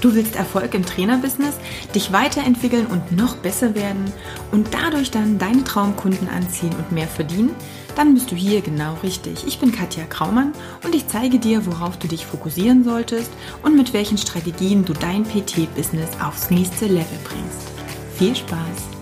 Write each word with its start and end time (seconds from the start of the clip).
Du 0.00 0.14
willst 0.14 0.34
Erfolg 0.34 0.72
im 0.72 0.86
Trainerbusiness, 0.86 1.56
dich 1.94 2.10
weiterentwickeln 2.10 2.86
und 2.86 3.12
noch 3.12 3.36
besser 3.36 3.74
werden 3.74 4.10
und 4.50 4.68
dadurch 4.72 5.10
dann 5.10 5.38
deine 5.38 5.62
Traumkunden 5.62 6.26
anziehen 6.28 6.74
und 6.78 6.90
mehr 6.90 7.06
verdienen? 7.06 7.54
Dann 7.96 8.14
bist 8.14 8.30
du 8.30 8.34
hier 8.34 8.62
genau 8.62 8.94
richtig. 9.02 9.46
Ich 9.46 9.58
bin 9.58 9.72
Katja 9.72 10.04
Kraumann 10.04 10.52
und 10.84 10.94
ich 10.94 11.06
zeige 11.06 11.38
dir, 11.38 11.66
worauf 11.66 11.98
du 11.98 12.08
dich 12.08 12.24
fokussieren 12.24 12.82
solltest 12.82 13.30
und 13.62 13.76
mit 13.76 13.92
welchen 13.92 14.16
Strategien 14.16 14.86
du 14.86 14.94
dein 14.94 15.24
PT-Business 15.24 16.08
aufs 16.24 16.50
nächste 16.50 16.86
Level 16.86 17.18
bringst. 17.24 17.68
Viel 18.16 18.34
Spaß! 18.34 19.00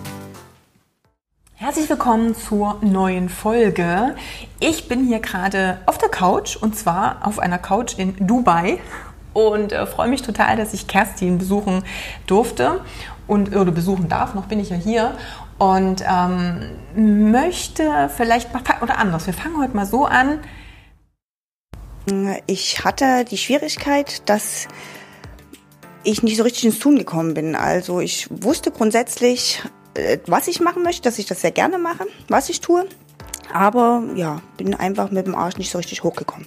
Herzlich 1.54 1.90
willkommen 1.90 2.34
zur 2.34 2.78
neuen 2.82 3.28
Folge. 3.28 4.16
Ich 4.58 4.88
bin 4.88 5.04
hier 5.04 5.20
gerade 5.20 5.80
auf 5.86 5.98
der 5.98 6.08
Couch 6.08 6.56
und 6.56 6.76
zwar 6.76 7.26
auf 7.26 7.38
einer 7.38 7.58
Couch 7.58 7.98
in 7.98 8.14
Dubai 8.26 8.78
und 9.46 9.72
äh, 9.72 9.86
freue 9.86 10.08
mich 10.08 10.22
total, 10.22 10.56
dass 10.56 10.74
ich 10.74 10.86
Kerstin 10.86 11.38
besuchen 11.38 11.84
durfte 12.26 12.80
und 13.26 13.54
oder 13.54 13.70
besuchen 13.70 14.08
darf. 14.08 14.34
Noch 14.34 14.46
bin 14.46 14.58
ich 14.58 14.70
ja 14.70 14.76
hier 14.76 15.16
und 15.58 16.04
ähm, 16.08 17.30
möchte 17.30 18.10
vielleicht 18.14 18.52
mal 18.52 18.62
oder 18.82 18.98
anders. 18.98 19.26
Wir 19.26 19.34
fangen 19.34 19.58
heute 19.58 19.76
mal 19.76 19.86
so 19.86 20.06
an. 20.06 20.40
Ich 22.46 22.84
hatte 22.84 23.24
die 23.24 23.38
Schwierigkeit, 23.38 24.28
dass 24.28 24.66
ich 26.04 26.22
nicht 26.22 26.38
so 26.38 26.42
richtig 26.42 26.64
ins 26.64 26.78
Tun 26.78 26.96
gekommen 26.96 27.34
bin. 27.34 27.54
Also 27.54 28.00
ich 28.00 28.28
wusste 28.30 28.70
grundsätzlich, 28.70 29.62
äh, 29.94 30.18
was 30.26 30.48
ich 30.48 30.60
machen 30.60 30.82
möchte, 30.82 31.02
dass 31.02 31.18
ich 31.18 31.26
das 31.26 31.42
sehr 31.42 31.50
gerne 31.50 31.78
mache, 31.78 32.06
was 32.28 32.48
ich 32.48 32.60
tue. 32.60 32.86
Aber 33.52 34.02
ja, 34.14 34.40
bin 34.56 34.74
einfach 34.74 35.10
mit 35.10 35.26
dem 35.26 35.34
Arsch 35.34 35.56
nicht 35.56 35.70
so 35.70 35.78
richtig 35.78 36.02
hochgekommen. 36.02 36.46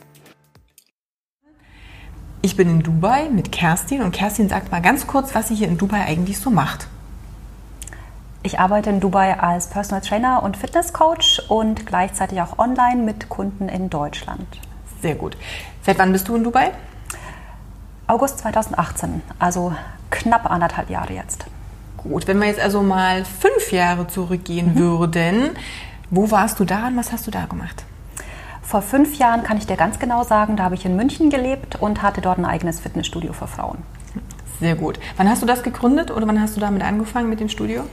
Ich 2.44 2.56
bin 2.56 2.68
in 2.70 2.82
Dubai 2.82 3.30
mit 3.30 3.52
Kerstin 3.52 4.02
und 4.02 4.14
Kerstin 4.14 4.50
sagt 4.50 4.72
mal 4.72 4.82
ganz 4.82 5.06
kurz, 5.06 5.36
was 5.36 5.50
sie 5.50 5.56
hier 5.56 5.68
in 5.68 5.78
Dubai 5.78 6.06
eigentlich 6.06 6.40
so 6.40 6.50
macht. 6.50 6.88
Ich 8.42 8.60
arbeite 8.60 8.90
in 8.90 9.00
Dubai 9.00 9.40
als 9.40 9.68
Personal 9.68 10.02
Trainer 10.02 10.42
und 10.42 10.58
Fitness 10.58 10.92
Coach 10.92 11.40
und 11.50 11.86
gleichzeitig 11.86 12.42
auch 12.42 12.58
online 12.58 13.04
mit 13.04 13.30
Kunden 13.30 13.70
in 13.70 13.92
Deutschland. 13.92 14.48
Sehr 15.04 15.14
gut. 15.14 15.38
Seit 15.84 16.00
wann 16.00 16.12
bist 16.12 16.28
du 16.28 16.36
in 16.36 16.44
Dubai? 16.44 16.72
August 18.08 18.40
2018, 18.40 19.22
also 19.38 19.76
knapp 20.10 20.50
anderthalb 20.50 20.90
Jahre 20.90 21.14
jetzt. 21.14 21.46
Gut, 21.98 22.28
wenn 22.28 22.40
wir 22.40 22.48
jetzt 22.48 22.60
also 22.60 22.82
mal 22.82 23.24
fünf 23.24 23.72
Jahre 23.72 24.08
zurückgehen 24.08 24.74
mhm. 24.74 24.80
würden, 24.80 25.50
wo 26.10 26.32
warst 26.32 26.60
du 26.60 26.66
da 26.66 26.88
und 26.88 26.98
was 26.98 27.12
hast 27.12 27.28
du 27.28 27.32
da 27.32 27.46
gemacht? 27.46 27.86
Vor 28.72 28.82
fünf 28.82 29.18
Jahren 29.18 29.44
kann 29.44 29.58
ich 29.58 29.68
dir 29.68 29.76
ganz 29.76 30.00
genau 30.00 30.24
sagen, 30.24 30.56
da 30.56 30.64
habe 30.64 30.76
ich 30.76 30.86
in 30.86 30.96
München 30.96 31.30
gelebt 31.30 31.76
und 31.82 32.02
hatte 32.02 32.22
dort 32.22 32.38
ein 32.38 32.46
eigenes 32.46 32.80
Fitnessstudio 32.80 33.34
für 33.34 33.46
Frauen. 33.46 33.80
Sehr 34.62 34.76
gut. 34.76 34.98
Wann 35.18 35.30
hast 35.30 35.42
du 35.42 35.46
das 35.46 35.62
gegründet 35.62 36.10
oder 36.10 36.26
wann 36.26 36.42
hast 36.42 36.56
du 36.56 36.62
damit 36.62 36.82
angefangen 36.82 37.30
mit 37.30 37.42
dem 37.42 37.50
Studio? 37.50 37.84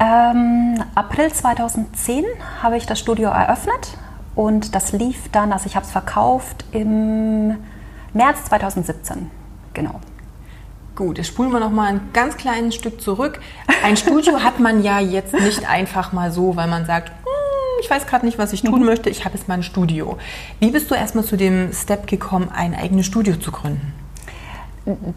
Ähm, 0.00 0.82
April 0.96 1.32
2010 1.32 2.24
habe 2.60 2.76
ich 2.76 2.86
das 2.86 2.98
Studio 2.98 3.28
eröffnet 3.28 3.96
und 4.34 4.74
das 4.74 4.90
lief 4.90 5.28
dann, 5.30 5.52
also 5.52 5.66
ich 5.66 5.76
habe 5.76 5.86
es 5.86 5.92
verkauft 5.92 6.64
im 6.72 7.56
März 8.14 8.46
2017. 8.46 9.30
Genau. 9.74 10.00
Gut, 10.96 11.18
jetzt 11.18 11.28
spulen 11.28 11.52
wir 11.52 11.60
noch 11.60 11.70
mal 11.70 11.86
ein 11.86 12.00
ganz 12.12 12.36
kleines 12.36 12.74
Stück 12.74 13.00
zurück. 13.00 13.38
Ein 13.84 13.96
Studio 13.96 14.40
hat 14.42 14.58
man 14.58 14.82
ja 14.82 14.98
jetzt 14.98 15.34
nicht 15.34 15.70
einfach 15.70 16.12
mal 16.12 16.32
so, 16.32 16.56
weil 16.56 16.66
man 16.66 16.84
sagt, 16.84 17.12
ich 17.80 17.90
weiß 17.90 18.06
gerade 18.06 18.24
nicht, 18.24 18.38
was 18.38 18.52
ich 18.52 18.62
tun 18.62 18.80
mhm. 18.80 18.86
möchte, 18.86 19.10
ich 19.10 19.24
habe 19.24 19.36
jetzt 19.36 19.48
mal 19.48 19.54
ein 19.54 19.62
Studio. 19.62 20.18
Wie 20.60 20.70
bist 20.70 20.90
du 20.90 20.94
erstmal 20.94 21.24
zu 21.24 21.36
dem 21.36 21.72
Step 21.72 22.06
gekommen, 22.06 22.50
ein 22.54 22.74
eigenes 22.74 23.06
Studio 23.06 23.36
zu 23.36 23.52
gründen? 23.52 23.92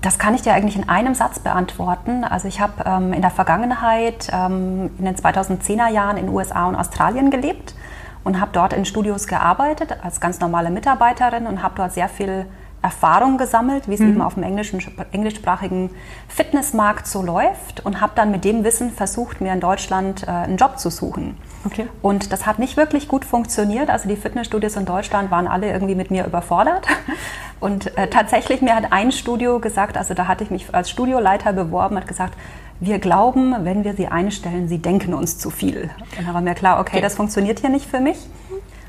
Das 0.02 0.17
kann 0.17 0.33
ich 0.33 0.41
dir 0.41 0.53
eigentlich 0.53 0.78
in 0.78 0.88
einem 0.88 1.13
Satz 1.13 1.39
beantworten. 1.39 2.23
Also 2.23 2.47
ich 2.47 2.61
habe 2.61 2.83
ähm, 2.85 3.11
in 3.11 3.22
der 3.22 3.31
Vergangenheit 3.31 4.30
ähm, 4.31 4.91
in 4.97 5.05
den 5.05 5.16
2010er 5.16 5.89
Jahren 5.89 6.16
in 6.16 6.30
USA 6.30 6.68
und 6.68 6.75
Australien 6.75 7.31
gelebt 7.31 7.75
und 8.23 8.40
habe 8.40 8.51
dort 8.53 8.72
in 8.74 8.85
Studios 8.85 9.28
gearbeitet 9.28 9.97
als 10.03 10.22
ganz 10.22 10.39
normale 10.39 10.69
Mitarbeiterin 10.69 11.47
und 11.47 11.63
habe 11.63 11.74
dort 11.75 11.91
sehr 11.91 12.07
viel 12.07 12.45
Erfahrung 12.81 13.38
gesammelt, 13.38 13.88
wie 13.88 13.95
es 13.95 13.99
mhm. 13.99 14.09
eben 14.09 14.21
auf 14.21 14.35
dem 14.35 14.43
englischen, 14.43 14.79
englischsprachigen 15.11 15.89
Fitnessmarkt 16.27 17.07
so 17.07 17.21
läuft 17.21 17.85
und 17.85 18.01
habe 18.01 18.13
dann 18.15 18.31
mit 18.31 18.45
dem 18.45 18.63
Wissen 18.63 18.91
versucht, 18.91 19.41
mir 19.41 19.51
in 19.51 19.59
Deutschland 19.59 20.23
äh, 20.23 20.31
einen 20.31 20.57
Job 20.57 20.79
zu 20.79 20.89
suchen. 20.89 21.38
Okay. 21.65 21.88
Und 22.01 22.31
das 22.31 22.45
hat 22.45 22.59
nicht 22.59 22.77
wirklich 22.77 23.07
gut 23.07 23.25
funktioniert. 23.25 23.89
Also 23.89 24.07
die 24.07 24.15
Fitnessstudios 24.15 24.75
in 24.75 24.85
Deutschland 24.85 25.31
waren 25.31 25.47
alle 25.47 25.71
irgendwie 25.71 25.95
mit 25.95 26.11
mir 26.11 26.25
überfordert. 26.25 26.88
Und 27.59 27.97
äh, 27.97 28.07
tatsächlich 28.07 28.61
mir 28.61 28.75
hat 28.75 28.91
ein 28.91 29.11
Studio 29.11 29.59
gesagt, 29.59 29.97
also 29.97 30.13
da 30.13 30.27
hatte 30.27 30.44
ich 30.44 30.51
mich 30.51 30.73
als 30.73 30.89
Studioleiter 30.89 31.53
beworben, 31.53 31.97
hat 31.97 32.07
gesagt, 32.07 32.35
wir 32.79 32.99
glauben, 32.99 33.55
wenn 33.63 33.83
wir 33.83 33.95
sie 33.95 34.07
einstellen, 34.07 34.67
sie 34.67 34.77
denken 34.77 35.15
uns 35.15 35.39
zu 35.39 35.49
viel. 35.49 35.89
Und 36.17 36.27
dann 36.27 36.33
war 36.35 36.41
mir 36.41 36.53
klar, 36.53 36.79
okay, 36.79 36.97
okay. 36.97 37.01
das 37.01 37.15
funktioniert 37.15 37.59
hier 37.59 37.69
nicht 37.69 37.89
für 37.89 37.99
mich. 37.99 38.17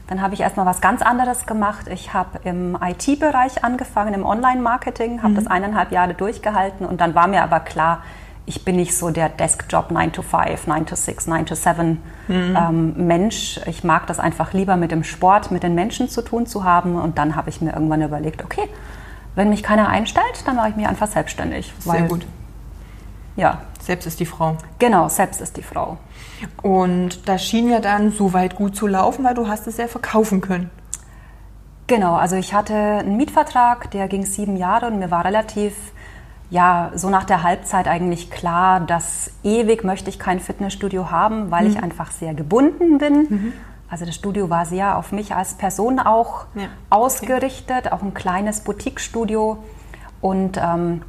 Dann 0.09 0.23
habe 0.23 0.35
ich 0.35 0.41
erstmal 0.41 0.67
was 0.67 0.81
ganz 0.81 1.03
anderes 1.03 1.47
gemacht. 1.47 1.87
Ich 1.89 2.15
habe 2.15 2.41
im 2.45 2.79
IT-Bereich 2.81 3.63
angefangen, 3.63 4.15
im 4.15 4.25
Online-Marketing, 4.25 5.23
habe 5.23 5.33
mhm. 5.33 5.37
das 5.37 5.47
eineinhalb 5.47 5.93
Jahre 5.93 6.15
durchgehalten 6.15 6.87
und 6.87 7.01
dann 7.01 7.15
war 7.15 7.29
mir 7.29 7.43
aber 7.43 7.61
klar, 7.61 8.03
ich 8.49 8.65
bin 8.65 8.77
nicht 8.77 8.97
so 8.97 9.11
der 9.11 9.29
Deskjob 9.29 9.91
9 9.91 10.11
to 10.13 10.23
5, 10.23 10.67
9 10.67 10.87
to 10.87 10.97
6, 10.97 11.27
9 11.27 11.45
to 11.45 11.55
7 11.55 12.03
mhm. 12.29 12.57
ähm, 12.57 13.07
Mensch. 13.07 13.61
Ich 13.67 13.85
mag 13.85 14.07
das 14.07 14.19
einfach 14.19 14.55
lieber 14.55 14.77
mit 14.77 14.91
dem 14.91 15.05
Sport, 15.05 15.51
mit 15.51 15.63
den 15.63 15.75
Menschen 15.75 16.09
zu 16.09 16.23
tun 16.23 16.47
zu 16.47 16.65
haben. 16.65 16.95
Und 16.97 17.19
dann 17.19 17.37
habe 17.37 17.51
ich 17.51 17.61
mir 17.61 17.75
irgendwann 17.75 18.01
überlegt, 18.01 18.43
okay, 18.43 18.67
wenn 19.35 19.51
mich 19.51 19.63
keiner 19.63 19.91
einstellt, 19.91 20.47
dann 20.47 20.57
mache 20.57 20.71
ich 20.71 20.77
mich 20.77 20.89
einfach 20.89 21.09
selbstständig. 21.09 21.75
Sehr 21.79 22.03
gut. 22.05 22.27
Ja. 23.37 23.61
Selbst 23.89 24.07
ist 24.07 24.21
die 24.21 24.27
Frau. 24.27 24.59
Genau, 24.79 25.09
selbst 25.09 25.41
ist 25.41 25.57
die 25.57 25.63
Frau. 25.63 25.97
Und 26.61 27.27
das 27.27 27.43
schien 27.43 27.71
ja 27.71 27.81
dann 27.81 28.13
so 28.13 28.35
weit 28.35 28.55
gut 28.55 28.77
zu 28.77 28.87
laufen, 28.87 29.25
weil 29.25 29.33
du 29.33 29.49
hast 29.49 29.67
es 29.67 29.79
ja 29.79 29.89
verkaufen 29.89 30.43
können. 30.43 30.69
Genau, 31.87 32.17
also 32.17 32.37
ich 32.37 32.53
hatte 32.53 32.75
einen 32.75 33.17
Mietvertrag, 33.17 33.91
der 33.93 34.07
ging 34.09 34.27
sieben 34.27 34.59
Jahre 34.59 34.89
und 34.89 34.99
mir 34.99 35.11
war 35.11 35.25
relativ 35.25 35.73
ja, 36.51 36.93
so 36.97 37.09
nach 37.09 37.25
der 37.25 37.43
Halbzeit 37.43 37.89
eigentlich 37.89 38.31
klar, 38.31 38.81
dass 38.81 39.31
ewig 39.43 39.85
möchte 39.85 40.11
ich 40.11 40.19
kein 40.19 40.39
Fitnessstudio 40.39 41.11
haben, 41.11 41.51
weil 41.51 41.65
mhm. 41.65 41.71
ich 41.71 41.83
einfach 41.83 42.11
sehr 42.11 42.35
gebunden 42.35 42.99
bin. 42.99 43.15
Mhm. 43.15 43.53
Also 43.89 44.05
das 44.05 44.15
Studio 44.15 44.51
war 44.51 44.67
sehr 44.67 44.99
auf 44.99 45.13
mich 45.13 45.35
als 45.35 45.55
Person 45.55 45.99
auch 45.99 46.45
ja. 46.55 46.69
ausgerichtet, 46.91 47.87
okay. 47.87 47.95
auch 47.95 48.03
ein 48.03 48.13
kleines 48.13 48.61
Boutique-Studio. 48.61 49.65
Und 50.21 50.61
ähm, 50.63 51.01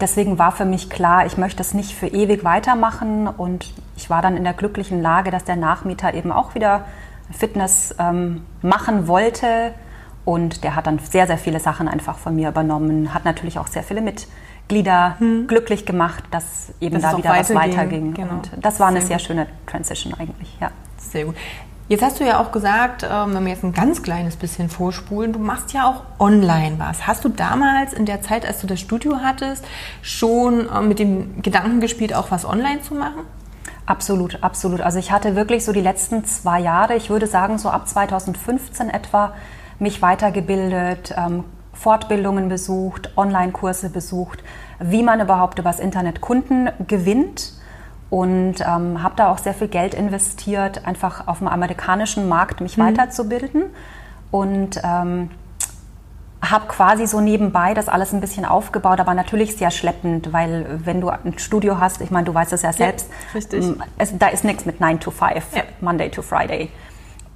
deswegen 0.00 0.38
war 0.38 0.52
für 0.52 0.64
mich 0.64 0.90
klar, 0.90 1.26
ich 1.26 1.36
möchte 1.36 1.62
es 1.62 1.74
nicht 1.74 1.94
für 1.94 2.06
ewig 2.06 2.44
weitermachen. 2.44 3.28
Und 3.28 3.72
ich 3.96 4.10
war 4.10 4.22
dann 4.22 4.36
in 4.36 4.44
der 4.44 4.54
glücklichen 4.54 5.00
Lage, 5.00 5.30
dass 5.30 5.44
der 5.44 5.56
Nachmieter 5.56 6.14
eben 6.14 6.32
auch 6.32 6.54
wieder 6.54 6.84
Fitness 7.30 7.94
ähm, 7.98 8.44
machen 8.62 9.08
wollte. 9.08 9.74
Und 10.24 10.64
der 10.64 10.74
hat 10.74 10.86
dann 10.86 10.98
sehr, 10.98 11.26
sehr 11.26 11.38
viele 11.38 11.60
Sachen 11.60 11.88
einfach 11.88 12.18
von 12.18 12.34
mir 12.34 12.48
übernommen, 12.48 13.14
hat 13.14 13.24
natürlich 13.24 13.58
auch 13.58 13.68
sehr 13.68 13.84
viele 13.84 14.00
mit 14.00 14.26
Glieder 14.68 15.14
hm. 15.20 15.46
glücklich 15.46 15.86
gemacht, 15.86 16.24
dass 16.32 16.72
eben 16.80 17.00
dass 17.00 17.12
da 17.12 17.18
wieder 17.18 17.30
was 17.30 17.54
weiterging. 17.54 18.14
Genau. 18.14 18.32
Und 18.32 18.50
das 18.60 18.80
war 18.80 18.88
eine 18.88 19.00
sehr, 19.00 19.06
sehr 19.06 19.18
schöne 19.20 19.46
Transition 19.66 20.12
eigentlich, 20.14 20.56
ja. 20.60 20.70
Sehr 20.98 21.26
gut. 21.26 21.36
Jetzt 21.88 22.02
hast 22.02 22.18
du 22.18 22.24
ja 22.24 22.40
auch 22.40 22.50
gesagt, 22.50 23.04
ähm, 23.08 23.34
wenn 23.34 23.44
wir 23.44 23.52
jetzt 23.52 23.62
ein 23.62 23.72
ganz 23.72 24.02
kleines 24.02 24.34
bisschen 24.34 24.68
vorspulen, 24.68 25.32
du 25.32 25.38
machst 25.38 25.72
ja 25.72 25.88
auch 25.88 26.02
online 26.18 26.80
was. 26.80 27.06
Hast 27.06 27.24
du 27.24 27.28
damals 27.28 27.92
in 27.92 28.06
der 28.06 28.22
Zeit, 28.22 28.44
als 28.44 28.60
du 28.60 28.66
das 28.66 28.80
Studio 28.80 29.18
hattest, 29.22 29.64
schon 30.02 30.68
äh, 30.68 30.80
mit 30.80 30.98
dem 30.98 31.42
Gedanken 31.42 31.78
gespielt, 31.78 32.12
auch 32.12 32.32
was 32.32 32.44
online 32.44 32.80
zu 32.80 32.94
machen? 32.94 33.22
Absolut, 33.86 34.42
absolut. 34.42 34.80
Also 34.80 34.98
ich 34.98 35.12
hatte 35.12 35.36
wirklich 35.36 35.64
so 35.64 35.70
die 35.70 35.80
letzten 35.80 36.24
zwei 36.24 36.58
Jahre, 36.58 36.96
ich 36.96 37.08
würde 37.08 37.28
sagen 37.28 37.56
so 37.56 37.68
ab 37.68 37.86
2015 37.86 38.90
etwa, 38.90 39.34
mich 39.78 40.02
weitergebildet, 40.02 41.14
ähm, 41.16 41.44
Fortbildungen 41.72 42.48
besucht, 42.48 43.16
Online-Kurse 43.16 43.90
besucht, 43.90 44.42
wie 44.80 45.04
man 45.04 45.20
überhaupt 45.20 45.60
übers 45.60 45.78
Internet 45.78 46.20
Kunden 46.20 46.68
gewinnt 46.88 47.52
und 48.10 48.60
ähm, 48.60 49.02
habe 49.02 49.14
da 49.16 49.30
auch 49.30 49.38
sehr 49.38 49.54
viel 49.54 49.68
Geld 49.68 49.94
investiert, 49.94 50.86
einfach 50.86 51.26
auf 51.26 51.38
dem 51.38 51.48
amerikanischen 51.48 52.28
Markt 52.28 52.60
mich 52.60 52.76
mhm. 52.76 52.82
weiterzubilden 52.82 53.64
und 54.30 54.80
ähm, 54.84 55.30
habe 56.42 56.66
quasi 56.68 57.06
so 57.06 57.20
nebenbei 57.20 57.74
das 57.74 57.88
alles 57.88 58.12
ein 58.12 58.20
bisschen 58.20 58.44
aufgebaut, 58.44 59.00
aber 59.00 59.14
natürlich 59.14 59.56
sehr 59.56 59.70
schleppend, 59.70 60.32
weil 60.32 60.80
wenn 60.84 61.00
du 61.00 61.08
ein 61.08 61.38
Studio 61.38 61.80
hast, 61.80 62.00
ich 62.00 62.10
meine, 62.10 62.26
du 62.26 62.34
weißt 62.34 62.52
es 62.52 62.62
ja 62.62 62.72
selbst, 62.72 63.10
ja, 63.34 63.40
es, 63.98 64.18
da 64.18 64.28
ist 64.28 64.44
nichts 64.44 64.64
mit 64.64 64.80
9 64.80 65.00
to 65.00 65.10
5, 65.10 65.56
ja. 65.56 65.62
Monday 65.80 66.10
to 66.10 66.22
Friday. 66.22 66.70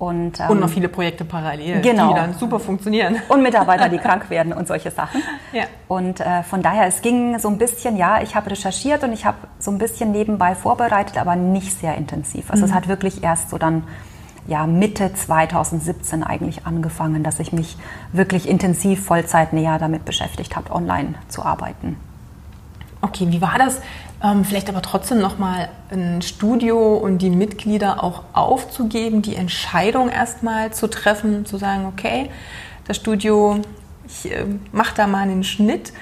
Und, 0.00 0.41
ähm, 0.41 0.49
und, 0.49 0.61
noch 0.61 0.70
viele 0.70 0.88
Projekte 0.88 1.26
parallel, 1.26 1.82
genau. 1.82 2.08
die 2.08 2.14
dann 2.14 2.32
super 2.32 2.58
funktionieren. 2.58 3.17
Und 3.29 3.43
Mitarbeiter, 3.43 3.91
die 3.91 3.99
krank 4.06 4.31
werden 4.31 4.55
und 4.55 4.67
solche 4.67 4.91
Sachen. 4.91 5.23
Ja. 5.52 5.64
Und 5.88 6.20
äh, 6.20 6.43
von 6.43 6.62
daher, 6.62 6.87
es 6.87 7.02
ging 7.02 7.38
so 7.38 7.49
ein 7.49 7.58
bisschen, 7.58 7.99
ja, 7.99 8.23
ich 8.23 8.35
habe 8.35 8.50
recherchiert 8.50 9.05
und 9.05 9.12
ich 9.12 9.26
habe 9.26 9.37
so 9.58 9.70
ein 9.70 9.76
bisschen 9.76 10.11
nebenbei 10.11 10.55
vorbereitet, 10.55 11.19
aber 11.19 11.37
nicht 11.37 11.79
sehr 11.79 11.97
intensiv. 11.97 12.50
Also 12.50 12.64
mhm. 12.64 12.70
es 12.70 12.75
hat 12.75 12.88
wirklich 12.88 13.23
erst 13.23 13.50
so 13.50 13.58
dann 13.58 13.82
ja, 14.47 14.67
Mitte 14.67 15.12
2017 15.12 16.23
eigentlich 16.23 16.64
angefangen, 16.64 17.23
dass 17.23 17.38
ich 17.38 17.53
mich 17.53 17.76
wirklich 18.14 18.49
intensiv 18.49 19.05
Vollzeit 19.05 19.53
näher 19.53 19.79
damit 19.79 20.06
beschäftigt 20.06 20.56
habe, 20.56 20.73
online 20.73 21.17
zu 21.29 21.44
arbeiten. 21.44 21.96
Okay, 23.03 23.26
wie 23.29 23.43
war 23.43 23.58
das? 23.58 23.82
Ähm, 24.22 24.44
vielleicht 24.44 24.69
aber 24.69 24.82
trotzdem 24.82 25.19
nochmal 25.19 25.70
ein 25.90 26.20
Studio 26.20 26.96
und 26.96 27.19
die 27.19 27.31
Mitglieder 27.31 28.05
auch 28.05 28.25
aufzugeben, 28.34 29.22
die 29.22 29.34
Entscheidung 29.34 30.11
erstmal 30.11 30.72
zu 30.72 30.88
treffen, 30.88 31.46
zu 31.46 31.56
sagen, 31.56 31.87
okay, 31.87 32.31
das 32.87 32.99
Studio, 32.99 33.61
ich 34.06 34.31
äh, 34.31 34.44
mache 34.72 34.94
da 34.94 35.06
mal 35.06 35.22
einen 35.22 35.44
Schnitt. 35.44 35.93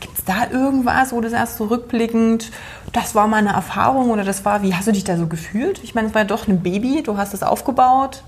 Gibt 0.00 0.18
es 0.18 0.24
da 0.24 0.50
irgendwas, 0.50 1.12
wo 1.12 1.20
du 1.20 1.28
sagst, 1.28 1.58
so 1.58 1.66
rückblickend, 1.66 2.50
das 2.94 3.14
war 3.14 3.26
meine 3.28 3.50
Erfahrung 3.50 4.10
oder 4.10 4.24
das 4.24 4.44
war, 4.46 4.62
wie 4.62 4.74
hast 4.74 4.88
du 4.88 4.92
dich 4.92 5.04
da 5.04 5.18
so 5.18 5.26
gefühlt? 5.26 5.84
Ich 5.84 5.94
meine, 5.94 6.08
es 6.08 6.14
war 6.14 6.22
ja 6.22 6.26
doch 6.26 6.48
ein 6.48 6.62
Baby, 6.62 7.02
du 7.02 7.18
hast 7.18 7.34
es 7.34 7.42
aufgebaut 7.42 8.22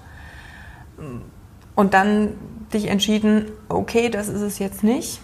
und 1.74 1.94
dann 1.94 2.34
dich 2.74 2.88
entschieden, 2.88 3.46
okay, 3.70 4.10
das 4.10 4.28
ist 4.28 4.42
es 4.42 4.58
jetzt 4.58 4.84
nicht. 4.84 5.20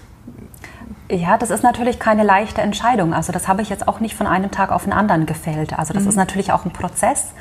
Ja, 1.10 1.36
das 1.36 1.50
ist 1.50 1.64
natürlich 1.64 1.98
keine 1.98 2.22
leichte 2.22 2.60
Entscheidung. 2.60 3.12
Also 3.14 3.32
das 3.32 3.48
habe 3.48 3.62
ich 3.62 3.68
jetzt 3.68 3.88
auch 3.88 3.98
nicht 3.98 4.14
von 4.14 4.28
einem 4.28 4.52
Tag 4.52 4.70
auf 4.70 4.84
den 4.84 4.92
anderen 4.92 5.26
gefällt. 5.26 5.76
Also 5.76 5.92
das 5.92 6.04
mhm. 6.04 6.10
ist 6.10 6.16
natürlich 6.16 6.52
auch 6.52 6.64
ein 6.64 6.72
Prozess. 6.72 7.32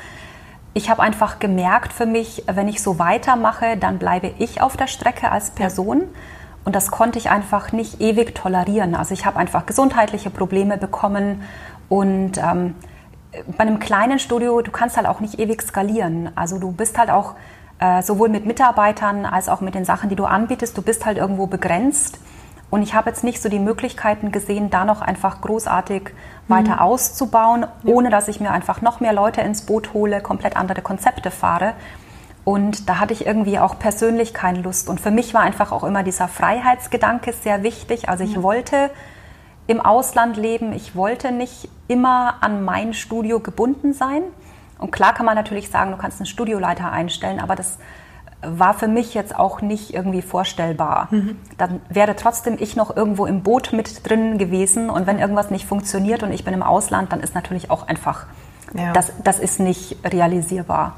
Ich 0.74 0.90
habe 0.90 1.02
einfach 1.02 1.38
gemerkt 1.38 1.92
für 1.92 2.06
mich, 2.06 2.44
wenn 2.52 2.68
ich 2.68 2.82
so 2.82 2.98
weitermache, 2.98 3.76
dann 3.76 3.98
bleibe 3.98 4.32
ich 4.38 4.60
auf 4.60 4.76
der 4.76 4.88
Strecke 4.88 5.30
als 5.30 5.50
Person. 5.50 6.02
Und 6.64 6.74
das 6.74 6.90
konnte 6.90 7.18
ich 7.18 7.30
einfach 7.30 7.70
nicht 7.70 8.00
ewig 8.00 8.34
tolerieren. 8.34 8.94
Also 8.94 9.14
ich 9.14 9.24
habe 9.24 9.38
einfach 9.38 9.66
gesundheitliche 9.66 10.30
Probleme 10.30 10.76
bekommen. 10.76 11.42
Und 11.88 12.38
ähm, 12.38 12.74
bei 13.56 13.60
einem 13.60 13.78
kleinen 13.78 14.18
Studio, 14.18 14.62
du 14.62 14.72
kannst 14.72 14.96
halt 14.96 15.06
auch 15.06 15.20
nicht 15.20 15.38
ewig 15.38 15.62
skalieren. 15.62 16.30
Also 16.34 16.58
du 16.58 16.72
bist 16.72 16.98
halt 16.98 17.10
auch 17.10 17.34
äh, 17.78 18.02
sowohl 18.02 18.28
mit 18.28 18.46
Mitarbeitern 18.46 19.26
als 19.26 19.48
auch 19.48 19.60
mit 19.60 19.76
den 19.76 19.84
Sachen, 19.84 20.08
die 20.08 20.16
du 20.16 20.24
anbietest, 20.24 20.76
du 20.76 20.82
bist 20.82 21.06
halt 21.06 21.18
irgendwo 21.18 21.46
begrenzt. 21.46 22.18
Und 22.70 22.82
ich 22.82 22.94
habe 22.94 23.10
jetzt 23.10 23.24
nicht 23.24 23.42
so 23.42 23.48
die 23.48 23.58
Möglichkeiten 23.58 24.30
gesehen, 24.30 24.70
da 24.70 24.84
noch 24.84 25.02
einfach 25.02 25.40
großartig 25.40 26.04
mhm. 26.04 26.52
weiter 26.52 26.80
auszubauen, 26.80 27.66
ohne 27.84 28.10
dass 28.10 28.28
ich 28.28 28.40
mir 28.40 28.52
einfach 28.52 28.80
noch 28.80 29.00
mehr 29.00 29.12
Leute 29.12 29.40
ins 29.40 29.62
Boot 29.62 29.92
hole, 29.92 30.20
komplett 30.20 30.56
andere 30.56 30.80
Konzepte 30.80 31.30
fahre. 31.30 31.74
Und 32.44 32.88
da 32.88 32.98
hatte 32.98 33.12
ich 33.12 33.26
irgendwie 33.26 33.58
auch 33.58 33.78
persönlich 33.78 34.32
keine 34.32 34.62
Lust. 34.62 34.88
Und 34.88 35.00
für 35.00 35.10
mich 35.10 35.34
war 35.34 35.42
einfach 35.42 35.72
auch 35.72 35.84
immer 35.84 36.02
dieser 36.02 36.28
Freiheitsgedanke 36.28 37.32
sehr 37.32 37.62
wichtig. 37.62 38.08
Also 38.08 38.24
ich 38.24 38.34
ja. 38.34 38.42
wollte 38.42 38.90
im 39.66 39.80
Ausland 39.80 40.36
leben. 40.36 40.72
Ich 40.72 40.96
wollte 40.96 41.32
nicht 41.32 41.68
immer 41.86 42.36
an 42.40 42.64
mein 42.64 42.94
Studio 42.94 43.40
gebunden 43.40 43.92
sein. 43.92 44.22
Und 44.78 44.90
klar 44.90 45.12
kann 45.12 45.26
man 45.26 45.34
natürlich 45.34 45.70
sagen, 45.70 45.90
du 45.90 45.98
kannst 45.98 46.18
einen 46.18 46.26
Studioleiter 46.26 46.90
einstellen, 46.90 47.40
aber 47.40 47.54
das 47.54 47.78
war 48.42 48.74
für 48.74 48.88
mich 48.88 49.14
jetzt 49.14 49.36
auch 49.36 49.60
nicht 49.60 49.92
irgendwie 49.92 50.22
vorstellbar. 50.22 51.08
Mhm. 51.10 51.36
Dann 51.58 51.80
wäre 51.88 52.16
trotzdem 52.16 52.56
ich 52.58 52.76
noch 52.76 52.94
irgendwo 52.96 53.26
im 53.26 53.42
Boot 53.42 53.72
mit 53.72 54.08
drin 54.08 54.38
gewesen 54.38 54.88
und 54.88 55.06
wenn 55.06 55.18
irgendwas 55.18 55.50
nicht 55.50 55.66
funktioniert 55.66 56.22
und 56.22 56.32
ich 56.32 56.44
bin 56.44 56.54
im 56.54 56.62
Ausland, 56.62 57.12
dann 57.12 57.20
ist 57.20 57.34
natürlich 57.34 57.70
auch 57.70 57.86
einfach, 57.86 58.26
ja. 58.74 58.92
das, 58.92 59.12
das 59.22 59.38
ist 59.38 59.60
nicht 59.60 59.98
realisierbar. 60.04 60.94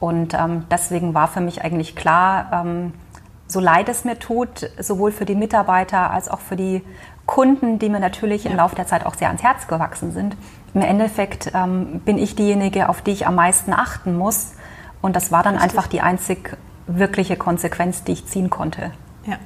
Und 0.00 0.34
ähm, 0.34 0.64
deswegen 0.70 1.14
war 1.14 1.26
für 1.26 1.40
mich 1.40 1.64
eigentlich 1.64 1.96
klar, 1.96 2.64
ähm, 2.64 2.92
so 3.48 3.60
leid 3.60 3.88
es 3.88 4.04
mir 4.04 4.18
tut, 4.18 4.70
sowohl 4.78 5.10
für 5.10 5.24
die 5.24 5.34
Mitarbeiter 5.34 6.10
als 6.10 6.28
auch 6.28 6.40
für 6.40 6.54
die 6.54 6.84
Kunden, 7.26 7.78
die 7.78 7.88
mir 7.88 7.98
natürlich 7.98 8.44
ja. 8.44 8.50
im 8.50 8.56
Laufe 8.56 8.76
der 8.76 8.86
Zeit 8.86 9.04
auch 9.04 9.14
sehr 9.14 9.28
ans 9.28 9.42
Herz 9.42 9.66
gewachsen 9.66 10.12
sind. 10.12 10.36
Im 10.74 10.82
Endeffekt 10.82 11.50
ähm, 11.54 12.00
bin 12.04 12.18
ich 12.18 12.36
diejenige, 12.36 12.88
auf 12.88 13.02
die 13.02 13.10
ich 13.10 13.26
am 13.26 13.34
meisten 13.34 13.72
achten 13.72 14.16
muss. 14.16 14.52
Und 15.00 15.16
das 15.16 15.32
war 15.32 15.42
dann 15.42 15.54
Richtig. 15.54 15.70
einfach 15.70 15.88
die 15.88 16.00
einzig 16.00 16.56
wirkliche 16.88 17.36
Konsequenz, 17.36 18.02
die 18.02 18.12
ich 18.12 18.26
ziehen 18.26 18.50
konnte. 18.50 18.90
Ja. 19.26 19.36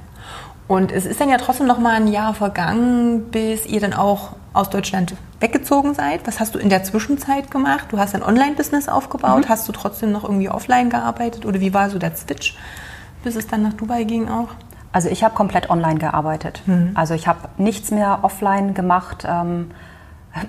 Und 0.67 0.91
es 0.91 1.05
ist 1.05 1.19
dann 1.19 1.29
ja 1.29 1.37
trotzdem 1.37 1.67
noch 1.67 1.77
mal 1.77 1.93
ein 1.93 2.07
Jahr 2.07 2.33
vergangen, 2.33 3.25
bis 3.31 3.65
ihr 3.65 3.81
dann 3.81 3.93
auch 3.93 4.29
aus 4.53 4.69
Deutschland 4.69 5.15
weggezogen 5.39 5.93
seid. 5.93 6.25
Was 6.25 6.39
hast 6.39 6.55
du 6.55 6.59
in 6.59 6.69
der 6.69 6.83
Zwischenzeit 6.83 7.51
gemacht? 7.51 7.87
Du 7.89 7.99
hast 7.99 8.15
ein 8.15 8.23
Online-Business 8.23 8.87
aufgebaut. 8.87 9.45
Mhm. 9.45 9.49
Hast 9.49 9.67
du 9.67 9.71
trotzdem 9.71 10.11
noch 10.11 10.23
irgendwie 10.23 10.49
offline 10.49 10.89
gearbeitet? 10.89 11.45
Oder 11.45 11.59
wie 11.59 11.73
war 11.73 11.89
so 11.89 11.99
der 11.99 12.15
Switch, 12.15 12.57
bis 13.23 13.35
es 13.35 13.47
dann 13.47 13.61
nach 13.61 13.73
Dubai 13.73 14.05
ging 14.05 14.29
auch? 14.29 14.49
Also 14.93 15.09
ich 15.09 15.23
habe 15.23 15.35
komplett 15.35 15.69
online 15.69 15.97
gearbeitet. 15.97 16.61
Mhm. 16.65 16.91
Also 16.93 17.13
ich 17.13 17.27
habe 17.27 17.49
nichts 17.57 17.91
mehr 17.91 18.19
offline 18.21 18.73
gemacht. 18.73 19.25
Ähm, 19.27 19.71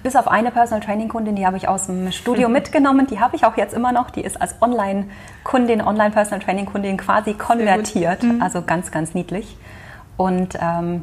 bis 0.02 0.16
auf 0.16 0.28
eine 0.28 0.50
Personal 0.50 0.84
Training 0.84 1.08
Kundin, 1.08 1.36
die 1.36 1.46
habe 1.46 1.56
ich 1.56 1.68
aus 1.68 1.86
dem 1.86 2.10
Studio 2.12 2.48
mitgenommen, 2.50 3.06
die 3.06 3.20
habe 3.20 3.36
ich 3.36 3.44
auch 3.44 3.56
jetzt 3.56 3.74
immer 3.74 3.92
noch, 3.92 4.10
die 4.10 4.22
ist 4.22 4.40
als 4.40 4.54
Online-Kundin, 4.60 5.82
Online-Personal 5.82 6.40
Training 6.40 6.66
Kundin 6.66 6.96
quasi 6.96 7.34
konvertiert, 7.34 8.22
mhm. 8.22 8.42
also 8.42 8.62
ganz, 8.62 8.90
ganz 8.90 9.14
niedlich. 9.14 9.56
Und 10.16 10.58
ähm, 10.60 11.02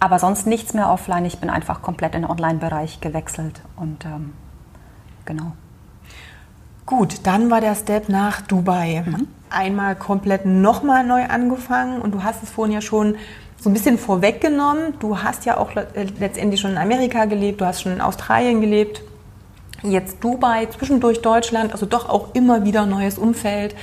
aber 0.00 0.18
sonst 0.18 0.46
nichts 0.46 0.74
mehr 0.74 0.90
offline, 0.90 1.24
ich 1.24 1.38
bin 1.38 1.48
einfach 1.48 1.80
komplett 1.82 2.14
in 2.14 2.22
den 2.22 2.30
Online-Bereich 2.30 3.00
gewechselt 3.00 3.62
und 3.76 4.04
ähm, 4.04 4.34
genau. 5.24 5.52
Gut, 6.86 7.26
dann 7.26 7.50
war 7.50 7.62
der 7.62 7.74
Step 7.74 8.10
nach 8.10 8.42
Dubai. 8.42 9.02
Mhm. 9.06 9.28
Einmal 9.48 9.96
komplett 9.96 10.44
nochmal 10.44 11.04
neu 11.04 11.24
angefangen 11.24 12.02
und 12.02 12.12
du 12.14 12.22
hast 12.22 12.42
es 12.42 12.50
vorhin 12.50 12.74
ja 12.74 12.80
schon 12.82 13.16
so 13.64 13.70
ein 13.70 13.72
bisschen 13.72 13.96
vorweggenommen. 13.96 14.92
Du 15.00 15.22
hast 15.22 15.46
ja 15.46 15.56
auch 15.56 15.70
letztendlich 16.20 16.60
schon 16.60 16.72
in 16.72 16.78
Amerika 16.78 17.24
gelebt, 17.24 17.62
du 17.62 17.64
hast 17.64 17.80
schon 17.80 17.92
in 17.92 18.02
Australien 18.02 18.60
gelebt. 18.60 19.00
Jetzt 19.82 20.22
Dubai, 20.22 20.66
zwischendurch 20.66 21.22
Deutschland, 21.22 21.72
also 21.72 21.86
doch 21.86 22.08
auch 22.08 22.34
immer 22.34 22.64
wieder 22.64 22.84
neues 22.84 23.16
Umfeld, 23.16 23.74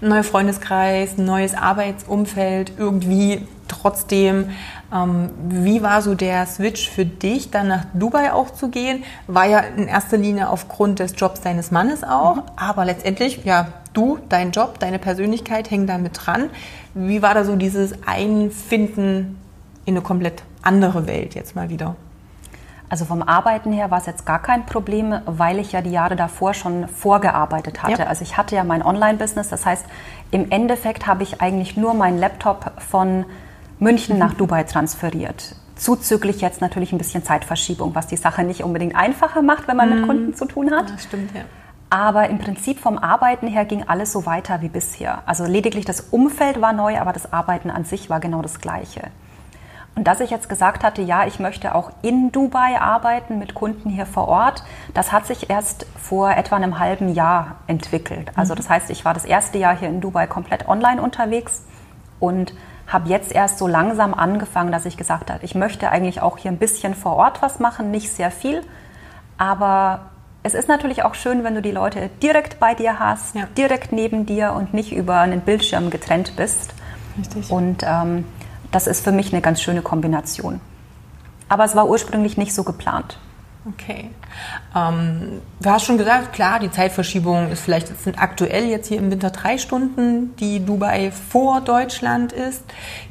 neuer 0.00 0.24
Freundeskreis, 0.24 1.18
neues 1.18 1.54
Arbeitsumfeld, 1.54 2.72
irgendwie 2.78 3.46
trotzdem. 3.66 4.50
Ähm, 4.92 5.30
wie 5.48 5.82
war 5.82 6.00
so 6.00 6.14
der 6.14 6.46
Switch 6.46 6.88
für 6.88 7.04
dich, 7.04 7.50
dann 7.50 7.68
nach 7.68 7.84
Dubai 7.92 8.32
auch 8.32 8.50
zu 8.50 8.68
gehen? 8.68 9.04
War 9.26 9.46
ja 9.46 9.60
in 9.60 9.88
erster 9.88 10.16
Linie 10.16 10.48
aufgrund 10.48 11.00
des 11.00 11.12
Jobs 11.16 11.42
deines 11.42 11.70
Mannes 11.70 12.02
auch, 12.02 12.36
mhm. 12.36 12.42
aber 12.56 12.86
letztendlich, 12.86 13.44
ja, 13.44 13.68
du, 13.92 14.18
dein 14.28 14.52
Job, 14.52 14.78
deine 14.78 14.98
Persönlichkeit 14.98 15.70
hängen 15.70 15.86
da 15.86 15.98
mit 15.98 16.12
dran. 16.14 16.50
Wie 17.00 17.22
war 17.22 17.32
da 17.32 17.44
so 17.44 17.54
dieses 17.54 17.94
Einfinden 18.06 19.38
in 19.84 19.94
eine 19.94 20.02
komplett 20.02 20.42
andere 20.62 21.06
Welt 21.06 21.36
jetzt 21.36 21.54
mal 21.54 21.68
wieder? 21.68 21.94
Also 22.88 23.04
vom 23.04 23.22
Arbeiten 23.22 23.72
her 23.72 23.92
war 23.92 23.98
es 23.98 24.06
jetzt 24.06 24.26
gar 24.26 24.42
kein 24.42 24.66
Problem, 24.66 25.14
weil 25.24 25.60
ich 25.60 25.70
ja 25.70 25.80
die 25.80 25.92
Jahre 25.92 26.16
davor 26.16 26.54
schon 26.54 26.88
vorgearbeitet 26.88 27.84
hatte. 27.84 28.02
Ja. 28.02 28.08
Also 28.08 28.22
ich 28.22 28.36
hatte 28.36 28.56
ja 28.56 28.64
mein 28.64 28.82
Online-Business. 28.82 29.48
Das 29.48 29.64
heißt, 29.64 29.84
im 30.32 30.50
Endeffekt 30.50 31.06
habe 31.06 31.22
ich 31.22 31.40
eigentlich 31.40 31.76
nur 31.76 31.94
meinen 31.94 32.18
Laptop 32.18 32.72
von 32.78 33.26
München 33.78 34.14
mhm. 34.14 34.20
nach 34.20 34.34
Dubai 34.34 34.64
transferiert. 34.64 35.54
Zuzüglich 35.76 36.40
jetzt 36.40 36.60
natürlich 36.60 36.90
ein 36.90 36.98
bisschen 36.98 37.22
Zeitverschiebung, 37.22 37.94
was 37.94 38.08
die 38.08 38.16
Sache 38.16 38.42
nicht 38.42 38.64
unbedingt 38.64 38.96
einfacher 38.96 39.42
macht, 39.42 39.68
wenn 39.68 39.76
man 39.76 39.90
mhm. 39.90 39.96
mit 39.96 40.06
Kunden 40.06 40.34
zu 40.34 40.46
tun 40.46 40.72
hat. 40.72 40.90
Das 40.90 41.04
stimmt, 41.04 41.32
ja. 41.32 41.42
Aber 41.90 42.28
im 42.28 42.38
Prinzip 42.38 42.78
vom 42.78 42.98
Arbeiten 42.98 43.46
her 43.46 43.64
ging 43.64 43.84
alles 43.88 44.12
so 44.12 44.26
weiter 44.26 44.60
wie 44.60 44.68
bisher. 44.68 45.22
Also 45.26 45.46
lediglich 45.46 45.86
das 45.86 46.00
Umfeld 46.00 46.60
war 46.60 46.72
neu, 46.72 46.98
aber 46.98 47.12
das 47.12 47.32
Arbeiten 47.32 47.70
an 47.70 47.84
sich 47.84 48.10
war 48.10 48.20
genau 48.20 48.42
das 48.42 48.60
Gleiche. 48.60 49.10
Und 49.98 50.04
dass 50.04 50.20
ich 50.20 50.30
jetzt 50.30 50.48
gesagt 50.48 50.84
hatte, 50.84 51.02
ja, 51.02 51.26
ich 51.26 51.40
möchte 51.40 51.74
auch 51.74 51.90
in 52.02 52.30
Dubai 52.30 52.80
arbeiten 52.80 53.38
mit 53.40 53.54
Kunden 53.54 53.90
hier 53.90 54.06
vor 54.06 54.28
Ort, 54.28 54.62
das 54.94 55.10
hat 55.10 55.26
sich 55.26 55.50
erst 55.50 55.86
vor 55.96 56.30
etwa 56.30 56.54
einem 56.54 56.78
halben 56.78 57.12
Jahr 57.12 57.56
entwickelt. 57.66 58.30
Also 58.36 58.54
das 58.54 58.70
heißt, 58.70 58.90
ich 58.90 59.04
war 59.04 59.12
das 59.12 59.24
erste 59.24 59.58
Jahr 59.58 59.76
hier 59.76 59.88
in 59.88 60.00
Dubai 60.00 60.28
komplett 60.28 60.68
online 60.68 61.02
unterwegs 61.02 61.64
und 62.20 62.54
habe 62.86 63.08
jetzt 63.08 63.32
erst 63.32 63.58
so 63.58 63.66
langsam 63.66 64.14
angefangen, 64.14 64.70
dass 64.70 64.86
ich 64.86 64.96
gesagt 64.96 65.32
habe, 65.32 65.44
ich 65.44 65.56
möchte 65.56 65.90
eigentlich 65.90 66.22
auch 66.22 66.38
hier 66.38 66.52
ein 66.52 66.58
bisschen 66.58 66.94
vor 66.94 67.16
Ort 67.16 67.42
was 67.42 67.58
machen, 67.58 67.90
nicht 67.90 68.12
sehr 68.12 68.30
viel, 68.30 68.62
aber 69.36 70.10
es 70.48 70.54
ist 70.54 70.66
natürlich 70.66 71.02
auch 71.02 71.14
schön, 71.14 71.44
wenn 71.44 71.54
du 71.54 71.60
die 71.60 71.70
Leute 71.70 72.08
direkt 72.22 72.58
bei 72.58 72.74
dir 72.74 72.98
hast, 72.98 73.34
ja. 73.34 73.46
direkt 73.58 73.92
neben 73.92 74.24
dir 74.24 74.54
und 74.54 74.72
nicht 74.72 74.92
über 74.92 75.20
einen 75.20 75.42
Bildschirm 75.42 75.90
getrennt 75.90 76.36
bist. 76.36 76.72
Richtig. 77.18 77.50
Und 77.50 77.82
ähm, 77.82 78.24
das 78.72 78.86
ist 78.86 79.04
für 79.04 79.12
mich 79.12 79.30
eine 79.30 79.42
ganz 79.42 79.60
schöne 79.60 79.82
Kombination. 79.82 80.60
Aber 81.50 81.64
es 81.64 81.76
war 81.76 81.86
ursprünglich 81.86 82.38
nicht 82.38 82.54
so 82.54 82.64
geplant. 82.64 83.18
Okay. 83.66 84.10
Ähm, 84.74 85.42
du 85.60 85.68
hast 85.68 85.84
schon 85.84 85.98
gesagt, 85.98 86.32
klar, 86.32 86.60
die 86.60 86.70
Zeitverschiebung 86.70 87.50
ist 87.50 87.60
vielleicht 87.60 87.88
sind 88.02 88.18
aktuell 88.18 88.64
jetzt 88.64 88.88
hier 88.88 88.96
im 88.96 89.10
Winter 89.10 89.28
drei 89.28 89.58
Stunden, 89.58 90.34
die 90.36 90.64
Dubai 90.64 91.10
vor 91.10 91.60
Deutschland 91.60 92.32
ist. 92.32 92.62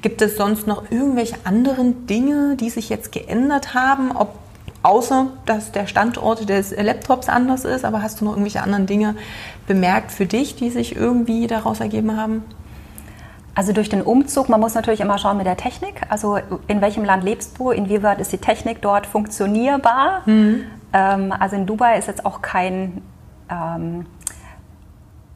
Gibt 0.01 0.23
es 0.23 0.37
sonst 0.37 0.65
noch 0.65 0.89
irgendwelche 0.89 1.35
anderen 1.43 2.07
Dinge, 2.07 2.55
die 2.55 2.71
sich 2.71 2.89
jetzt 2.89 3.11
geändert 3.11 3.75
haben? 3.75 4.11
Ob 4.11 4.39
außer 4.87 5.27
dass 5.45 5.71
der 5.73 5.85
Standort 5.85 6.47
des 6.47 6.71
Laptops 6.71 7.27
anders 7.27 7.65
ist, 7.65 7.83
aber 7.83 8.01
hast 8.01 8.21
du 8.21 8.25
noch 8.25 8.31
irgendwelche 8.31 8.61
anderen 8.61 8.85
Dinge 8.85 9.15
bemerkt 9.67 10.11
für 10.11 10.25
dich, 10.25 10.55
die 10.55 10.69
sich 10.69 10.95
irgendwie 10.95 11.47
daraus 11.47 11.81
ergeben 11.81 12.15
haben? 12.15 12.43
Also 13.53 13.73
durch 13.73 13.89
den 13.89 14.01
Umzug, 14.01 14.49
man 14.49 14.59
muss 14.59 14.75
natürlich 14.75 15.01
immer 15.01 15.17
schauen 15.17 15.37
mit 15.37 15.45
der 15.45 15.57
Technik. 15.57 16.01
Also 16.09 16.37
in 16.67 16.79
welchem 16.79 17.03
Land 17.03 17.23
lebst 17.23 17.57
du? 17.59 17.71
Inwieweit 17.71 18.21
ist 18.21 18.31
die 18.31 18.37
Technik 18.37 18.81
dort 18.81 19.05
funktionierbar? 19.05 20.21
Mhm. 20.25 20.63
Ähm, 20.93 21.33
also 21.37 21.55
in 21.55 21.65
Dubai 21.65 21.97
ist 21.97 22.07
jetzt 22.07 22.25
auch 22.25 22.41
kein, 22.41 23.01
ähm, 23.49 24.05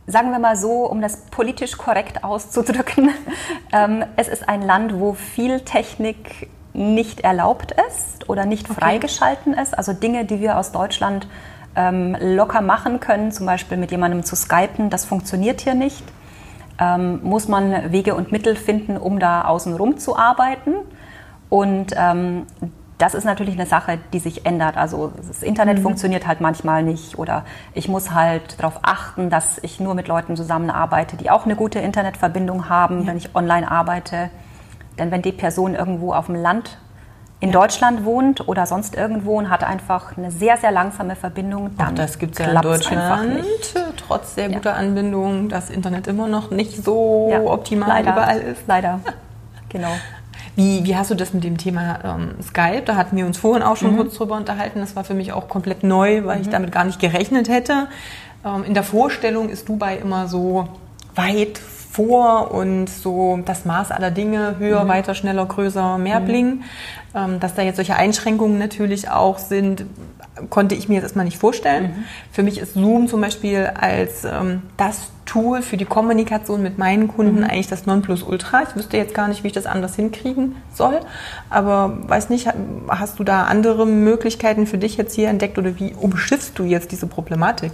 sagen 0.07 0.31
wir 0.31 0.39
mal 0.39 0.55
so, 0.55 0.85
um 0.85 1.01
das 1.01 1.25
politisch 1.31 1.77
korrekt 1.77 2.23
auszudrücken, 2.23 3.09
ähm, 3.73 4.05
es 4.15 4.27
ist 4.27 4.47
ein 4.47 4.61
Land, 4.61 4.97
wo 4.97 5.13
viel 5.13 5.61
Technik 5.61 6.47
nicht 6.73 7.21
erlaubt 7.21 7.73
ist 7.89 8.29
oder 8.29 8.45
nicht 8.45 8.69
Okay. 8.69 8.79
freigeschalten 8.79 9.53
ist. 9.53 9.77
Also 9.77 9.93
Dinge, 9.93 10.25
die 10.25 10.39
wir 10.39 10.57
aus 10.57 10.71
Deutschland 10.71 11.27
ähm, 11.75 12.15
locker 12.19 12.61
machen 12.61 12.99
können, 12.99 13.31
zum 13.31 13.45
Beispiel 13.45 13.77
mit 13.77 13.91
jemandem 13.91 14.23
zu 14.23 14.35
skypen, 14.35 14.89
das 14.89 15.05
funktioniert 15.05 15.61
hier 15.61 15.73
nicht. 15.75 16.03
Ähm, 16.79 17.19
muss 17.23 17.47
man 17.47 17.91
Wege 17.91 18.15
und 18.15 18.31
Mittel 18.31 18.55
finden, 18.55 18.97
um 18.97 19.19
da 19.19 19.43
außenrum 19.43 19.97
zu 19.97 20.17
arbeiten. 20.17 20.73
Und 21.49 21.93
ähm, 21.97 22.47
das 22.97 23.13
ist 23.15 23.23
natürlich 23.23 23.55
eine 23.55 23.65
Sache, 23.65 23.97
die 24.13 24.19
sich 24.19 24.45
ändert. 24.45 24.77
Also 24.77 25.11
das 25.27 25.41
Internet 25.43 25.79
funktioniert 25.79 26.27
halt 26.27 26.39
manchmal 26.39 26.83
nicht 26.83 27.17
oder 27.17 27.45
ich 27.73 27.87
muss 27.87 28.11
halt 28.13 28.59
darauf 28.59 28.79
achten, 28.83 29.29
dass 29.29 29.57
ich 29.63 29.79
nur 29.79 29.95
mit 29.95 30.07
Leuten 30.07 30.37
zusammenarbeite, 30.37 31.17
die 31.17 31.31
auch 31.31 31.45
eine 31.45 31.55
gute 31.55 31.79
Internetverbindung 31.79 32.69
haben, 32.69 33.07
wenn 33.07 33.17
ich 33.17 33.35
online 33.35 33.69
arbeite. 33.69 34.29
Denn 34.99 35.11
wenn 35.11 35.21
die 35.21 35.31
Person 35.31 35.75
irgendwo 35.75 36.13
auf 36.13 36.25
dem 36.27 36.35
Land 36.35 36.77
in 37.39 37.51
Deutschland 37.51 38.05
wohnt 38.05 38.47
oder 38.47 38.67
sonst 38.67 38.95
irgendwo 38.95 39.37
und 39.37 39.49
hat 39.49 39.63
einfach 39.63 40.15
eine 40.15 40.29
sehr, 40.29 40.57
sehr 40.57 40.71
langsame 40.71 41.15
Verbindung, 41.15 41.67
Auch 41.77 41.85
dann 41.85 41.95
das 41.95 42.19
gibt 42.19 42.39
es 42.39 42.45
ja 42.45 42.51
in 42.53 42.61
Deutschland. 42.61 43.35
nicht. 43.35 43.75
Trotz 43.97 44.35
sehr 44.35 44.49
Ja. 44.49 44.57
guter 44.57 44.75
Anbindung, 44.75 45.49
das 45.49 45.69
Internet 45.71 46.05
immer 46.07 46.27
noch 46.27 46.51
nicht 46.51 46.83
so 46.83 47.29
Ja, 47.31 47.39
optimal 47.41 47.89
leider, 47.89 48.11
überall 48.11 48.39
ist. 48.41 48.61
Leider, 48.67 48.99
genau. 49.69 49.89
Wie, 50.55 50.83
wie 50.83 50.95
hast 50.95 51.09
du 51.09 51.15
das 51.15 51.33
mit 51.33 51.43
dem 51.43 51.57
Thema 51.57 51.99
ähm, 52.03 52.35
Skype? 52.43 52.83
Da 52.85 52.95
hatten 52.95 53.15
wir 53.15 53.25
uns 53.25 53.37
vorhin 53.37 53.63
auch 53.63 53.71
Mhm. 53.71 53.75
schon 53.77 53.95
kurz 53.97 54.15
drüber 54.15 54.35
unterhalten. 54.35 54.79
Das 54.79 54.95
war 54.95 55.03
für 55.03 55.13
mich 55.15 55.31
auch 55.33 55.47
komplett 55.47 55.81
neu, 55.83 56.25
weil 56.25 56.41
ich 56.41 56.49
damit 56.49 56.71
gar 56.71 56.83
nicht 56.83 56.99
gerechnet 56.99 57.49
hätte. 57.49 57.87
Ähm, 58.45 58.65
in 58.65 58.73
der 58.75 58.83
Vorstellung 58.83 59.49
ist 59.49 59.67
Dubai 59.67 59.95
immer 59.97 60.27
so 60.27 60.67
weit 61.15 61.59
vor 61.91 62.51
und 62.51 62.87
so 62.89 63.39
das 63.45 63.65
Maß 63.65 63.91
aller 63.91 64.11
Dinge, 64.11 64.55
Mhm. 64.57 64.63
höher, 64.63 64.87
weiter, 64.87 65.13
schneller, 65.13 65.45
größer, 65.45 65.97
mehr 65.97 66.19
Bling. 66.21 66.63
Ähm, 67.13 67.39
dass 67.41 67.55
da 67.55 67.61
jetzt 67.61 67.75
solche 67.75 67.95
Einschränkungen 67.95 68.57
natürlich 68.57 69.09
auch 69.09 69.37
sind, 69.37 69.85
konnte 70.49 70.75
ich 70.75 70.87
mir 70.87 70.95
jetzt 70.95 71.03
erstmal 71.03 71.25
nicht 71.25 71.37
vorstellen. 71.37 71.83
Mhm. 71.83 72.03
Für 72.31 72.41
mich 72.43 72.57
ist 72.57 72.73
Zoom 72.73 73.07
zum 73.09 73.19
Beispiel 73.19 73.69
als 73.79 74.23
ähm, 74.23 74.61
das 74.77 75.09
Tool 75.25 75.61
für 75.61 75.75
die 75.77 75.85
Kommunikation 75.85 76.61
mit 76.63 76.77
meinen 76.77 77.07
Kunden 77.09 77.39
Mhm. 77.39 77.43
eigentlich 77.43 77.67
das 77.67 77.85
Nonplusultra. 77.85 78.63
Ich 78.63 78.75
wüsste 78.77 78.95
jetzt 78.97 79.13
gar 79.13 79.27
nicht, 79.27 79.43
wie 79.43 79.47
ich 79.47 79.53
das 79.53 79.65
anders 79.65 79.95
hinkriegen 79.95 80.55
soll. 80.73 80.99
Aber 81.49 81.97
weiß 82.07 82.29
nicht, 82.29 82.47
ha- 82.47 82.53
hast 82.87 83.19
du 83.19 83.23
da 83.25 83.43
andere 83.43 83.85
Möglichkeiten 83.85 84.65
für 84.65 84.77
dich 84.77 84.95
jetzt 84.97 85.13
hier 85.13 85.27
entdeckt 85.29 85.57
oder 85.57 85.77
wie 85.79 85.93
umschiffst 85.93 86.57
du 86.57 86.63
jetzt 86.63 86.91
diese 86.93 87.07
Problematik? 87.07 87.73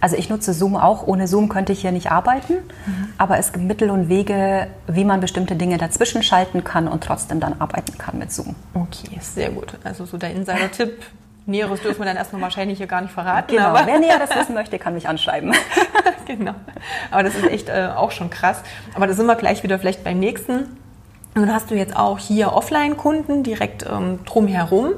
Also 0.00 0.16
ich 0.16 0.30
nutze 0.30 0.52
Zoom 0.54 0.76
auch. 0.76 1.06
Ohne 1.06 1.26
Zoom 1.28 1.48
könnte 1.48 1.72
ich 1.72 1.80
hier 1.82 1.92
nicht 1.92 2.10
arbeiten. 2.10 2.54
Aber 3.18 3.38
es 3.38 3.52
gibt 3.52 3.64
Mittel 3.66 3.90
und 3.90 4.08
Wege, 4.08 4.68
wie 4.86 5.04
man 5.04 5.20
bestimmte 5.20 5.54
Dinge 5.56 5.76
dazwischen 5.76 6.22
schalten 6.22 6.64
kann 6.64 6.88
und 6.88 7.04
trotzdem 7.04 7.40
dann 7.40 7.60
arbeiten 7.60 7.98
kann 7.98 8.18
mit 8.18 8.27
Zoom. 8.32 8.54
Okay, 8.74 9.18
sehr 9.20 9.50
gut. 9.50 9.74
Also 9.84 10.04
so 10.04 10.16
der 10.16 10.32
Insider-Tipp. 10.32 11.04
Näheres 11.46 11.80
dürfen 11.80 12.00
wir 12.00 12.04
dann 12.04 12.16
erstmal 12.16 12.42
wahrscheinlich 12.42 12.76
hier 12.76 12.86
gar 12.86 13.00
nicht 13.00 13.12
verraten. 13.12 13.56
Genau. 13.56 13.68
Aber 13.68 13.86
Wer 13.86 13.98
näher 13.98 14.18
das 14.18 14.36
wissen 14.36 14.54
möchte, 14.54 14.78
kann 14.78 14.92
mich 14.92 15.08
anschreiben. 15.08 15.54
genau. 16.26 16.54
Aber 17.10 17.22
das 17.22 17.34
ist 17.34 17.46
echt 17.46 17.70
äh, 17.70 17.88
auch 17.96 18.10
schon 18.10 18.28
krass. 18.28 18.60
Aber 18.94 19.06
da 19.06 19.14
sind 19.14 19.26
wir 19.26 19.34
gleich 19.34 19.62
wieder 19.62 19.78
vielleicht 19.78 20.04
beim 20.04 20.18
nächsten. 20.18 20.76
Nun 21.34 21.52
hast 21.52 21.70
du 21.70 21.74
jetzt 21.74 21.96
auch 21.96 22.18
hier 22.18 22.52
Offline-Kunden 22.52 23.44
direkt 23.44 23.86
ähm, 23.90 24.18
drumherum. 24.26 24.92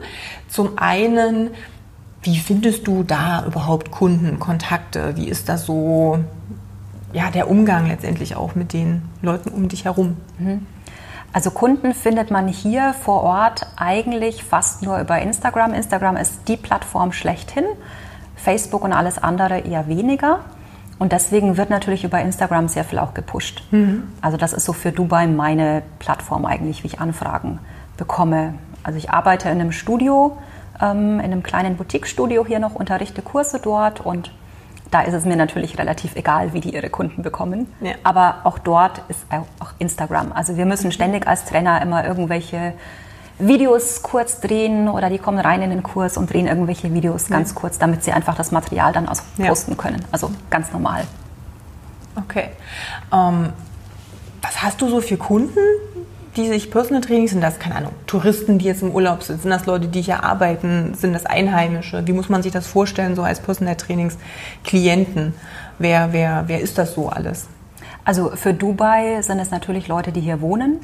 Zum 0.48 0.76
einen, 0.76 1.50
wie 2.22 2.38
findest 2.38 2.86
du 2.88 3.04
da 3.04 3.44
überhaupt 3.46 3.92
Kunden, 3.92 4.40
Kontakte? 4.40 5.16
Wie 5.16 5.28
ist 5.28 5.48
das 5.48 5.66
so, 5.66 6.18
ja, 7.12 7.30
der 7.30 7.48
Umgang 7.48 7.86
letztendlich 7.86 8.34
auch 8.34 8.56
mit 8.56 8.72
den 8.72 9.02
Leuten 9.22 9.50
um 9.50 9.68
dich 9.68 9.84
herum? 9.84 10.16
Also 11.32 11.50
Kunden 11.50 11.94
findet 11.94 12.30
man 12.30 12.48
hier 12.48 12.92
vor 12.92 13.22
Ort 13.22 13.66
eigentlich 13.76 14.42
fast 14.42 14.82
nur 14.82 14.98
über 14.98 15.20
Instagram. 15.20 15.74
Instagram 15.74 16.16
ist 16.16 16.48
die 16.48 16.56
Plattform 16.56 17.12
schlechthin. 17.12 17.64
Facebook 18.36 18.82
und 18.84 18.92
alles 18.92 19.18
andere 19.18 19.60
eher 19.60 19.86
weniger. 19.86 20.40
Und 20.98 21.12
deswegen 21.12 21.56
wird 21.56 21.70
natürlich 21.70 22.04
über 22.04 22.20
Instagram 22.20 22.68
sehr 22.68 22.84
viel 22.84 22.98
auch 22.98 23.14
gepusht. 23.14 23.62
Also 24.20 24.36
das 24.36 24.52
ist 24.52 24.64
so 24.64 24.72
für 24.72 24.92
Dubai 24.92 25.26
meine 25.26 25.82
Plattform 25.98 26.44
eigentlich, 26.44 26.82
wie 26.82 26.88
ich 26.88 27.00
Anfragen 27.00 27.58
bekomme. 27.96 28.54
Also 28.82 28.98
ich 28.98 29.10
arbeite 29.10 29.48
in 29.48 29.60
einem 29.60 29.72
Studio, 29.72 30.36
ähm, 30.80 31.20
in 31.20 31.26
einem 31.26 31.42
kleinen 31.42 31.76
Boutique-Studio 31.76 32.44
hier 32.44 32.58
noch, 32.58 32.74
unterrichte 32.74 33.22
Kurse 33.22 33.60
dort 33.60 34.00
und 34.00 34.32
da 34.90 35.02
ist 35.02 35.14
es 35.14 35.24
mir 35.24 35.36
natürlich 35.36 35.78
relativ 35.78 36.16
egal, 36.16 36.52
wie 36.52 36.60
die 36.60 36.74
ihre 36.74 36.90
Kunden 36.90 37.22
bekommen. 37.22 37.72
Ja. 37.80 37.92
Aber 38.02 38.40
auch 38.44 38.58
dort 38.58 39.02
ist 39.08 39.24
auch 39.60 39.70
Instagram. 39.78 40.32
Also 40.32 40.56
wir 40.56 40.66
müssen 40.66 40.90
ständig 40.92 41.26
als 41.26 41.44
Trainer 41.44 41.80
immer 41.80 42.04
irgendwelche 42.04 42.74
Videos 43.38 44.02
kurz 44.02 44.40
drehen 44.40 44.88
oder 44.88 45.08
die 45.08 45.18
kommen 45.18 45.38
rein 45.38 45.62
in 45.62 45.70
den 45.70 45.82
Kurs 45.82 46.16
und 46.16 46.30
drehen 46.32 46.46
irgendwelche 46.46 46.92
Videos 46.92 47.28
ganz 47.28 47.54
kurz, 47.54 47.78
damit 47.78 48.04
sie 48.04 48.12
einfach 48.12 48.36
das 48.36 48.50
Material 48.50 48.92
dann 48.92 49.08
aus 49.08 49.22
Ja. 49.38 49.46
posten 49.48 49.76
können. 49.76 50.04
Also 50.12 50.30
ganz 50.50 50.72
normal. 50.72 51.04
Okay. 52.16 52.48
Ähm, 53.12 53.50
was 54.42 54.62
hast 54.62 54.80
du 54.82 54.88
so 54.88 55.00
für 55.00 55.16
Kunden, 55.16 55.58
die 56.36 56.48
sich 56.48 56.70
Personal 56.70 57.02
Training, 57.02 57.28
sind 57.28 57.40
das, 57.40 57.58
keine 57.58 57.76
Ahnung, 57.76 57.92
Touristen, 58.06 58.58
die 58.58 58.66
jetzt 58.66 58.82
im 58.82 58.92
Urlaub 58.92 59.22
sind? 59.22 59.42
Sind 59.42 59.50
das 59.50 59.66
Leute, 59.66 59.88
die 59.88 60.02
hier 60.02 60.22
arbeiten? 60.22 60.94
Sind 60.94 61.12
das 61.12 61.26
Einheimische? 61.26 62.06
Wie 62.06 62.12
muss 62.12 62.28
man 62.28 62.42
sich 62.42 62.52
das 62.52 62.66
vorstellen, 62.66 63.16
so 63.16 63.22
als 63.22 63.40
Personal 63.40 63.76
Trainings 63.76 64.16
Klienten? 64.64 65.34
Wer, 65.78 66.12
wer, 66.12 66.44
wer 66.46 66.60
ist 66.60 66.78
das 66.78 66.94
so 66.94 67.08
alles? 67.08 67.48
Also 68.04 68.30
für 68.34 68.54
Dubai 68.54 69.22
sind 69.22 69.40
es 69.40 69.50
natürlich 69.50 69.88
Leute, 69.88 70.12
die 70.12 70.20
hier 70.20 70.40
wohnen. 70.40 70.80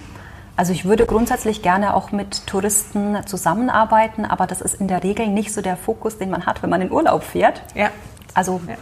Also 0.56 0.72
ich 0.72 0.84
würde 0.84 1.06
grundsätzlich 1.06 1.62
gerne 1.62 1.94
auch 1.94 2.12
mit 2.12 2.46
Touristen 2.46 3.18
zusammenarbeiten, 3.26 4.24
aber 4.24 4.46
das 4.46 4.60
ist 4.60 4.80
in 4.80 4.88
der 4.88 5.04
Regel 5.04 5.28
nicht 5.28 5.52
so 5.52 5.60
der 5.60 5.76
Fokus, 5.76 6.18
den 6.18 6.30
man 6.30 6.46
hat, 6.46 6.62
wenn 6.62 6.70
man 6.70 6.80
in 6.80 6.90
Urlaub 6.90 7.22
fährt. 7.22 7.62
Ja. 7.74 7.90
Also 8.34 8.60
Ja. 8.66 8.74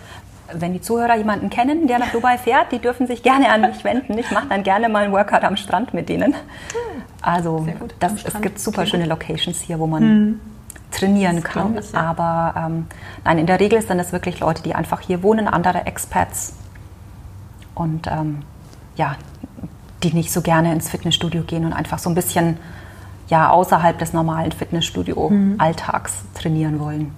Wenn 0.61 0.73
die 0.73 0.81
Zuhörer 0.81 1.17
jemanden 1.17 1.51
kennen, 1.51 1.87
der 1.87 1.99
nach 1.99 2.11
Dubai 2.13 2.39
fährt, 2.39 2.73
die 2.73 2.79
dürfen 2.79 3.07
sich 3.07 3.23
gerne 3.23 3.51
an 3.51 3.63
mich 3.63 3.85
wenden. 3.85 4.17
Ich 4.19 4.31
mache 4.31 4.49
dann 4.49 4.63
gerne 4.63 4.89
mal 4.89 5.05
einen 5.05 5.13
Workout 5.13 5.45
am 5.45 5.57
Strand 5.57 5.95
mit 5.95 6.09
denen. 6.09 6.35
Also 7.23 7.63
Sehr 7.65 7.75
gut, 7.75 7.95
das, 8.01 8.13
es 8.25 8.41
gibt 8.41 8.59
super 8.59 8.83
Okay. 8.83 8.91
schöne 8.91 9.07
Locations 9.07 9.61
hier, 9.61 9.79
wo 9.79 9.87
man 9.87 10.41
trainieren 10.91 11.37
Das 11.37 11.45
kann. 11.45 11.77
ich, 11.79 11.93
ja. 11.93 12.01
Aber 12.01 12.55
ähm, 12.67 12.87
nein, 13.25 13.39
in 13.39 13.47
der 13.47 13.59
Regel 13.61 13.81
sind 13.83 13.99
es 13.99 14.13
wirklich 14.13 14.41
Leute, 14.41 14.63
die 14.63 14.75
einfach 14.75 15.01
hier 15.01 15.23
wohnen, 15.23 15.49
andere 15.49 15.87
Expats 15.87 16.55
und 17.75 18.07
ähm, 18.07 18.43
ja, 18.97 19.17
die 20.03 20.13
nicht 20.13 20.31
so 20.33 20.43
gerne 20.43 20.73
ins 20.73 20.91
Fitnessstudio 20.91 21.43
gehen 21.43 21.65
und 21.65 21.73
einfach 21.73 21.99
so 21.99 22.11
ein 22.11 22.15
bisschen 22.15 22.59
ja, 23.29 23.49
außerhalb 23.49 23.99
des 23.99 24.13
normalen 24.13 24.53
Fitnessstudio-Alltags 24.53 26.25
trainieren 26.35 26.79
wollen. 26.79 27.13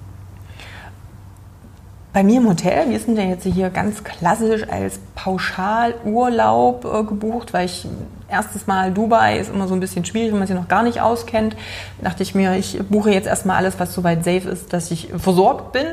Bei 2.17 2.25
mir 2.25 2.39
im 2.39 2.49
Hotel, 2.49 2.89
wir 2.89 2.99
sind 2.99 3.19
ja 3.19 3.25
jetzt 3.25 3.45
hier 3.45 3.69
ganz 3.69 4.03
klassisch 4.03 4.67
als 4.71 4.99
Pauschalurlaub 5.17 6.87
äh, 6.87 7.05
gebucht, 7.05 7.53
weil 7.53 7.67
ich 7.67 7.87
erstes 8.31 8.67
Mal 8.67 8.91
Dubai 8.91 9.39
ist 9.39 9.53
immer 9.53 9.69
so 9.69 9.75
ein 9.75 9.81
bisschen 9.81 10.07
schwierig, 10.07 10.33
wenn 10.33 10.39
man 10.39 10.49
sich 10.49 10.57
noch 10.57 10.67
gar 10.67 10.83
nicht 10.83 11.03
auskennt. 11.03 11.57
Dachte 12.01 12.23
ich 12.23 12.35
mir, 12.35 12.57
ich 12.57 12.81
buche 12.89 13.11
jetzt 13.11 13.27
erstmal 13.27 13.59
alles, 13.59 13.79
was 13.79 13.93
soweit 13.93 14.25
safe 14.25 14.49
ist, 14.49 14.73
dass 14.73 14.91
ich 14.91 15.09
versorgt 15.19 15.73
bin. 15.73 15.85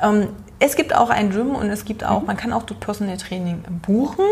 Ähm, 0.00 0.28
es 0.60 0.76
gibt 0.76 0.94
auch 0.94 1.10
ein 1.10 1.30
Gym 1.30 1.56
und 1.56 1.68
es 1.70 1.84
gibt 1.84 2.04
auch, 2.04 2.22
man 2.22 2.36
kann 2.36 2.52
auch 2.52 2.62
dort 2.62 2.78
Personal 2.78 3.16
Training 3.16 3.64
buchen. 3.84 4.26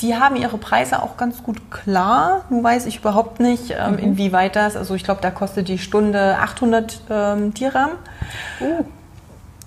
Die 0.00 0.16
haben 0.16 0.36
ihre 0.36 0.56
Preise 0.56 1.02
auch 1.02 1.18
ganz 1.18 1.42
gut 1.42 1.70
klar. 1.70 2.46
Nun 2.48 2.64
weiß 2.64 2.86
ich 2.86 3.00
überhaupt 3.00 3.40
nicht, 3.40 3.74
ähm, 3.78 3.98
inwieweit 3.98 4.56
das, 4.56 4.74
also 4.74 4.94
ich 4.94 5.04
glaube, 5.04 5.20
da 5.20 5.30
kostet 5.30 5.68
die 5.68 5.76
Stunde 5.76 6.38
800 6.38 7.02
ähm, 7.10 7.52
Dirham. 7.52 7.90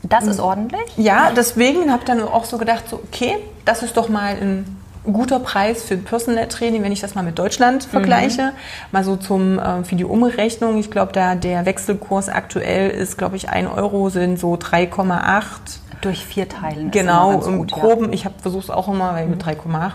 Das 0.03 0.25
ist 0.25 0.39
ordentlich. 0.39 0.81
Ja, 0.97 1.31
deswegen 1.35 1.91
habe 1.91 1.99
ich 1.99 2.05
dann 2.05 2.21
auch 2.21 2.45
so 2.45 2.57
gedacht, 2.57 2.89
so, 2.89 2.97
okay, 2.97 3.37
das 3.65 3.83
ist 3.83 3.97
doch 3.97 4.09
mal 4.09 4.35
ein 4.35 4.77
guter 5.03 5.39
Preis 5.39 5.83
für 5.83 5.97
Personal 5.97 6.47
Training, 6.47 6.83
wenn 6.83 6.91
ich 6.91 7.01
das 7.01 7.15
mal 7.15 7.23
mit 7.23 7.39
Deutschland 7.39 7.83
vergleiche. 7.83 8.53
Mal 8.91 9.03
so 9.03 9.15
zum, 9.15 9.57
äh, 9.59 9.83
für 9.83 9.95
die 9.95 10.05
Umrechnung. 10.05 10.77
Ich 10.77 10.91
glaube, 10.91 11.11
da 11.11 11.35
der 11.35 11.65
Wechselkurs 11.65 12.29
aktuell 12.29 12.89
ist, 12.91 13.17
glaube 13.17 13.35
ich, 13.35 13.49
1 13.49 13.69
Euro 13.69 14.09
sind 14.09 14.39
so 14.39 14.55
3,8. 14.55 15.79
Durch 16.01 16.25
vier 16.25 16.49
Teilen. 16.49 16.91
Genau, 16.91 17.41
im 17.41 17.59
gut, 17.59 17.71
ja. 17.71 17.77
Groben. 17.77 18.13
Ich 18.13 18.27
versuche 18.41 18.63
es 18.63 18.69
auch 18.69 18.87
immer, 18.87 19.13
weil 19.13 19.27
mit 19.27 19.43
3,8 19.43 19.91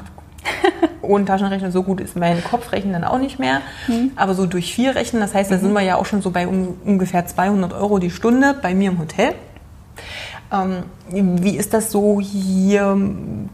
ohne 1.02 1.24
Taschenrechner 1.24 1.72
so 1.72 1.82
gut 1.82 2.00
ist 2.00 2.16
mein 2.16 2.42
Kopfrechnen 2.42 2.92
dann 2.92 3.04
auch 3.04 3.18
nicht 3.18 3.38
mehr. 3.38 3.60
Aber 4.14 4.34
so 4.34 4.46
durch 4.46 4.72
vier 4.72 4.94
rechnen, 4.94 5.20
das 5.20 5.34
heißt, 5.34 5.50
da 5.50 5.58
sind 5.58 5.72
wir 5.72 5.80
ja 5.80 5.96
auch 5.96 6.06
schon 6.06 6.22
so 6.22 6.30
bei 6.30 6.46
um, 6.46 6.76
ungefähr 6.84 7.26
200 7.26 7.72
Euro 7.72 7.98
die 7.98 8.10
Stunde 8.10 8.54
bei 8.60 8.74
mir 8.74 8.90
im 8.90 8.98
Hotel. 8.98 9.34
Ähm, 10.52 10.84
wie 11.10 11.56
ist 11.56 11.74
das 11.74 11.90
so 11.90 12.20
hier 12.20 12.96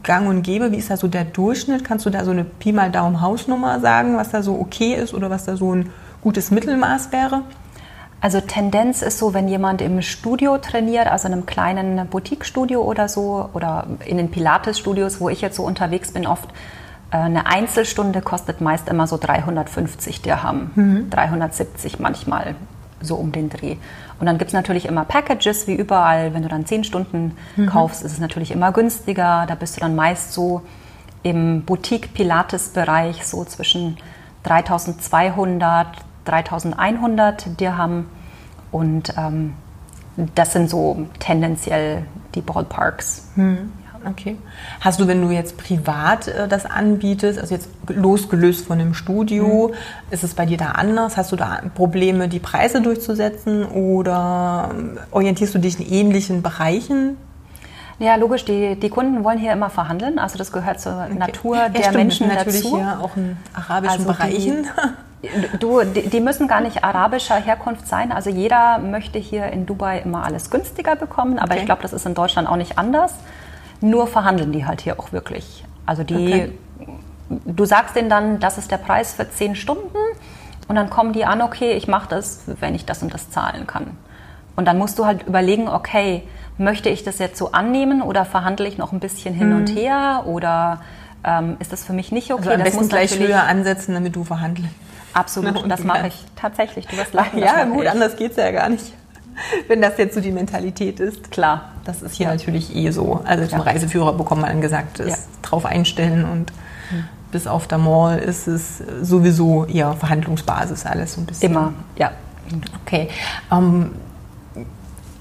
gang 0.03 0.27
und 0.27 0.43
gäbe? 0.43 0.71
Wie 0.71 0.77
ist 0.77 0.89
da 0.89 0.97
so 0.97 1.07
der 1.07 1.25
Durchschnitt? 1.25 1.83
Kannst 1.83 2.05
du 2.05 2.09
da 2.09 2.23
so 2.25 2.31
eine 2.31 2.43
Pi 2.43 2.71
mal 2.71 2.91
Daumen 2.91 3.21
Hausnummer 3.21 3.79
sagen, 3.79 4.17
was 4.17 4.29
da 4.29 4.43
so 4.43 4.59
okay 4.59 4.93
ist 4.95 5.13
oder 5.13 5.29
was 5.29 5.45
da 5.45 5.57
so 5.57 5.73
ein 5.73 5.89
gutes 6.21 6.51
Mittelmaß 6.51 7.11
wäre? 7.11 7.41
Also 8.21 8.39
Tendenz 8.39 9.01
ist 9.01 9.19
so, 9.19 9.33
wenn 9.33 9.47
jemand 9.47 9.81
im 9.81 10.01
Studio 10.01 10.57
trainiert, 10.57 11.07
also 11.07 11.27
in 11.27 11.33
einem 11.33 11.45
kleinen 11.45 12.07
Boutique-Studio 12.07 12.81
oder 12.81 13.09
so, 13.09 13.49
oder 13.53 13.87
in 14.05 14.17
den 14.17 14.31
Pilates-Studios, 14.31 15.19
wo 15.19 15.27
ich 15.29 15.41
jetzt 15.41 15.57
so 15.57 15.63
unterwegs 15.63 16.13
bin, 16.13 16.25
oft, 16.25 16.49
Äh, 17.13 17.17
eine 17.17 17.45
Einzelstunde 17.45 18.21
kostet 18.21 18.59
meist 18.59 18.89
immer 18.89 19.07
so 19.07 19.17
350 19.17 20.21
Dirham, 20.21 20.71
mhm. 20.75 21.09
370 21.09 21.99
manchmal, 21.99 22.55
so 23.01 23.15
um 23.15 23.31
den 23.31 23.49
Dreh. 23.49 23.77
Und 24.19 24.25
dann 24.25 24.37
gibt 24.37 24.49
es 24.49 24.53
natürlich 24.53 24.85
immer 24.85 25.05
Packages, 25.05 25.67
wie 25.67 25.75
überall. 25.75 26.33
Wenn 26.33 26.43
du 26.43 26.49
dann 26.49 26.65
10 26.65 26.83
Stunden 26.83 27.35
mhm. 27.55 27.67
kaufst, 27.67 28.03
ist 28.03 28.13
es 28.13 28.19
natürlich 28.19 28.51
immer 28.51 28.71
günstiger. 28.71 29.45
Da 29.47 29.55
bist 29.55 29.77
du 29.77 29.81
dann 29.81 29.95
meist 29.95 30.33
so 30.33 30.61
im 31.23 31.63
Boutique-Pilates-Bereich, 31.63 33.25
so 33.25 33.45
zwischen 33.45 33.97
3200, 34.43 35.87
3100 36.25 37.59
Dirham. 37.59 38.05
Und 38.71 39.13
ähm, 39.17 39.53
das 40.35 40.53
sind 40.53 40.69
so 40.69 41.07
tendenziell 41.19 42.05
die 42.35 42.41
Ballparks. 42.41 43.29
Mhm. 43.35 43.71
Okay. 44.09 44.37
Hast 44.81 44.99
du, 44.99 45.07
wenn 45.07 45.21
du 45.21 45.29
jetzt 45.29 45.57
privat 45.57 46.27
äh, 46.27 46.47
das 46.47 46.65
anbietest, 46.65 47.39
also 47.39 47.53
jetzt 47.53 47.69
losgelöst 47.87 48.65
von 48.65 48.79
dem 48.79 48.93
Studio, 48.93 49.69
mhm. 49.69 50.13
ist 50.13 50.23
es 50.23 50.33
bei 50.33 50.45
dir 50.45 50.57
da 50.57 50.71
anders? 50.71 51.17
Hast 51.17 51.31
du 51.31 51.35
da 51.35 51.61
Probleme, 51.75 52.27
die 52.27 52.39
Preise 52.39 52.81
durchzusetzen 52.81 53.65
oder 53.65 54.69
ähm, 54.71 54.97
orientierst 55.11 55.55
du 55.55 55.59
dich 55.59 55.79
in 55.79 55.91
ähnlichen 55.91 56.41
Bereichen? 56.41 57.17
Ja, 57.99 58.15
logisch, 58.15 58.43
die, 58.43 58.75
die 58.75 58.89
Kunden 58.89 59.23
wollen 59.23 59.37
hier 59.37 59.53
immer 59.53 59.69
verhandeln. 59.69 60.19
Also 60.19 60.37
das 60.37 60.51
gehört 60.51 60.79
zur 60.81 61.05
okay. 61.05 61.13
Natur 61.13 61.55
ja, 61.55 61.69
der 61.69 61.81
stimmt, 61.83 61.95
Menschen 61.95 62.27
natürlich 62.27 62.63
dazu. 62.63 62.77
Hier 62.77 62.99
auch 63.01 63.15
in 63.15 63.37
arabischen 63.53 63.99
also 63.99 64.11
Bereichen. 64.11 64.67
Die, 65.21 65.29
du, 65.59 65.83
die, 65.83 66.09
die, 66.09 66.19
müssen 66.19 66.47
gar 66.47 66.61
nicht 66.61 66.83
arabischer 66.83 67.35
Herkunft 67.35 67.87
sein. 67.87 68.11
Also 68.11 68.29
jeder 68.29 68.79
möchte 68.79 69.19
hier 69.19 69.45
in 69.47 69.65
Dubai 69.65 69.99
immer 69.99 70.23
alles 70.25 70.49
günstiger 70.49 70.95
bekommen. 70.95 71.39
Aber 71.39 71.51
okay. 71.51 71.61
ich 71.61 71.65
glaube, 71.65 71.81
das 71.81 71.93
ist 71.93 72.05
in 72.05 72.13
Deutschland 72.13 72.49
auch 72.49 72.57
nicht 72.57 72.77
anders. 72.77 73.13
Nur 73.83 74.07
verhandeln 74.07 74.53
die 74.53 74.65
halt 74.65 74.79
hier 74.79 74.97
auch 74.97 75.11
wirklich. 75.11 75.65
Also 75.85 76.03
die, 76.03 76.15
okay. 76.15 76.51
du 77.45 77.65
sagst 77.65 77.97
denen 77.97 78.09
dann, 78.09 78.39
das 78.39 78.57
ist 78.57 78.71
der 78.71 78.77
Preis 78.77 79.13
für 79.13 79.29
zehn 79.29 79.57
Stunden 79.57 79.97
und 80.69 80.75
dann 80.75 80.89
kommen 80.89 81.11
die 81.11 81.25
an, 81.25 81.41
okay, 81.41 81.73
ich 81.73 81.89
mache 81.89 82.07
das, 82.07 82.43
wenn 82.61 82.75
ich 82.75 82.85
das 82.85 83.03
und 83.03 83.13
das 83.13 83.29
zahlen 83.29 83.67
kann. 83.67 83.97
Und 84.55 84.69
dann 84.69 84.77
musst 84.77 84.99
du 84.99 85.05
halt 85.05 85.23
überlegen, 85.23 85.67
okay, 85.67 86.23
möchte 86.57 86.87
ich 86.87 87.03
das 87.03 87.19
jetzt 87.19 87.37
so 87.37 87.51
annehmen 87.51 88.01
oder 88.01 88.23
verhandle 88.23 88.69
ich 88.69 88.77
noch 88.77 88.93
ein 88.93 89.01
bisschen 89.01 89.33
hin 89.35 89.49
mhm. 89.49 89.57
und 89.57 89.67
her 89.75 90.23
oder 90.27 90.81
ähm, 91.25 91.57
ist 91.59 91.73
das 91.73 91.83
für 91.83 91.91
mich 91.91 92.13
nicht 92.13 92.31
okay? 92.31 92.39
Also 92.39 92.51
am 92.51 92.59
das 92.59 92.69
besten 92.69 92.87
gleich 92.87 93.19
höher 93.19 93.43
ansetzen, 93.43 93.95
damit 93.95 94.15
du 94.15 94.23
verhandelst. 94.23 94.71
Absolut, 95.11 95.55
Na, 95.55 95.67
das 95.67 95.83
mache 95.83 96.07
ich 96.07 96.25
tatsächlich. 96.37 96.87
Du 96.87 96.95
wirst 96.95 97.13
lachen. 97.13 97.37
Ja, 97.37 97.65
gut, 97.65 97.85
anders 97.85 98.15
geht 98.15 98.31
es 98.31 98.37
ja 98.37 98.49
gar 98.51 98.69
nicht. 98.69 98.93
Wenn 99.67 99.81
das 99.81 99.97
jetzt 99.97 100.15
so 100.15 100.21
die 100.21 100.31
Mentalität 100.31 100.99
ist. 100.99 101.31
Klar. 101.31 101.71
Das 101.85 102.01
ist 102.01 102.15
hier 102.15 102.27
ja. 102.27 102.33
natürlich 102.33 102.75
eh 102.75 102.91
so. 102.91 103.21
Also 103.25 103.45
zum 103.47 103.59
ja. 103.59 103.65
Reiseführer 103.65 104.13
bekommt 104.13 104.41
man 104.41 104.61
gesagt, 104.61 104.99
ist 104.99 105.09
ja. 105.09 105.17
drauf 105.41 105.65
einstellen 105.65 106.25
und 106.25 106.51
hm. 106.89 107.03
bis 107.31 107.47
auf 107.47 107.67
der 107.67 107.77
Mall 107.77 108.19
ist 108.19 108.47
es 108.47 108.81
sowieso 109.01 109.65
eher 109.65 109.93
Verhandlungsbasis 109.93 110.85
alles 110.85 111.13
so 111.13 111.21
ein 111.21 111.25
bisschen. 111.25 111.51
Immer, 111.51 111.73
ja. 111.97 112.11
Okay. 112.85 113.09
Ähm, 113.51 113.91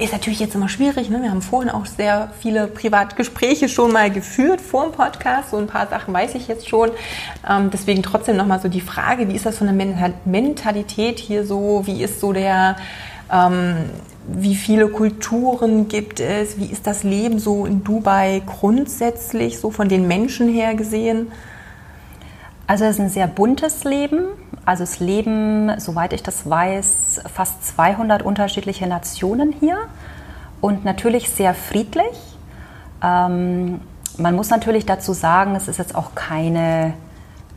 ist 0.02 0.12
natürlich 0.12 0.40
jetzt 0.40 0.54
immer 0.54 0.68
schwierig. 0.68 1.10
Ne? 1.10 1.22
Wir 1.22 1.30
haben 1.30 1.42
vorhin 1.42 1.70
auch 1.70 1.86
sehr 1.86 2.30
viele 2.40 2.66
Privatgespräche 2.66 3.68
schon 3.68 3.92
mal 3.92 4.10
geführt 4.10 4.60
vor 4.60 4.84
dem 4.84 4.92
Podcast. 4.92 5.50
So 5.50 5.58
ein 5.58 5.66
paar 5.66 5.86
Sachen 5.86 6.12
weiß 6.12 6.34
ich 6.34 6.48
jetzt 6.48 6.68
schon. 6.68 6.90
Ähm, 7.48 7.70
deswegen 7.70 8.02
trotzdem 8.02 8.36
nochmal 8.36 8.60
so 8.60 8.68
die 8.68 8.80
Frage, 8.80 9.28
wie 9.28 9.34
ist 9.34 9.46
das 9.46 9.58
von 9.58 9.66
der 9.66 10.12
Mentalität 10.24 11.18
hier 11.18 11.46
so? 11.46 11.82
Wie 11.86 12.02
ist 12.02 12.20
so 12.20 12.32
der 12.32 12.76
ähm, 13.32 13.76
wie 14.28 14.54
viele 14.54 14.88
Kulturen 14.88 15.88
gibt 15.88 16.20
es? 16.20 16.58
Wie 16.58 16.66
ist 16.66 16.86
das 16.86 17.02
Leben 17.02 17.38
so 17.38 17.66
in 17.66 17.82
Dubai 17.82 18.42
grundsätzlich, 18.46 19.58
so 19.58 19.70
von 19.70 19.88
den 19.88 20.06
Menschen 20.06 20.48
her 20.48 20.74
gesehen? 20.74 21.32
Also 22.66 22.84
es 22.84 22.92
ist 22.96 23.00
ein 23.00 23.08
sehr 23.08 23.26
buntes 23.26 23.84
Leben. 23.84 24.26
Also 24.64 24.84
es 24.84 25.00
leben, 25.00 25.72
soweit 25.80 26.12
ich 26.12 26.22
das 26.22 26.48
weiß, 26.48 27.22
fast 27.34 27.64
200 27.76 28.22
unterschiedliche 28.22 28.86
Nationen 28.86 29.52
hier 29.52 29.76
und 30.60 30.84
natürlich 30.84 31.28
sehr 31.30 31.54
friedlich. 31.54 32.38
Ähm, 33.02 33.80
man 34.18 34.36
muss 34.36 34.50
natürlich 34.50 34.86
dazu 34.86 35.12
sagen, 35.12 35.56
es 35.56 35.66
ist 35.66 35.78
jetzt 35.78 35.96
auch 35.96 36.14
keine, 36.14 36.94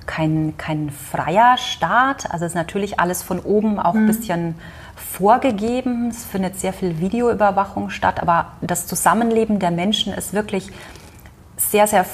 kein, 0.08 0.56
kein 0.58 0.90
freier 0.90 1.58
Staat. 1.58 2.32
Also 2.32 2.46
es 2.46 2.54
ist 2.54 2.56
natürlich 2.56 3.00
alles 3.00 3.22
von 3.22 3.40
oben 3.40 3.80
auch 3.80 3.94
ein 3.94 4.04
mhm. 4.04 4.08
bisschen 4.08 4.56
vorgegeben. 4.96 6.10
Es 6.10 6.24
findet 6.24 6.60
sehr 6.60 6.74
viel 6.74 7.00
Videoüberwachung 7.00 7.90
statt, 7.90 8.22
aber 8.22 8.54
das 8.62 8.88
Zusammenleben 8.88 9.60
der 9.60 9.72
Menschen 9.72 10.14
ist 10.14 10.34
wirklich 10.34 10.70
sehr, 11.58 11.88
sehr 11.88 12.06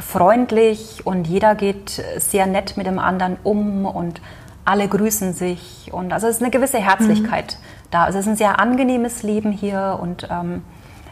freundlich 0.00 1.06
und 1.06 1.26
jeder 1.26 1.54
geht 1.54 2.02
sehr 2.18 2.46
nett 2.46 2.76
mit 2.76 2.86
dem 2.86 2.98
anderen 2.98 3.36
um 3.42 3.86
und 3.86 4.20
alle 4.64 4.86
grüßen 4.86 5.32
sich 5.32 5.90
und 5.92 6.12
also 6.12 6.26
es 6.26 6.36
ist 6.36 6.42
eine 6.42 6.50
gewisse 6.50 6.78
Herzlichkeit 6.78 7.56
mhm. 7.58 7.88
da. 7.90 8.04
Also 8.04 8.18
es 8.18 8.26
ist 8.26 8.32
ein 8.32 8.36
sehr 8.36 8.60
angenehmes 8.60 9.22
Leben 9.22 9.50
hier 9.50 9.98
und 10.00 10.28
ähm, 10.30 10.62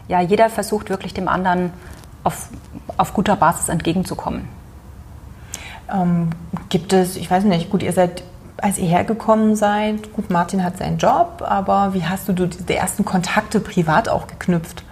ja, 0.07 0.21
jeder 0.21 0.49
versucht 0.49 0.89
wirklich 0.89 1.13
dem 1.13 1.27
anderen 1.27 1.73
auf, 2.23 2.49
auf 2.97 3.13
guter 3.13 3.35
Basis 3.35 3.69
entgegenzukommen. 3.69 4.47
Ähm, 5.91 6.29
gibt 6.69 6.93
es, 6.93 7.15
ich 7.15 7.31
weiß 7.31 7.45
nicht, 7.45 7.69
gut, 7.69 7.81
ihr 7.81 7.93
seid 7.93 8.23
als 8.61 8.77
ihr 8.77 8.87
hergekommen 8.87 9.55
seid, 9.55 10.13
gut, 10.13 10.29
Martin 10.29 10.63
hat 10.63 10.77
seinen 10.77 10.97
Job, 10.97 11.43
aber 11.45 11.93
wie 11.93 12.05
hast 12.05 12.27
du 12.27 12.33
die 12.33 12.73
ersten 12.73 13.05
Kontakte 13.05 13.59
privat 13.59 14.09
auch 14.09 14.27
geknüpft? 14.27 14.83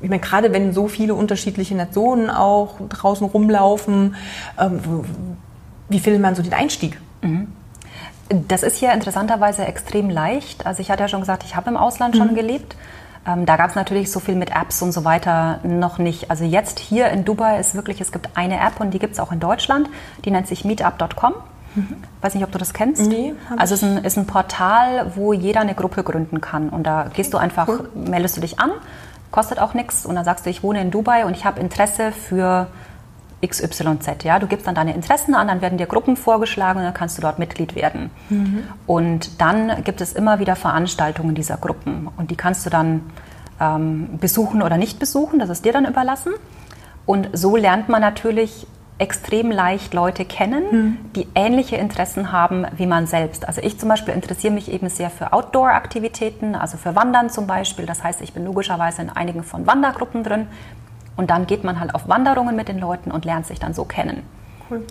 Ich 0.00 0.08
meine, 0.08 0.20
gerade 0.20 0.52
wenn 0.52 0.72
so 0.72 0.88
viele 0.88 1.14
unterschiedliche 1.14 1.74
Nationen 1.74 2.28
auch 2.28 2.74
draußen 2.88 3.26
rumlaufen, 3.26 4.16
ähm, 4.58 4.80
wie 5.88 6.00
findet 6.00 6.22
man 6.22 6.34
so 6.34 6.42
den 6.42 6.54
Einstieg? 6.54 7.00
Mhm. 7.22 7.48
Das 8.48 8.62
ist 8.62 8.76
hier 8.76 8.92
interessanterweise 8.92 9.64
extrem 9.64 10.08
leicht. 10.08 10.66
Also 10.66 10.80
ich 10.80 10.90
hatte 10.90 11.02
ja 11.02 11.08
schon 11.08 11.20
gesagt, 11.20 11.44
ich 11.44 11.54
habe 11.54 11.70
im 11.70 11.76
Ausland 11.76 12.16
schon 12.16 12.30
mhm. 12.30 12.34
gelebt. 12.34 12.76
Ähm, 13.26 13.46
da 13.46 13.56
gab 13.56 13.70
es 13.70 13.76
natürlich 13.76 14.10
so 14.10 14.18
viel 14.18 14.34
mit 14.34 14.50
Apps 14.50 14.82
und 14.82 14.92
so 14.92 15.04
weiter 15.04 15.60
noch 15.62 15.98
nicht. 15.98 16.30
Also 16.30 16.44
jetzt 16.44 16.80
hier 16.80 17.08
in 17.10 17.24
Dubai 17.24 17.60
ist 17.60 17.74
wirklich, 17.74 18.00
es 18.00 18.10
gibt 18.10 18.30
eine 18.36 18.58
App 18.58 18.80
und 18.80 18.92
die 18.92 18.98
gibt 18.98 19.12
es 19.12 19.20
auch 19.20 19.30
in 19.30 19.38
Deutschland, 19.38 19.88
die 20.24 20.30
nennt 20.30 20.48
sich 20.48 20.64
meetup.com. 20.64 21.34
Mhm. 21.74 21.96
Weiß 22.20 22.34
nicht, 22.34 22.44
ob 22.44 22.52
du 22.52 22.58
das 22.58 22.72
kennst. 22.72 23.06
Nee, 23.06 23.34
also 23.56 23.74
es 23.74 23.82
ist 23.82 23.88
ein, 23.88 24.04
ist 24.04 24.18
ein, 24.18 24.26
Portal, 24.26 25.12
wo 25.14 25.32
jeder 25.32 25.60
eine 25.60 25.74
Gruppe 25.74 26.02
gründen 26.02 26.40
kann. 26.40 26.68
Und 26.68 26.84
da 26.84 27.10
gehst 27.14 27.32
du 27.32 27.38
einfach, 27.38 27.68
cool. 27.68 27.88
meldest 27.94 28.36
du 28.36 28.40
dich 28.40 28.58
an, 28.60 28.70
kostet 29.30 29.58
auch 29.58 29.74
nichts. 29.74 30.06
Und 30.06 30.14
dann 30.14 30.24
sagst 30.24 30.46
du, 30.46 30.50
ich 30.50 30.62
wohne 30.62 30.80
in 30.80 30.90
Dubai 30.90 31.24
und 31.24 31.36
ich 31.36 31.44
habe 31.44 31.60
Interesse 31.60 32.12
für 32.12 32.68
XYZ. 33.46 34.24
Ja? 34.24 34.38
Du 34.38 34.46
gibst 34.46 34.66
dann 34.66 34.74
deine 34.74 34.94
Interessen 34.94 35.34
an, 35.34 35.48
dann 35.48 35.60
werden 35.60 35.78
dir 35.78 35.86
Gruppen 35.86 36.16
vorgeschlagen 36.16 36.78
und 36.78 36.84
dann 36.84 36.94
kannst 36.94 37.18
du 37.18 37.22
dort 37.22 37.38
Mitglied 37.38 37.74
werden. 37.74 38.10
Mhm. 38.28 38.64
Und 38.86 39.40
dann 39.40 39.82
gibt 39.84 40.00
es 40.00 40.12
immer 40.12 40.38
wieder 40.38 40.56
Veranstaltungen 40.56 41.34
dieser 41.34 41.56
Gruppen. 41.56 42.08
Und 42.16 42.30
die 42.30 42.36
kannst 42.36 42.64
du 42.66 42.70
dann 42.70 43.02
ähm, 43.60 44.18
besuchen 44.20 44.62
oder 44.62 44.76
nicht 44.76 44.98
besuchen. 44.98 45.38
Das 45.38 45.48
ist 45.48 45.64
dir 45.64 45.72
dann 45.72 45.86
überlassen. 45.86 46.32
Und 47.04 47.30
so 47.32 47.56
lernt 47.56 47.88
man 47.88 48.00
natürlich 48.00 48.66
extrem 48.98 49.50
leicht 49.50 49.94
Leute 49.94 50.24
kennen, 50.24 50.70
hm. 50.70 50.98
die 51.16 51.26
ähnliche 51.34 51.76
Interessen 51.76 52.30
haben 52.30 52.66
wie 52.76 52.86
man 52.86 53.06
selbst. 53.06 53.48
Also 53.48 53.60
ich 53.60 53.78
zum 53.78 53.88
Beispiel 53.88 54.14
interessiere 54.14 54.52
mich 54.52 54.70
eben 54.70 54.88
sehr 54.88 55.10
für 55.10 55.32
Outdoor-Aktivitäten, 55.32 56.54
also 56.54 56.76
für 56.76 56.94
Wandern 56.94 57.30
zum 57.30 57.46
Beispiel. 57.46 57.86
Das 57.86 58.04
heißt, 58.04 58.20
ich 58.20 58.32
bin 58.32 58.44
logischerweise 58.44 59.02
in 59.02 59.10
einigen 59.10 59.42
von 59.42 59.66
Wandergruppen 59.66 60.22
drin. 60.22 60.46
Und 61.16 61.30
dann 61.30 61.46
geht 61.46 61.64
man 61.64 61.80
halt 61.80 61.94
auf 61.94 62.08
Wanderungen 62.08 62.56
mit 62.56 62.68
den 62.68 62.78
Leuten 62.78 63.10
und 63.10 63.24
lernt 63.24 63.46
sich 63.46 63.58
dann 63.58 63.74
so 63.74 63.84
kennen. 63.84 64.22
Cool. 64.70 64.82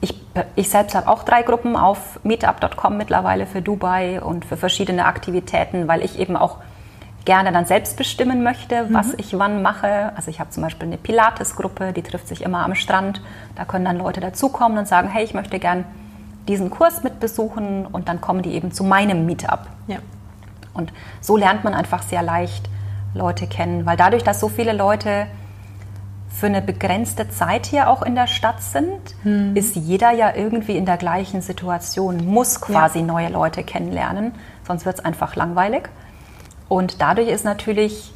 Ich, 0.00 0.14
ich 0.56 0.70
selbst 0.70 0.94
habe 0.94 1.08
auch 1.08 1.22
drei 1.24 1.42
Gruppen 1.42 1.76
auf 1.76 2.18
meetup.com 2.24 2.96
mittlerweile 2.96 3.46
für 3.46 3.60
Dubai 3.60 4.22
und 4.22 4.44
für 4.44 4.56
verschiedene 4.56 5.04
Aktivitäten, 5.04 5.86
weil 5.86 6.02
ich 6.02 6.18
eben 6.18 6.36
auch 6.36 6.56
gerne 7.24 7.52
dann 7.52 7.66
selbst 7.66 7.96
bestimmen 7.96 8.42
möchte, 8.42 8.86
was 8.90 9.08
mhm. 9.08 9.14
ich 9.18 9.38
wann 9.38 9.62
mache. 9.62 10.12
Also 10.16 10.30
ich 10.30 10.40
habe 10.40 10.50
zum 10.50 10.62
Beispiel 10.62 10.86
eine 10.86 10.96
Pilates-Gruppe, 10.96 11.92
die 11.92 12.02
trifft 12.02 12.28
sich 12.28 12.42
immer 12.42 12.64
am 12.64 12.74
Strand. 12.74 13.20
Da 13.56 13.64
können 13.64 13.84
dann 13.84 13.98
Leute 13.98 14.20
dazukommen 14.20 14.78
und 14.78 14.88
sagen, 14.88 15.08
hey, 15.08 15.24
ich 15.24 15.34
möchte 15.34 15.58
gern 15.58 15.84
diesen 16.48 16.70
Kurs 16.70 17.02
mit 17.02 17.20
besuchen 17.20 17.86
und 17.86 18.08
dann 18.08 18.20
kommen 18.20 18.42
die 18.42 18.54
eben 18.54 18.72
zu 18.72 18.84
meinem 18.84 19.26
Meetup. 19.26 19.66
Ja. 19.86 19.98
Und 20.72 20.92
so 21.20 21.36
lernt 21.36 21.64
man 21.64 21.74
einfach 21.74 22.02
sehr 22.02 22.22
leicht 22.22 22.68
Leute 23.14 23.46
kennen, 23.46 23.86
weil 23.86 23.96
dadurch, 23.96 24.22
dass 24.22 24.40
so 24.40 24.48
viele 24.48 24.72
Leute 24.72 25.26
für 26.28 26.46
eine 26.46 26.62
begrenzte 26.62 27.28
Zeit 27.28 27.66
hier 27.66 27.90
auch 27.90 28.02
in 28.02 28.14
der 28.14 28.28
Stadt 28.28 28.62
sind, 28.62 29.00
mhm. 29.24 29.54
ist 29.56 29.76
jeder 29.76 30.12
ja 30.12 30.34
irgendwie 30.34 30.76
in 30.76 30.86
der 30.86 30.96
gleichen 30.96 31.42
Situation, 31.42 32.24
muss 32.24 32.60
quasi 32.60 33.00
ja. 33.00 33.04
neue 33.04 33.28
Leute 33.28 33.62
kennenlernen, 33.62 34.32
sonst 34.66 34.86
wird 34.86 34.98
es 34.98 35.04
einfach 35.04 35.36
langweilig. 35.36 35.88
Und 36.70 37.02
dadurch 37.02 37.28
ist 37.28 37.44
natürlich 37.44 38.12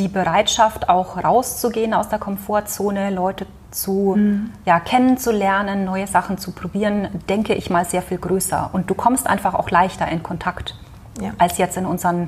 die 0.00 0.08
Bereitschaft, 0.08 0.88
auch 0.88 1.22
rauszugehen 1.22 1.94
aus 1.94 2.08
der 2.08 2.18
Komfortzone, 2.18 3.10
Leute 3.10 3.46
zu 3.70 4.14
mhm. 4.16 4.50
ja, 4.64 4.80
kennenzulernen, 4.80 5.84
neue 5.84 6.08
Sachen 6.08 6.36
zu 6.36 6.50
probieren, 6.50 7.08
denke 7.28 7.54
ich 7.54 7.70
mal 7.70 7.84
sehr 7.84 8.02
viel 8.02 8.18
größer. 8.18 8.70
Und 8.72 8.90
du 8.90 8.94
kommst 8.94 9.28
einfach 9.28 9.54
auch 9.54 9.70
leichter 9.70 10.08
in 10.08 10.24
Kontakt 10.24 10.74
ja. 11.20 11.34
als 11.38 11.56
jetzt 11.58 11.76
in 11.76 11.86
unseren 11.86 12.26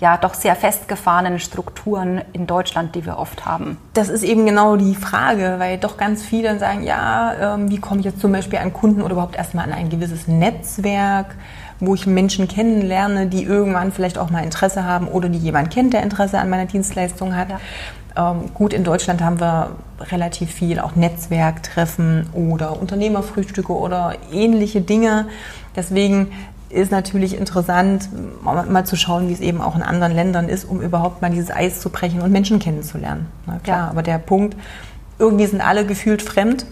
ja 0.00 0.16
doch 0.16 0.34
sehr 0.34 0.54
festgefahrenen 0.54 1.40
Strukturen 1.40 2.20
in 2.32 2.46
Deutschland, 2.46 2.94
die 2.94 3.04
wir 3.04 3.18
oft 3.18 3.46
haben. 3.46 3.78
Das 3.94 4.08
ist 4.08 4.22
eben 4.22 4.46
genau 4.46 4.76
die 4.76 4.94
Frage, 4.94 5.56
weil 5.58 5.78
doch 5.78 5.96
ganz 5.96 6.22
viele 6.22 6.58
sagen, 6.58 6.84
ja, 6.84 7.54
ähm, 7.54 7.70
wie 7.70 7.78
komme 7.78 8.00
ich 8.00 8.06
jetzt 8.06 8.20
zum 8.20 8.32
Beispiel 8.32 8.60
an 8.60 8.72
Kunden 8.72 9.02
oder 9.02 9.12
überhaupt 9.12 9.36
erstmal 9.36 9.64
an 9.64 9.72
ein 9.72 9.90
gewisses 9.90 10.28
Netzwerk, 10.28 11.34
wo 11.80 11.94
ich 11.94 12.06
Menschen 12.06 12.48
kennenlerne, 12.48 13.26
die 13.26 13.42
irgendwann 13.42 13.92
vielleicht 13.92 14.18
auch 14.18 14.30
mal 14.30 14.44
Interesse 14.44 14.84
haben 14.84 15.08
oder 15.08 15.28
die 15.28 15.38
jemand 15.38 15.70
kennt, 15.70 15.92
der 15.92 16.02
Interesse 16.02 16.38
an 16.38 16.48
meiner 16.48 16.66
Dienstleistung 16.66 17.36
hat. 17.36 17.48
Ja. 17.50 18.30
Ähm, 18.30 18.50
gut, 18.54 18.72
in 18.72 18.84
Deutschland 18.84 19.22
haben 19.22 19.40
wir 19.40 19.70
relativ 20.00 20.52
viel 20.52 20.78
auch 20.78 20.96
Netzwerktreffen 20.96 22.28
oder 22.32 22.80
Unternehmerfrühstücke 22.80 23.72
oder 23.72 24.14
ähnliche 24.32 24.80
Dinge. 24.80 25.26
Deswegen 25.76 26.32
ist 26.70 26.90
natürlich 26.92 27.36
interessant, 27.36 28.08
mal 28.42 28.84
zu 28.84 28.96
schauen, 28.96 29.28
wie 29.28 29.32
es 29.32 29.40
eben 29.40 29.60
auch 29.60 29.76
in 29.76 29.82
anderen 29.82 30.14
Ländern 30.14 30.48
ist, 30.48 30.64
um 30.64 30.82
überhaupt 30.82 31.22
mal 31.22 31.30
dieses 31.30 31.50
Eis 31.50 31.80
zu 31.80 31.90
brechen 31.90 32.20
und 32.20 32.30
Menschen 32.30 32.58
kennenzulernen. 32.58 33.26
Na 33.46 33.58
klar, 33.58 33.78
ja. 33.78 33.88
aber 33.88 34.02
der 34.02 34.18
Punkt, 34.18 34.56
irgendwie 35.18 35.46
sind 35.46 35.60
alle 35.60 35.86
gefühlt 35.86 36.22
fremd. 36.22 36.66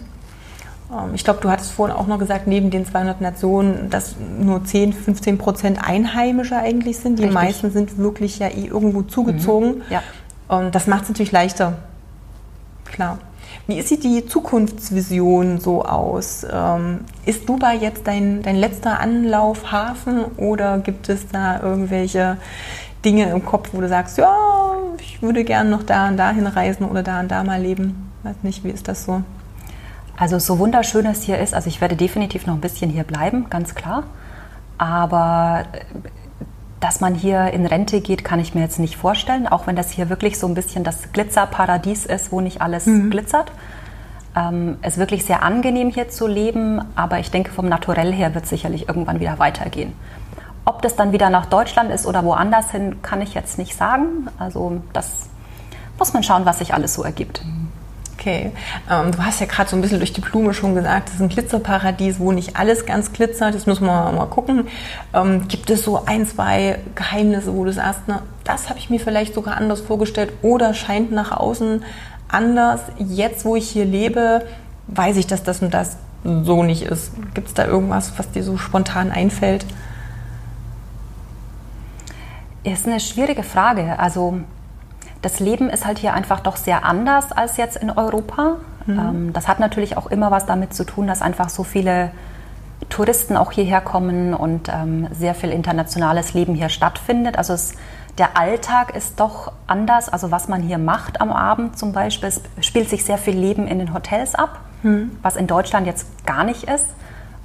Ähm, 0.91 1.15
ich 1.15 1.23
glaube, 1.23 1.39
du 1.41 1.49
hattest 1.49 1.71
vorhin 1.71 1.95
auch 1.95 2.07
noch 2.07 2.19
gesagt, 2.19 2.47
neben 2.47 2.69
den 2.69 2.85
200 2.85 3.21
Nationen, 3.21 3.89
dass 3.89 4.15
nur 4.39 4.63
10, 4.63 4.93
15 4.93 5.37
Prozent 5.37 5.79
Einheimische 5.83 6.57
eigentlich 6.57 6.99
sind. 6.99 7.19
Die 7.19 7.23
Richtig. 7.23 7.41
meisten 7.41 7.71
sind 7.71 7.97
wirklich 7.97 8.39
ja 8.39 8.47
eh 8.47 8.65
irgendwo 8.65 9.01
zugezogen. 9.01 9.77
Mhm. 9.77 9.81
Ja. 9.89 10.03
Und 10.47 10.75
das 10.75 10.87
macht 10.87 11.03
es 11.03 11.09
natürlich 11.09 11.31
leichter. 11.31 11.73
Klar. 12.85 13.19
Wie 13.67 13.81
sieht 13.81 14.05
die 14.05 14.25
Zukunftsvision 14.25 15.59
so 15.59 15.83
aus? 15.83 16.45
Ähm, 16.49 17.01
ist 17.25 17.49
Dubai 17.49 17.75
jetzt 17.75 18.07
dein, 18.07 18.41
dein 18.41 18.55
letzter 18.55 19.01
Anlaufhafen 19.01 20.23
oder 20.37 20.77
gibt 20.77 21.09
es 21.09 21.27
da 21.27 21.61
irgendwelche 21.61 22.37
Dinge 23.03 23.29
im 23.29 23.43
Kopf, 23.43 23.69
wo 23.73 23.81
du 23.81 23.89
sagst, 23.89 24.17
ja, 24.17 24.33
ich 24.99 25.21
würde 25.21 25.43
gerne 25.43 25.69
noch 25.69 25.83
da 25.83 26.07
und 26.07 26.15
dahin 26.15 26.47
reisen 26.47 26.85
oder 26.85 27.03
da 27.03 27.19
und 27.19 27.29
da 27.29 27.43
mal 27.43 27.61
leben? 27.61 28.09
Weiß 28.23 28.37
nicht, 28.43 28.63
wie 28.63 28.69
ist 28.69 28.87
das 28.87 29.03
so? 29.03 29.21
Also 30.15 30.39
so 30.39 30.59
wunderschön 30.59 31.05
es 31.05 31.23
hier 31.23 31.37
ist, 31.37 31.53
also 31.53 31.67
ich 31.67 31.81
werde 31.81 31.97
definitiv 31.97 32.47
noch 32.47 32.55
ein 32.55 32.61
bisschen 32.61 32.89
hier 32.89 33.03
bleiben, 33.03 33.49
ganz 33.49 33.75
klar. 33.75 34.03
Aber 34.77 35.65
dass 36.79 36.99
man 36.99 37.15
hier 37.15 37.51
in 37.53 37.65
Rente 37.65 38.01
geht, 38.01 38.23
kann 38.23 38.39
ich 38.39 38.53
mir 38.53 38.61
jetzt 38.61 38.79
nicht 38.79 38.97
vorstellen, 38.97 39.47
auch 39.47 39.67
wenn 39.67 39.75
das 39.75 39.91
hier 39.91 40.09
wirklich 40.09 40.37
so 40.37 40.47
ein 40.47 40.53
bisschen 40.53 40.83
das 40.83 41.11
Glitzerparadies 41.11 42.05
ist, 42.05 42.31
wo 42.31 42.41
nicht 42.41 42.61
alles 42.61 42.85
mhm. 42.85 43.09
glitzert. 43.09 43.51
Ähm, 44.35 44.77
es 44.81 44.93
ist 44.93 44.99
wirklich 44.99 45.25
sehr 45.25 45.41
angenehm 45.41 45.89
hier 45.89 46.09
zu 46.09 46.27
leben, 46.27 46.81
aber 46.95 47.19
ich 47.19 47.31
denke, 47.31 47.51
vom 47.51 47.67
Naturell 47.67 48.13
her 48.13 48.35
wird 48.35 48.43
es 48.43 48.51
sicherlich 48.51 48.87
irgendwann 48.87 49.19
wieder 49.19 49.39
weitergehen. 49.39 49.93
Ob 50.65 50.81
das 50.81 50.95
dann 50.95 51.13
wieder 51.13 51.29
nach 51.29 51.45
Deutschland 51.47 51.91
ist 51.91 52.05
oder 52.05 52.23
woanders 52.23 52.71
hin, 52.71 53.01
kann 53.01 53.21
ich 53.21 53.33
jetzt 53.33 53.57
nicht 53.57 53.75
sagen. 53.75 54.27
Also 54.37 54.81
das 54.93 55.29
muss 55.97 56.13
man 56.13 56.23
schauen, 56.23 56.45
was 56.45 56.59
sich 56.59 56.73
alles 56.73 56.93
so 56.93 57.03
ergibt. 57.03 57.41
Okay, 58.19 58.51
ähm, 58.89 59.11
du 59.11 59.23
hast 59.23 59.39
ja 59.41 59.45
gerade 59.45 59.69
so 59.69 59.75
ein 59.75 59.81
bisschen 59.81 59.99
durch 59.99 60.11
die 60.11 60.21
Blume 60.21 60.51
schon 60.55 60.73
gesagt, 60.73 61.09
das 61.09 61.15
ist 61.15 61.21
ein 61.21 61.29
Glitzerparadies, 61.29 62.19
wo 62.19 62.31
nicht 62.31 62.55
alles 62.55 62.87
ganz 62.87 63.13
glitzert. 63.13 63.53
Das 63.53 63.67
müssen 63.67 63.85
wir 63.85 64.11
mal 64.11 64.25
gucken. 64.25 64.67
Ähm, 65.13 65.47
gibt 65.47 65.69
es 65.69 65.83
so 65.83 66.03
ein, 66.03 66.25
zwei 66.25 66.79
Geheimnisse, 66.95 67.53
wo 67.53 67.63
du 67.63 67.71
sagst, 67.71 68.01
na, 68.07 68.23
das 68.43 68.69
habe 68.69 68.79
ich 68.79 68.89
mir 68.89 68.99
vielleicht 68.99 69.35
sogar 69.35 69.57
anders 69.57 69.81
vorgestellt 69.81 70.33
oder 70.41 70.73
scheint 70.73 71.11
nach 71.11 71.31
außen 71.31 71.83
anders. 72.27 72.81
Jetzt, 72.97 73.45
wo 73.45 73.55
ich 73.55 73.69
hier 73.69 73.85
lebe, 73.85 74.41
weiß 74.87 75.17
ich, 75.17 75.27
dass 75.27 75.43
das 75.43 75.61
und 75.61 75.75
das 75.75 75.97
so 76.23 76.63
nicht 76.63 76.81
ist. 76.81 77.11
Gibt 77.35 77.49
es 77.49 77.53
da 77.53 77.67
irgendwas, 77.67 78.13
was 78.17 78.31
dir 78.31 78.43
so 78.43 78.57
spontan 78.57 79.11
einfällt? 79.11 79.63
Ist 82.63 82.87
eine 82.87 82.99
schwierige 82.99 83.43
Frage. 83.43 83.99
Also 83.99 84.39
das 85.27 85.41
Leben 85.41 85.69
ist 85.69 85.85
halt 85.85 85.99
hier 85.99 86.13
einfach 86.13 86.39
doch 86.39 86.55
sehr 86.55 86.85
anders 86.85 87.33
als 87.33 87.57
jetzt 87.57 87.75
in 87.75 87.91
Europa. 87.91 88.55
Mhm. 88.85 88.99
Ähm, 88.99 89.33
das 89.33 89.49
hat 89.49 89.59
natürlich 89.59 89.97
auch 89.97 90.07
immer 90.07 90.31
was 90.31 90.45
damit 90.45 90.73
zu 90.73 90.85
tun, 90.85 91.05
dass 91.05 91.21
einfach 91.21 91.49
so 91.49 91.65
viele 91.65 92.11
Touristen 92.87 93.35
auch 93.35 93.51
hierher 93.51 93.81
kommen 93.81 94.33
und 94.33 94.69
ähm, 94.69 95.09
sehr 95.11 95.35
viel 95.35 95.51
internationales 95.51 96.33
Leben 96.33 96.55
hier 96.55 96.69
stattfindet. 96.69 97.37
Also 97.37 97.51
es, 97.51 97.73
der 98.17 98.37
Alltag 98.37 98.95
ist 98.95 99.19
doch 99.19 99.51
anders. 99.67 100.07
Also 100.07 100.31
was 100.31 100.47
man 100.47 100.61
hier 100.61 100.77
macht 100.77 101.19
am 101.19 101.33
Abend 101.33 101.77
zum 101.77 101.91
Beispiel, 101.91 102.29
es 102.29 102.41
spielt 102.61 102.89
sich 102.89 103.03
sehr 103.03 103.17
viel 103.17 103.37
Leben 103.37 103.67
in 103.67 103.79
den 103.79 103.93
Hotels 103.93 104.33
ab, 104.33 104.61
mhm. 104.83 105.17
was 105.23 105.35
in 105.35 105.47
Deutschland 105.47 105.87
jetzt 105.87 106.25
gar 106.25 106.45
nicht 106.45 106.63
ist. 106.63 106.85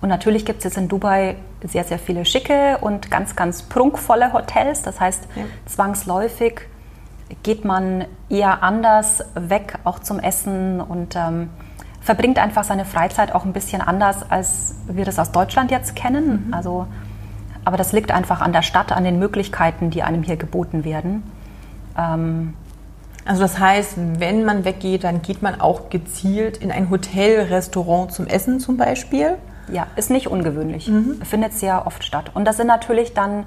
Und 0.01 0.09
natürlich 0.09 0.45
gibt 0.45 0.59
es 0.59 0.65
jetzt 0.65 0.77
in 0.77 0.87
Dubai 0.87 1.35
sehr, 1.65 1.83
sehr 1.83 1.99
viele 1.99 2.25
schicke 2.25 2.79
und 2.81 3.11
ganz, 3.11 3.35
ganz 3.35 3.65
prunkvolle 3.65 4.33
Hotels. 4.33 4.83
Das 4.83 5.01
heißt, 5.01 5.25
ja. 5.35 5.43
zwangsläufig 5.67 6.69
geht 7.43 7.65
man 7.65 8.05
eher 8.29 8.63
anders 8.63 9.25
weg, 9.35 9.79
auch 9.85 9.99
zum 9.99 10.19
Essen 10.19 10.81
und 10.81 11.17
ähm, 11.17 11.51
verbringt 12.01 12.39
einfach 12.39 12.65
seine 12.65 12.85
Freizeit 12.85 13.35
auch 13.35 13.45
ein 13.45 13.53
bisschen 13.53 13.81
anders, 13.81 14.29
als 14.31 14.75
wir 14.87 15.05
das 15.05 15.19
aus 15.19 15.33
Deutschland 15.33 15.71
jetzt 15.71 15.95
kennen. 15.95 16.47
Mhm. 16.49 16.55
Also, 16.55 16.87
aber 17.65 17.77
das 17.77 17.93
liegt 17.93 18.11
einfach 18.11 18.41
an 18.41 18.53
der 18.53 18.63
Stadt, 18.63 18.93
an 18.93 19.05
den 19.05 19.19
Möglichkeiten, 19.19 19.91
die 19.91 20.03
einem 20.03 20.23
hier 20.23 20.37
geboten 20.37 20.85
werden. 20.85 21.23
Ähm, 21.97 22.55
also 23.25 23.43
das 23.43 23.59
heißt, 23.59 23.95
wenn 24.19 24.45
man 24.45 24.65
weggeht, 24.65 25.05
dann 25.05 25.23
geht 25.23 25.43
man 25.43 25.61
auch 25.61 25.91
gezielt 25.91 26.57
in 26.57 26.73
ein 26.73 26.91
Hotel, 26.91 27.47
Restaurant 27.47 28.13
zum 28.13 28.27
Essen 28.27 28.59
zum 28.59 28.77
Beispiel? 28.77 29.37
Ja, 29.71 29.87
ist 29.95 30.11
nicht 30.11 30.27
ungewöhnlich. 30.27 30.89
Mhm. 30.89 31.23
Findet 31.23 31.53
sehr 31.53 31.87
oft 31.87 32.03
statt. 32.03 32.33
Und 32.35 32.47
das 32.47 32.57
sind 32.57 32.67
natürlich 32.67 33.15
dann 33.15 33.47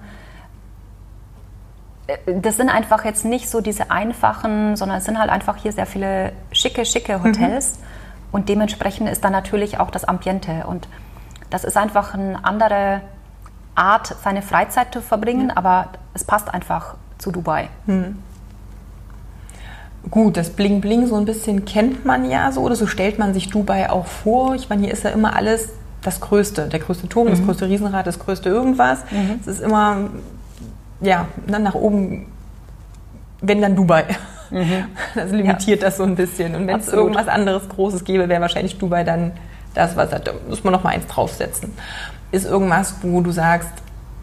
das 2.25 2.57
sind 2.57 2.69
einfach 2.69 3.03
jetzt 3.03 3.25
nicht 3.25 3.49
so 3.49 3.61
diese 3.61 3.89
einfachen, 3.89 4.75
sondern 4.75 4.99
es 4.99 5.05
sind 5.05 5.19
halt 5.19 5.29
einfach 5.29 5.57
hier 5.57 5.71
sehr 5.71 5.85
viele 5.85 6.33
schicke, 6.51 6.85
schicke 6.85 7.17
mhm. 7.17 7.23
Hotels. 7.23 7.77
Mhm. 7.77 7.83
Und 8.31 8.49
dementsprechend 8.49 9.09
ist 9.09 9.23
dann 9.23 9.31
natürlich 9.31 9.79
auch 9.79 9.89
das 9.89 10.05
Ambiente. 10.05 10.65
Und 10.67 10.87
das 11.49 11.63
ist 11.63 11.77
einfach 11.77 12.13
eine 12.13 12.43
andere 12.43 13.01
Art, 13.75 14.15
seine 14.23 14.41
Freizeit 14.41 14.93
zu 14.93 15.01
verbringen, 15.01 15.45
mhm. 15.45 15.51
aber 15.51 15.89
es 16.13 16.23
passt 16.23 16.53
einfach 16.53 16.95
zu 17.17 17.31
Dubai. 17.31 17.69
Mhm. 17.85 18.19
Gut, 20.11 20.37
das 20.37 20.51
Bling 20.51 20.81
Bling 20.81 21.07
so 21.07 21.15
ein 21.15 21.25
bisschen 21.25 21.65
kennt 21.65 22.05
man 22.05 22.29
ja 22.29 22.51
so 22.51 22.61
oder 22.61 22.75
so 22.75 22.85
stellt 22.85 23.17
man 23.17 23.33
sich 23.33 23.49
Dubai 23.49 23.89
auch 23.89 24.05
vor. 24.05 24.53
Ich 24.53 24.69
meine, 24.69 24.83
hier 24.83 24.93
ist 24.93 25.03
ja 25.03 25.09
immer 25.09 25.35
alles 25.35 25.69
das 26.03 26.19
Größte. 26.19 26.67
Der 26.67 26.79
größte 26.79 27.09
Turm, 27.09 27.27
das 27.29 27.39
mhm. 27.39 27.47
größte 27.47 27.67
Riesenrad, 27.67 28.05
das 28.05 28.19
größte 28.19 28.49
irgendwas. 28.49 28.99
Mhm. 29.09 29.39
Es 29.41 29.47
ist 29.47 29.61
immer 29.61 30.09
ja, 31.01 31.27
dann 31.47 31.63
nach 31.63 31.75
oben, 31.75 32.27
wenn 33.41 33.61
dann 33.61 33.75
Dubai. 33.75 34.05
Mhm. 34.51 34.85
Das 35.15 35.31
limitiert 35.31 35.81
ja. 35.81 35.87
das 35.87 35.97
so 35.97 36.03
ein 36.03 36.15
bisschen. 36.15 36.55
Und 36.55 36.67
wenn 36.67 36.79
es 36.79 36.89
irgendwas 36.89 37.27
anderes 37.27 37.67
Großes 37.69 38.03
gäbe, 38.03 38.29
wäre 38.29 38.41
wahrscheinlich 38.41 38.77
Dubai 38.77 39.03
dann 39.03 39.31
das, 39.73 39.95
was 39.95 40.09
da 40.09 40.19
muss 40.47 40.63
man 40.63 40.73
noch 40.73 40.83
mal 40.83 40.91
eins 40.91 41.07
draufsetzen. 41.07 41.73
Ist 42.31 42.45
irgendwas, 42.45 42.95
wo 43.01 43.21
du 43.21 43.31
sagst, 43.31 43.69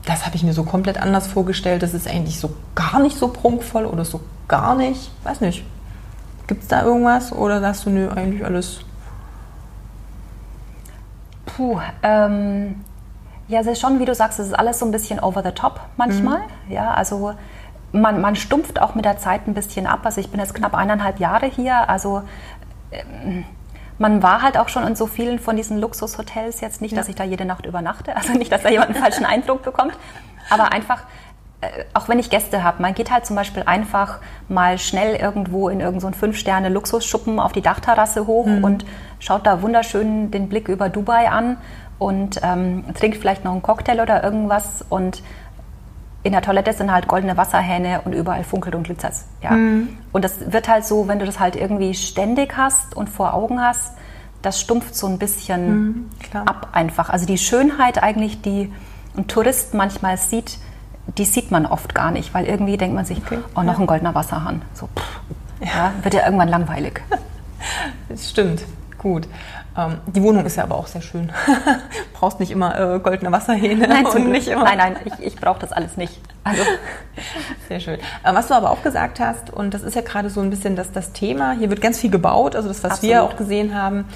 das 0.05 0.27
habe 0.27 0.37
ich 0.37 0.43
mir 0.43 0.53
so 0.53 0.65
komplett 0.65 0.99
anders 1.01 1.27
vorgestellt, 1.27 1.83
das 1.83 1.95
ist 1.95 2.09
eigentlich 2.09 2.39
so 2.39 2.55
gar 2.75 3.01
nicht 3.01 3.17
so 3.17 3.29
prunkvoll 3.29 3.85
oder 3.87 4.05
so 4.05 4.21
gar 4.49 4.75
nicht, 4.75 5.11
weiß 5.25 5.41
nicht. 5.41 5.65
Gibt 6.47 6.63
es 6.63 6.69
da 6.69 6.83
irgendwas 6.83 7.33
oder 7.33 7.61
sagst 7.61 7.87
du, 7.87 7.91
nö, 7.91 8.09
eigentlich 8.11 8.45
alles? 8.45 8.81
Puh, 11.47 11.79
ähm, 12.03 12.77
ja, 13.53 13.61
es 13.61 13.67
ist 13.67 13.81
schon, 13.81 14.01
wie 14.01 14.07
du 14.07 14.15
sagst, 14.15 14.39
es 14.39 14.47
ist 14.47 14.55
alles 14.55 14.79
so 14.79 14.87
ein 14.87 14.93
bisschen 14.93 15.21
over 15.21 15.43
the 15.43 15.51
top 15.51 15.81
manchmal. 15.99 16.39
Mhm. 16.39 16.73
Ja, 16.73 16.95
also 16.95 17.35
man, 17.93 18.23
man 18.23 18.35
stumpft 18.35 18.81
auch 18.81 18.95
mit 18.95 19.05
der 19.05 19.19
Zeit 19.19 19.47
ein 19.47 19.53
bisschen 19.53 19.87
ab. 19.87 20.01
Also 20.05 20.23
ich 20.23 20.31
bin 20.31 20.41
jetzt 20.41 20.55
knapp 20.55 20.75
eineinhalb 20.75 21.21
Jahre 21.21 21.47
hier. 21.47 21.91
Also 21.91 22.23
ähm, 22.91 23.45
man 23.99 24.23
war 24.23 24.41
halt 24.41 24.57
auch 24.57 24.71
schon 24.71 24.87
in 24.87 24.97
so 24.97 25.07
vielen 25.07 25.39
von 25.39 25.55
diesen 25.55 25.79
Luxushotels 25.79 26.63
jetzt 26.63 26.81
nicht, 26.81 26.93
ja. 26.93 26.99
dass 26.99 27.09
ich 27.09 27.15
da 27.15 27.25
jede 27.25 27.45
Nacht 27.45 27.67
übernachte. 27.67 28.17
Also 28.17 28.33
nicht, 28.33 28.51
dass 28.51 28.63
da 28.63 28.71
jemand 28.71 28.93
einen 28.93 29.03
falschen 29.03 29.27
Eindruck 29.27 29.63
bekommt. 29.63 29.99
Aber 30.49 30.73
einfach, 30.73 31.03
äh, 31.61 31.85
auch 31.93 32.09
wenn 32.09 32.19
ich 32.19 32.31
Gäste 32.31 32.65
habe, 32.65 32.81
man 32.81 32.95
geht 32.95 33.11
halt 33.11 33.27
zum 33.27 33.37
Beispiel 33.37 33.65
einfach 33.67 34.21
mal 34.49 34.79
schnell 34.79 35.17
irgendwo 35.17 35.69
in 35.69 35.81
irgendeinen 35.81 36.15
so 36.15 36.19
Fünf-Sterne-Luxusschuppen 36.21 37.39
auf 37.39 37.53
die 37.53 37.61
Dachterrasse 37.61 38.27
hoch 38.27 38.47
mhm. 38.47 38.65
und 38.65 38.87
schaut 39.19 39.47
da 39.47 39.61
wunderschön 39.61 40.31
den 40.31 40.49
Blick 40.49 40.69
über 40.69 40.89
Dubai 40.89 41.29
an 41.31 41.59
und 42.03 42.41
ähm, 42.43 42.85
trinkt 42.95 43.17
vielleicht 43.17 43.45
noch 43.45 43.53
einen 43.53 43.63
Cocktail 43.63 44.01
oder 44.01 44.25
irgendwas 44.25 44.85
und 44.89 45.23
in 46.25 46.33
der 46.33 46.43
Toilette 46.43 46.73
sind 46.73 46.93
halt 46.93 47.09
goldene 47.09 47.37
Wasserhähne 47.37 48.03
und 48.05 48.13
überall 48.13 48.45
funkelt 48.45 48.75
und 48.75 48.85
glitzert 48.85 49.15
ja. 49.41 49.53
Mhm. 49.53 49.97
Und 50.13 50.25
das 50.25 50.53
wird 50.53 50.69
halt 50.69 50.85
so, 50.85 51.09
wenn 51.09 51.19
du 51.19 51.27
das 51.27 51.41
halt 51.41 51.57
irgendwie 51.57 51.95
ständig 51.95 52.57
hast 52.57 52.97
und 52.97 53.09
vor 53.09 53.35
Augen 53.35 53.61
hast, 53.61 53.95
das 54.43 54.61
stumpft 54.61 54.97
so 54.97 55.07
ein 55.07 55.19
bisschen 55.19 55.79
mhm, 55.79 56.11
ab 56.45 56.69
einfach. 56.73 57.11
Also 57.11 57.27
die 57.27 57.39
Schönheit 57.39 58.03
eigentlich, 58.03 58.43
die 58.43 58.73
ein 59.17 59.29
Tourist 59.29 59.75
manchmal 59.75 60.17
sieht, 60.17 60.59
die 61.19 61.25
sieht 61.25 61.51
man 61.51 61.67
oft 61.67 61.95
gar 61.95 62.11
nicht, 62.11 62.35
weil 62.35 62.47
irgendwie 62.47 62.77
denkt 62.77 62.95
man 62.95 63.05
sich, 63.05 63.19
okay. 63.19 63.39
oh, 63.55 63.63
noch 63.63 63.75
ja. 63.75 63.81
ein 63.81 63.87
goldener 63.87 64.15
Wasserhahn. 64.15 64.63
So, 64.75 64.89
pff, 64.97 65.21
ja. 65.61 65.67
ja. 65.67 65.93
wird 66.03 66.15
ja 66.15 66.25
irgendwann 66.25 66.49
langweilig. 66.49 67.01
Das 68.09 68.29
stimmt. 68.29 68.65
Gut. 68.99 69.29
Ähm, 69.77 69.99
die 70.07 70.23
Wohnung 70.23 70.45
ist 70.45 70.57
ja 70.57 70.65
aber 70.65 70.77
auch 70.77 70.87
sehr 70.87 71.03
schön. 71.03 71.33
Brauchst 72.13 72.41
nicht 72.41 72.51
immer 72.51 72.79
äh, 72.79 72.99
goldene 73.01 73.33
Wasserhähne. 73.33 73.89
Nein, 73.89 74.07
und 74.07 74.31
nicht 74.31 74.49
immer. 74.49 74.65
nein, 74.65 74.79
nein, 74.79 74.97
ich, 75.05 75.27
ich 75.27 75.37
brauche 75.37 75.61
das 75.61 75.73
alles 75.73 75.97
nicht. 75.97 76.21
Also. 76.45 76.63
Sehr 77.69 77.79
schön. 77.79 77.99
Äh, 78.25 78.35
was 78.35 78.49
du 78.49 78.55
aber 78.55 78.71
auch 78.71 78.83
gesagt 78.83 79.21
hast, 79.21 79.51
und 79.51 79.75
das 79.75 79.83
ist 79.83 79.95
ja 79.95 80.03
gerade 80.03 80.31
so 80.31 80.41
ein 80.41 80.51
bisschen 80.51 80.77
das, 80.77 80.91
das 80.93 81.13
Thema, 81.13 81.53
hier 81.53 81.71
wird 81.71 81.81
ganz 81.81 82.01
viel 82.01 82.11
gebaut, 82.11 82.57
also 82.57 82.69
das, 82.69 82.83
was 82.83 82.93
Absolut. 82.93 83.15
wir 83.15 83.23
auch 83.23 83.37
gesehen 83.37 83.75
haben, 83.75 84.07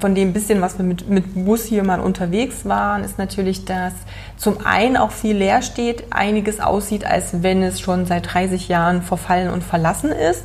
von 0.00 0.14
dem 0.14 0.32
bisschen, 0.32 0.60
was 0.60 0.78
wir 0.78 0.84
mit, 0.84 1.08
mit 1.08 1.44
Bus 1.44 1.64
hier 1.64 1.84
mal 1.84 2.00
unterwegs 2.00 2.64
waren, 2.64 3.04
ist 3.04 3.18
natürlich, 3.18 3.64
dass 3.64 3.92
zum 4.36 4.64
einen 4.64 4.96
auch 4.96 5.10
viel 5.10 5.36
leer 5.36 5.62
steht, 5.62 6.04
einiges 6.10 6.60
aussieht, 6.60 7.04
als 7.04 7.42
wenn 7.42 7.62
es 7.62 7.80
schon 7.80 8.06
seit 8.06 8.32
30 8.32 8.68
Jahren 8.68 9.02
verfallen 9.02 9.50
und 9.50 9.62
verlassen 9.62 10.10
ist, 10.10 10.44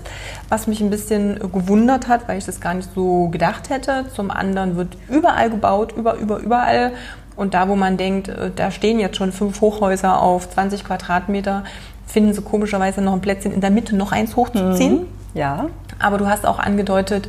was 0.50 0.68
mich 0.68 0.82
ein 0.82 0.90
bisschen 0.90 1.40
gewundert 1.52 2.08
hat, 2.08 2.28
weil 2.28 2.38
ich 2.38 2.46
das 2.46 2.60
gar 2.60 2.74
nicht 2.74 2.90
so 2.94 3.30
gedacht 3.30 3.70
hätte. 3.70 4.06
Zum 4.14 4.30
anderen 4.30 4.76
wird 4.76 4.98
überall 5.10 5.50
gebaut, 5.50 5.94
über, 5.96 6.16
über, 6.16 6.38
überall. 6.40 6.92
Und 7.36 7.54
da, 7.54 7.68
wo 7.68 7.76
man 7.76 7.98
denkt, 7.98 8.28
äh, 8.28 8.52
da 8.56 8.72
stehen 8.72 9.00
jetzt 9.00 9.18
schon 9.18 9.32
fünf 9.32 9.62
Hochhäuser 9.62 10.22
auf 10.22 10.50
20 10.50 10.84
Quadratmeter, 10.84 11.64
finden 12.06 12.34
sie 12.34 12.42
komischerweise 12.42 13.02
noch 13.02 13.14
ein 13.14 13.22
Plätzchen 13.22 13.52
in 13.52 13.62
der 13.62 13.72
Mitte, 13.72 13.96
noch 13.96 14.12
eins 14.12 14.36
hochzuziehen. 14.36 15.02
Mhm. 15.02 15.08
Ja. 15.34 15.68
Aber 16.00 16.18
du 16.18 16.28
hast 16.28 16.46
auch 16.46 16.60
angedeutet, 16.60 17.28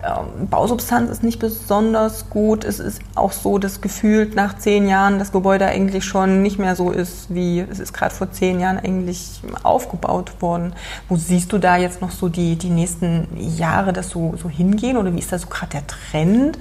ähm, 0.00 0.46
Bausubstanz 0.48 1.10
ist 1.10 1.24
nicht 1.24 1.40
besonders 1.40 2.30
gut. 2.30 2.64
Es 2.64 2.78
ist 2.78 3.00
auch 3.16 3.32
so, 3.32 3.58
dass 3.58 3.80
gefühlt 3.80 4.36
nach 4.36 4.56
zehn 4.56 4.86
Jahren 4.86 5.18
das 5.18 5.32
Gebäude 5.32 5.66
eigentlich 5.66 6.04
schon 6.04 6.40
nicht 6.42 6.58
mehr 6.58 6.76
so 6.76 6.90
ist, 6.90 7.34
wie 7.34 7.60
es 7.60 7.80
ist 7.80 7.92
gerade 7.92 8.14
vor 8.14 8.30
zehn 8.30 8.60
Jahren 8.60 8.78
eigentlich 8.78 9.40
aufgebaut 9.64 10.40
worden. 10.40 10.74
Wo 11.08 11.16
siehst 11.16 11.52
du 11.52 11.58
da 11.58 11.76
jetzt 11.76 12.00
noch 12.00 12.12
so 12.12 12.28
die, 12.28 12.56
die 12.56 12.70
nächsten 12.70 13.26
Jahre 13.36 13.92
das 13.92 14.10
so, 14.10 14.34
so 14.40 14.48
hingehen 14.48 14.96
oder 14.96 15.12
wie 15.12 15.18
ist 15.18 15.32
da 15.32 15.38
so 15.38 15.48
gerade 15.48 15.72
der 15.72 15.86
Trend? 15.88 16.58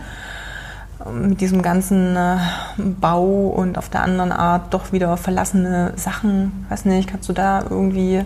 Mit 1.11 1.41
diesem 1.41 1.61
ganzen 1.61 2.15
äh, 2.15 2.37
Bau 2.77 3.47
und 3.47 3.77
auf 3.77 3.89
der 3.89 4.01
anderen 4.01 4.31
Art 4.31 4.73
doch 4.73 4.91
wieder 4.91 5.17
verlassene 5.17 5.93
Sachen. 5.95 6.65
Weiß 6.69 6.85
nicht, 6.85 7.09
kannst 7.09 7.27
du 7.29 7.33
da 7.33 7.63
irgendwie 7.69 8.25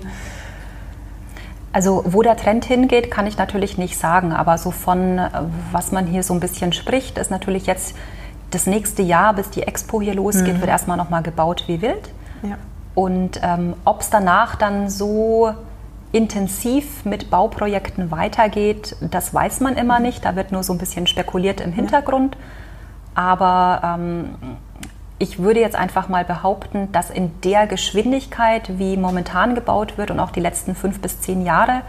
also 1.73 2.03
wo 2.05 2.21
der 2.21 2.35
Trend 2.35 2.65
hingeht, 2.65 3.11
kann 3.11 3.27
ich 3.27 3.37
natürlich 3.37 3.77
nicht 3.77 3.97
sagen, 3.97 4.33
aber 4.33 4.57
so 4.57 4.71
von, 4.71 5.17
äh, 5.17 5.29
was 5.71 5.91
man 5.91 6.05
hier 6.05 6.23
so 6.23 6.33
ein 6.33 6.39
bisschen 6.39 6.73
spricht, 6.73 7.17
ist 7.17 7.31
natürlich 7.31 7.65
jetzt 7.65 7.95
das 8.49 8.67
nächste 8.67 9.01
Jahr, 9.01 9.33
bis 9.33 9.49
die 9.49 9.63
Expo 9.63 10.01
hier 10.01 10.13
losgeht, 10.13 10.55
mhm. 10.55 10.59
wird 10.59 10.69
erstmal 10.69 10.97
nochmal 10.97 11.23
gebaut 11.23 11.63
wie 11.67 11.81
wild. 11.81 12.09
Ja. 12.43 12.57
Und 12.93 13.39
ähm, 13.41 13.75
ob 13.85 14.01
es 14.01 14.09
danach 14.09 14.55
dann 14.55 14.89
so 14.89 15.53
intensiv 16.11 17.05
mit 17.05 17.29
Bauprojekten 17.29 18.11
weitergeht, 18.11 18.97
das 18.99 19.33
weiß 19.33 19.61
man 19.61 19.77
immer 19.77 20.01
nicht. 20.01 20.25
Da 20.25 20.35
wird 20.35 20.51
nur 20.51 20.63
so 20.63 20.73
ein 20.73 20.77
bisschen 20.77 21.07
spekuliert 21.07 21.61
im 21.61 21.71
Hintergrund. 21.71 22.35
Ja. 22.35 22.41
Aber 23.15 23.81
ähm, 23.83 24.35
ich 25.19 25.39
würde 25.39 25.59
jetzt 25.59 25.75
einfach 25.75 26.09
mal 26.09 26.25
behaupten, 26.25 26.91
dass 26.91 27.09
in 27.09 27.31
der 27.41 27.67
Geschwindigkeit, 27.67 28.79
wie 28.79 28.97
momentan 28.97 29.53
gebaut 29.53 29.97
wird 29.97 30.11
und 30.11 30.19
auch 30.19 30.31
die 30.31 30.39
letzten 30.39 30.75
fünf 30.75 30.99
bis 30.99 31.21
zehn 31.21 31.45
Jahre, 31.45 31.81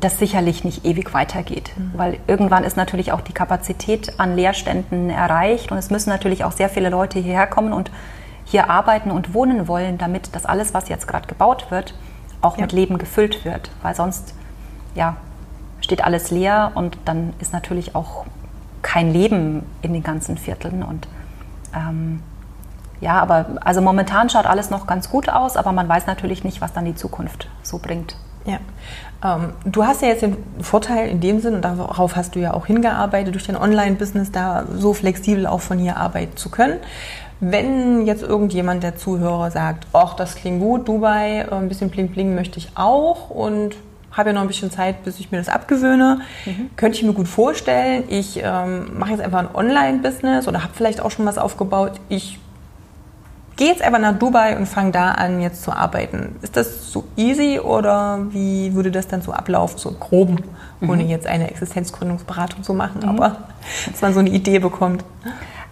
das 0.00 0.18
sicherlich 0.18 0.62
nicht 0.62 0.84
ewig 0.84 1.12
weitergeht. 1.12 1.72
Mhm. 1.76 1.90
Weil 1.94 2.18
irgendwann 2.26 2.62
ist 2.62 2.76
natürlich 2.76 3.10
auch 3.10 3.20
die 3.20 3.32
Kapazität 3.32 4.20
an 4.20 4.36
Leerständen 4.36 5.10
erreicht 5.10 5.72
und 5.72 5.78
es 5.78 5.90
müssen 5.90 6.10
natürlich 6.10 6.44
auch 6.44 6.52
sehr 6.52 6.68
viele 6.68 6.90
Leute 6.90 7.18
hierher 7.18 7.48
kommen 7.48 7.72
und 7.72 7.90
hier 8.44 8.70
arbeiten 8.70 9.10
und 9.10 9.34
wohnen 9.34 9.66
wollen, 9.68 9.98
damit 9.98 10.34
das 10.34 10.46
alles, 10.46 10.74
was 10.74 10.88
jetzt 10.88 11.08
gerade 11.08 11.26
gebaut 11.26 11.70
wird, 11.70 11.94
auch 12.42 12.56
ja. 12.56 12.62
mit 12.62 12.72
Leben 12.72 12.98
gefüllt 12.98 13.44
wird. 13.44 13.70
Weil 13.82 13.94
sonst 13.94 14.34
ja, 14.94 15.16
steht 15.80 16.04
alles 16.04 16.30
leer 16.30 16.72
und 16.74 16.98
dann 17.04 17.32
ist 17.40 17.52
natürlich 17.52 17.94
auch 17.94 18.24
kein 18.82 19.12
Leben 19.12 19.64
in 19.82 19.92
den 19.92 20.02
ganzen 20.02 20.38
Vierteln 20.38 20.82
und 20.82 21.08
ähm, 21.74 22.22
ja, 23.00 23.20
aber 23.20 23.46
also 23.62 23.80
momentan 23.80 24.28
schaut 24.28 24.46
alles 24.46 24.70
noch 24.70 24.86
ganz 24.86 25.10
gut 25.10 25.28
aus, 25.28 25.56
aber 25.56 25.72
man 25.72 25.88
weiß 25.88 26.06
natürlich 26.06 26.44
nicht, 26.44 26.60
was 26.60 26.72
dann 26.72 26.84
die 26.84 26.94
Zukunft 26.94 27.48
so 27.62 27.78
bringt. 27.78 28.16
Ja. 28.44 28.58
Ähm, 29.24 29.52
du 29.64 29.84
hast 29.84 30.02
ja 30.02 30.08
jetzt 30.08 30.22
den 30.22 30.36
Vorteil 30.60 31.08
in 31.08 31.20
dem 31.20 31.40
Sinn, 31.40 31.54
und 31.54 31.62
darauf 31.62 32.16
hast 32.16 32.34
du 32.34 32.40
ja 32.40 32.52
auch 32.54 32.66
hingearbeitet, 32.66 33.34
durch 33.34 33.46
dein 33.46 33.56
Online-Business 33.56 34.32
da 34.32 34.64
so 34.74 34.92
flexibel 34.92 35.46
auch 35.46 35.60
von 35.60 35.78
hier 35.78 35.96
arbeiten 35.96 36.36
zu 36.36 36.50
können. 36.50 36.78
Wenn 37.40 38.04
jetzt 38.04 38.22
irgendjemand 38.22 38.82
der 38.82 38.96
Zuhörer 38.96 39.50
sagt, 39.50 39.86
ach, 39.94 40.14
das 40.14 40.34
klingt 40.34 40.60
gut, 40.60 40.86
Dubai, 40.86 41.40
äh, 41.40 41.54
ein 41.54 41.68
bisschen 41.68 41.90
bling 41.90 42.08
bling 42.08 42.34
möchte 42.34 42.58
ich 42.58 42.72
auch 42.74 43.30
und 43.30 43.76
habe 44.12 44.30
ja 44.30 44.32
noch 44.34 44.42
ein 44.42 44.48
bisschen 44.48 44.70
Zeit, 44.70 45.04
bis 45.04 45.20
ich 45.20 45.30
mir 45.30 45.38
das 45.38 45.48
abgewöhne. 45.48 46.20
Mhm. 46.44 46.70
Könnte 46.76 46.98
ich 46.98 47.04
mir 47.04 47.12
gut 47.12 47.28
vorstellen. 47.28 48.04
Ich 48.08 48.40
ähm, 48.42 48.98
mache 48.98 49.10
jetzt 49.10 49.20
einfach 49.20 49.40
ein 49.40 49.54
Online-Business 49.54 50.48
oder 50.48 50.62
habe 50.62 50.72
vielleicht 50.74 51.00
auch 51.00 51.10
schon 51.10 51.26
was 51.26 51.38
aufgebaut. 51.38 51.92
Ich 52.08 52.38
gehe 53.60 53.68
jetzt 53.68 53.82
einfach 53.82 54.00
nach 54.00 54.18
Dubai 54.18 54.56
und 54.56 54.66
fange 54.66 54.90
da 54.90 55.12
an, 55.12 55.40
jetzt 55.40 55.62
zu 55.62 55.72
arbeiten. 55.72 56.36
Ist 56.40 56.56
das 56.56 56.90
so 56.90 57.04
easy 57.16 57.60
oder 57.60 58.26
wie 58.30 58.74
würde 58.74 58.90
das 58.90 59.06
dann 59.06 59.20
so 59.20 59.32
ablaufen, 59.32 59.78
so 59.78 59.92
grob, 59.92 60.30
ohne 60.80 61.04
mhm. 61.04 61.10
jetzt 61.10 61.26
eine 61.26 61.50
Existenzgründungsberatung 61.50 62.62
zu 62.62 62.72
machen, 62.72 63.02
mhm. 63.02 63.10
aber 63.10 63.36
dass 63.90 64.00
man 64.00 64.14
so 64.14 64.20
eine 64.20 64.30
Idee 64.30 64.60
bekommt? 64.60 65.04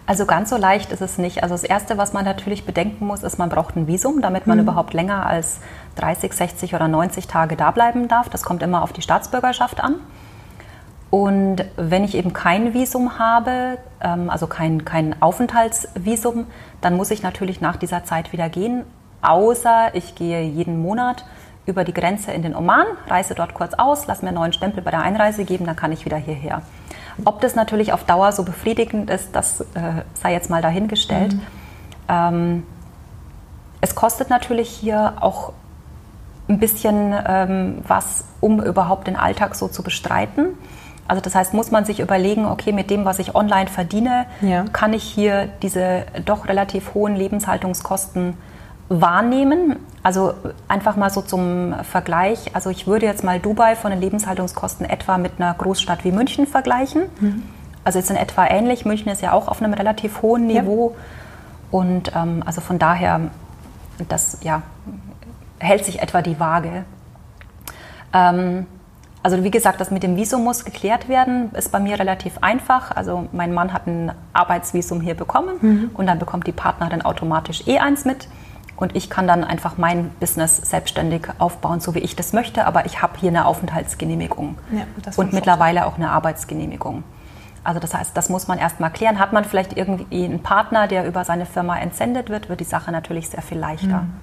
Also 0.09 0.25
ganz 0.25 0.49
so 0.49 0.57
leicht 0.57 0.91
ist 0.91 1.01
es 1.01 1.19
nicht. 1.19 1.43
Also 1.43 1.53
das 1.53 1.63
Erste, 1.63 1.99
was 1.99 2.13
man 2.13 2.25
natürlich 2.25 2.65
bedenken 2.65 3.05
muss, 3.05 3.21
ist, 3.21 3.37
man 3.37 3.47
braucht 3.47 3.75
ein 3.75 3.85
Visum, 3.85 4.23
damit 4.23 4.47
man 4.47 4.57
mhm. 4.57 4.63
überhaupt 4.63 4.95
länger 4.95 5.27
als 5.27 5.59
30, 5.97 6.33
60 6.33 6.73
oder 6.73 6.87
90 6.87 7.27
Tage 7.27 7.55
da 7.55 7.69
bleiben 7.69 8.07
darf. 8.07 8.27
Das 8.27 8.41
kommt 8.41 8.63
immer 8.63 8.81
auf 8.81 8.91
die 8.91 9.03
Staatsbürgerschaft 9.03 9.83
an. 9.83 9.97
Und 11.11 11.63
wenn 11.75 12.03
ich 12.03 12.15
eben 12.15 12.33
kein 12.33 12.73
Visum 12.73 13.19
habe, 13.19 13.77
ähm, 14.01 14.31
also 14.31 14.47
kein, 14.47 14.83
kein 14.83 15.21
Aufenthaltsvisum, 15.21 16.47
dann 16.81 16.97
muss 16.97 17.11
ich 17.11 17.21
natürlich 17.21 17.61
nach 17.61 17.75
dieser 17.75 18.03
Zeit 18.03 18.33
wieder 18.33 18.49
gehen, 18.49 18.85
außer 19.21 19.93
ich 19.93 20.15
gehe 20.15 20.41
jeden 20.41 20.81
Monat 20.81 21.23
über 21.67 21.83
die 21.83 21.93
Grenze 21.93 22.31
in 22.31 22.41
den 22.41 22.55
Oman, 22.55 22.87
reise 23.07 23.35
dort 23.35 23.53
kurz 23.53 23.75
aus, 23.75 24.07
lasse 24.07 24.23
mir 24.23 24.29
einen 24.29 24.39
neuen 24.39 24.53
Stempel 24.53 24.81
bei 24.81 24.89
der 24.89 25.03
Einreise 25.03 25.45
geben, 25.45 25.67
dann 25.67 25.75
kann 25.75 25.91
ich 25.91 26.03
wieder 26.03 26.17
hierher. 26.17 26.63
Ob 27.25 27.41
das 27.41 27.55
natürlich 27.55 27.93
auf 27.93 28.03
Dauer 28.03 28.31
so 28.31 28.43
befriedigend 28.43 29.09
ist, 29.09 29.35
das 29.35 29.61
äh, 29.61 30.03
sei 30.13 30.33
jetzt 30.33 30.49
mal 30.49 30.61
dahingestellt. 30.61 31.33
Mhm. 31.33 31.41
Ähm, 32.07 32.63
es 33.81 33.95
kostet 33.95 34.29
natürlich 34.29 34.69
hier 34.69 35.13
auch 35.21 35.53
ein 36.47 36.59
bisschen 36.59 37.13
ähm, 37.27 37.77
was, 37.87 38.25
um 38.41 38.61
überhaupt 38.61 39.07
den 39.07 39.15
Alltag 39.15 39.55
so 39.55 39.67
zu 39.67 39.83
bestreiten. 39.83 40.57
Also 41.07 41.21
das 41.21 41.33
heißt, 41.33 41.53
muss 41.53 41.71
man 41.71 41.85
sich 41.85 41.99
überlegen, 41.99 42.45
okay, 42.45 42.71
mit 42.71 42.89
dem, 42.89 43.05
was 43.05 43.19
ich 43.19 43.35
online 43.35 43.67
verdiene, 43.67 44.25
ja. 44.41 44.65
kann 44.71 44.93
ich 44.93 45.03
hier 45.03 45.49
diese 45.61 46.05
doch 46.25 46.47
relativ 46.47 46.93
hohen 46.93 47.15
Lebenshaltungskosten 47.15 48.35
wahrnehmen. 48.89 49.77
Also 50.01 50.33
einfach 50.67 50.95
mal 50.95 51.09
so 51.09 51.21
zum 51.21 51.75
Vergleich. 51.83 52.55
Also 52.55 52.69
ich 52.69 52.87
würde 52.87 53.05
jetzt 53.05 53.23
mal 53.23 53.39
Dubai 53.39 53.75
von 53.75 53.91
den 53.91 54.01
Lebenshaltungskosten 54.01 54.89
etwa 54.89 55.17
mit 55.17 55.33
einer 55.37 55.53
Großstadt 55.53 56.03
wie 56.03 56.11
München 56.11 56.47
vergleichen. 56.47 57.03
Mhm. 57.19 57.43
Also 57.83 57.99
ist 57.99 58.09
in 58.09 58.15
etwa 58.15 58.47
ähnlich. 58.47 58.85
München 58.85 59.11
ist 59.11 59.21
ja 59.21 59.31
auch 59.31 59.47
auf 59.47 59.61
einem 59.61 59.73
relativ 59.73 60.21
hohen 60.21 60.47
Niveau. 60.47 60.95
Ja. 60.95 61.79
Und 61.79 62.11
ähm, 62.15 62.43
also 62.45 62.61
von 62.61 62.79
daher, 62.79 63.21
das 64.07 64.39
ja, 64.41 64.63
hält 65.59 65.85
sich 65.85 66.01
etwa 66.01 66.21
die 66.21 66.39
Waage. 66.39 66.83
Ähm, 68.13 68.65
also 69.21 69.43
wie 69.43 69.51
gesagt, 69.51 69.81
das 69.81 69.91
mit 69.91 70.01
dem 70.01 70.15
Visum 70.15 70.43
muss 70.43 70.63
geklärt 70.63 71.09
werden, 71.09 71.51
ist 71.53 71.71
bei 71.71 71.79
mir 71.79 71.99
relativ 71.99 72.37
einfach. 72.41 72.95
Also 72.95 73.27
mein 73.33 73.53
Mann 73.53 73.73
hat 73.73 73.85
ein 73.85 74.13
Arbeitsvisum 74.33 75.01
hier 75.01 75.13
bekommen 75.13 75.55
mhm. 75.61 75.91
und 75.93 76.07
dann 76.07 76.19
bekommt 76.19 76.47
die 76.47 76.53
Partnerin 76.53 77.01
automatisch 77.01 77.67
eh 77.67 77.79
eins 77.79 78.05
mit. 78.05 78.27
Und 78.79 78.95
ich 78.95 79.09
kann 79.09 79.27
dann 79.27 79.43
einfach 79.43 79.77
mein 79.77 80.09
Business 80.21 80.55
selbstständig 80.55 81.27
aufbauen, 81.37 81.81
so 81.81 81.95
wie 81.95 81.99
ich 81.99 82.15
das 82.15 82.31
möchte. 82.31 82.65
Aber 82.65 82.85
ich 82.85 83.01
habe 83.01 83.19
hier 83.19 83.29
eine 83.29 83.45
Aufenthaltsgenehmigung 83.45 84.57
ja, 84.71 84.83
und 85.17 85.33
mittlerweile 85.33 85.85
auch 85.85 85.95
eine 85.95 86.09
Arbeitsgenehmigung. 86.11 87.03
Also 87.65 87.81
das 87.81 87.93
heißt, 87.93 88.15
das 88.15 88.29
muss 88.29 88.47
man 88.47 88.57
erstmal 88.57 88.89
klären. 88.89 89.19
Hat 89.19 89.33
man 89.33 89.43
vielleicht 89.43 89.75
irgendwie 89.75 90.23
einen 90.23 90.41
Partner, 90.41 90.87
der 90.87 91.05
über 91.05 91.25
seine 91.25 91.45
Firma 91.45 91.77
entsendet 91.77 92.29
wird, 92.29 92.47
wird 92.47 92.61
die 92.61 92.65
Sache 92.65 92.91
natürlich 92.93 93.29
sehr 93.29 93.41
viel 93.41 93.59
leichter. 93.59 94.03
Mhm. 94.03 94.13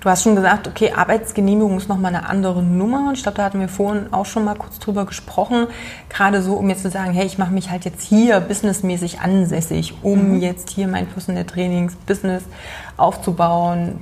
Du 0.00 0.10
hast 0.10 0.22
schon 0.22 0.36
gesagt, 0.36 0.68
okay, 0.68 0.92
Arbeitsgenehmigung 0.92 1.76
ist 1.78 1.88
nochmal 1.88 2.14
eine 2.14 2.28
andere 2.28 2.62
Nummer. 2.62 3.08
Und 3.08 3.14
ich 3.14 3.22
glaube, 3.22 3.38
da 3.38 3.44
hatten 3.44 3.60
wir 3.60 3.68
vorhin 3.68 4.12
auch 4.12 4.26
schon 4.26 4.44
mal 4.44 4.54
kurz 4.54 4.78
drüber 4.78 5.04
gesprochen. 5.06 5.66
Gerade 6.08 6.42
so, 6.42 6.54
um 6.54 6.68
jetzt 6.68 6.82
zu 6.82 6.90
sagen, 6.90 7.12
hey, 7.12 7.26
ich 7.26 7.38
mache 7.38 7.52
mich 7.52 7.70
halt 7.70 7.84
jetzt 7.84 8.02
hier 8.02 8.40
businessmäßig 8.40 9.20
ansässig, 9.20 9.94
um 10.02 10.34
mhm. 10.34 10.40
jetzt 10.40 10.70
hier 10.70 10.86
mein 10.86 11.06
Personal 11.06 11.44
Trainings 11.44 11.96
Business 12.06 12.44
aufzubauen. 12.96 14.00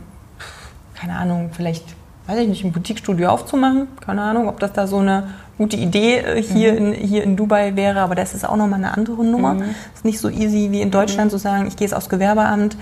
Keine 0.94 1.16
Ahnung, 1.16 1.50
vielleicht, 1.52 1.84
weiß 2.26 2.38
ich 2.38 2.48
nicht, 2.48 2.64
ein 2.64 2.72
Boutiquestudio 2.72 3.28
aufzumachen. 3.28 3.88
Keine 4.04 4.22
Ahnung, 4.22 4.48
ob 4.48 4.60
das 4.60 4.72
da 4.72 4.86
so 4.86 4.98
eine 4.98 5.28
gute 5.58 5.76
Idee 5.76 6.18
äh, 6.18 6.42
hier, 6.42 6.72
mhm. 6.72 6.92
in, 6.92 6.92
hier 6.94 7.22
in 7.22 7.36
Dubai 7.36 7.76
wäre, 7.76 8.00
aber 8.00 8.14
das 8.14 8.34
ist 8.34 8.48
auch 8.48 8.56
nochmal 8.56 8.78
eine 8.78 8.96
andere 8.96 9.24
Nummer. 9.24 9.54
Mhm. 9.54 9.74
Ist 9.94 10.04
nicht 10.04 10.18
so 10.18 10.28
easy 10.28 10.70
wie 10.70 10.80
in 10.80 10.90
Deutschland 10.90 11.30
mhm. 11.30 11.36
zu 11.36 11.38
sagen, 11.38 11.66
ich 11.66 11.76
gehe 11.76 11.86
jetzt 11.86 11.94
aufs 11.94 12.08
Gewerbeamt, 12.08 12.76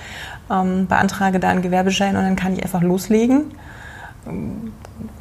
ähm, 0.50 0.86
beantrage 0.86 1.40
da 1.40 1.48
einen 1.48 1.62
Gewerbeschein 1.62 2.16
und 2.16 2.22
dann 2.22 2.36
kann 2.36 2.54
ich 2.54 2.62
einfach 2.62 2.82
loslegen. 2.82 3.52
Ähm, 4.26 4.72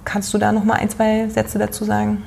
kannst 0.06 0.34
du 0.34 0.38
da 0.38 0.52
nochmal 0.52 0.80
ein, 0.80 0.90
zwei 0.90 1.28
Sätze 1.30 1.60
dazu 1.60 1.86
sagen? 1.86 2.24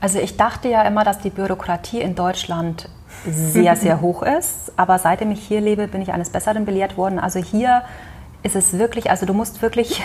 Also 0.00 0.18
ich 0.18 0.36
dachte 0.36 0.68
ja 0.68 0.82
immer, 0.82 1.04
dass 1.04 1.20
die 1.20 1.30
Bürokratie 1.30 2.00
in 2.00 2.14
Deutschland 2.14 2.88
sehr, 3.24 3.76
sehr 3.76 4.00
hoch 4.00 4.22
ist. 4.22 4.72
Aber 4.76 4.98
seitdem 4.98 5.30
ich 5.30 5.40
hier 5.40 5.60
lebe, 5.60 5.86
bin 5.86 6.02
ich 6.02 6.12
eines 6.12 6.30
Besseren 6.30 6.64
belehrt 6.64 6.96
worden. 6.96 7.18
Also 7.18 7.38
hier 7.38 7.82
ist 8.42 8.56
es 8.56 8.72
wirklich, 8.78 9.10
also 9.10 9.26
du 9.26 9.34
musst 9.34 9.62
wirklich 9.62 10.02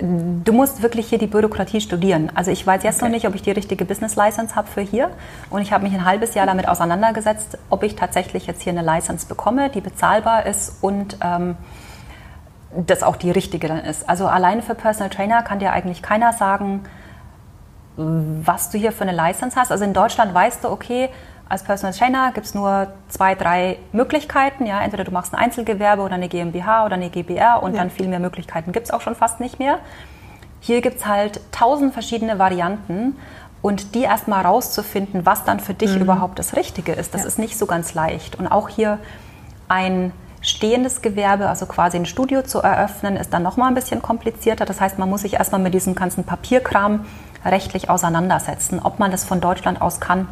du 0.00 0.52
musst 0.52 0.82
wirklich 0.82 1.08
hier 1.08 1.18
die 1.18 1.26
Bürokratie 1.26 1.80
studieren. 1.80 2.30
Also 2.34 2.50
ich 2.50 2.64
weiß 2.64 2.82
jetzt 2.84 2.96
okay. 2.96 3.06
noch 3.06 3.10
nicht, 3.10 3.26
ob 3.26 3.34
ich 3.34 3.42
die 3.42 3.50
richtige 3.50 3.84
Business 3.84 4.14
License 4.14 4.54
habe 4.54 4.68
für 4.68 4.80
hier. 4.80 5.10
Und 5.50 5.62
ich 5.62 5.72
habe 5.72 5.82
mich 5.84 5.92
ein 5.92 6.04
halbes 6.04 6.34
Jahr 6.34 6.46
damit 6.46 6.68
auseinandergesetzt, 6.68 7.58
ob 7.70 7.82
ich 7.82 7.96
tatsächlich 7.96 8.46
jetzt 8.46 8.62
hier 8.62 8.72
eine 8.72 8.82
License 8.82 9.26
bekomme, 9.26 9.70
die 9.70 9.80
bezahlbar 9.80 10.46
ist 10.46 10.82
und 10.82 11.18
ähm, 11.22 11.56
das 12.76 13.02
auch 13.02 13.16
die 13.16 13.30
richtige 13.30 13.68
dann 13.68 13.80
ist. 13.80 14.08
Also 14.08 14.26
alleine 14.26 14.62
für 14.62 14.74
Personal 14.74 15.10
Trainer 15.10 15.42
kann 15.42 15.58
dir 15.58 15.72
eigentlich 15.72 16.02
keiner 16.02 16.32
sagen, 16.32 16.84
was 17.96 18.70
du 18.70 18.78
hier 18.78 18.92
für 18.92 19.02
eine 19.02 19.12
License 19.12 19.58
hast. 19.58 19.70
Also 19.70 19.84
in 19.84 19.92
Deutschland 19.92 20.34
weißt 20.34 20.64
du, 20.64 20.68
okay, 20.68 21.10
als 21.54 21.62
Personal 21.62 21.94
Trainer 21.94 22.32
gibt 22.32 22.46
es 22.46 22.54
nur 22.54 22.88
zwei, 23.08 23.36
drei 23.36 23.78
Möglichkeiten. 23.92 24.66
Ja, 24.66 24.82
entweder 24.82 25.04
du 25.04 25.12
machst 25.12 25.32
ein 25.32 25.38
Einzelgewerbe 25.38 26.02
oder 26.02 26.14
eine 26.14 26.28
GmbH 26.28 26.84
oder 26.84 26.94
eine 26.94 27.10
GbR 27.10 27.62
und 27.62 27.74
ja. 27.74 27.78
dann 27.78 27.90
viel 27.90 28.08
mehr 28.08 28.18
Möglichkeiten 28.18 28.72
gibt 28.72 28.86
es 28.86 28.92
auch 28.92 29.00
schon 29.00 29.14
fast 29.14 29.38
nicht 29.38 29.60
mehr. 29.60 29.78
Hier 30.60 30.80
gibt 30.80 30.98
es 30.98 31.06
halt 31.06 31.40
tausend 31.52 31.92
verschiedene 31.92 32.40
Varianten 32.40 33.16
und 33.62 33.94
die 33.94 34.02
erstmal 34.02 34.44
rauszufinden, 34.44 35.26
was 35.26 35.44
dann 35.44 35.60
für 35.60 35.74
dich 35.74 35.94
mhm. 35.94 36.02
überhaupt 36.02 36.40
das 36.40 36.56
Richtige 36.56 36.92
ist, 36.92 37.14
das 37.14 37.22
ja. 37.22 37.28
ist 37.28 37.38
nicht 37.38 37.56
so 37.56 37.66
ganz 37.66 37.94
leicht. 37.94 38.34
Und 38.34 38.48
auch 38.48 38.68
hier 38.68 38.98
ein 39.68 40.12
stehendes 40.40 41.02
Gewerbe, 41.02 41.48
also 41.48 41.66
quasi 41.66 41.96
ein 41.96 42.04
Studio 42.04 42.42
zu 42.42 42.58
eröffnen, 42.58 43.16
ist 43.16 43.32
dann 43.32 43.44
nochmal 43.44 43.68
ein 43.68 43.74
bisschen 43.74 44.02
komplizierter. 44.02 44.64
Das 44.64 44.80
heißt, 44.80 44.98
man 44.98 45.08
muss 45.08 45.22
sich 45.22 45.34
erstmal 45.34 45.60
mit 45.60 45.72
diesem 45.72 45.94
ganzen 45.94 46.24
Papierkram 46.24 47.06
rechtlich 47.44 47.88
auseinandersetzen, 47.88 48.80
ob 48.82 48.98
man 48.98 49.12
das 49.12 49.24
von 49.24 49.40
Deutschland 49.40 49.80
aus 49.80 50.00
kann 50.00 50.26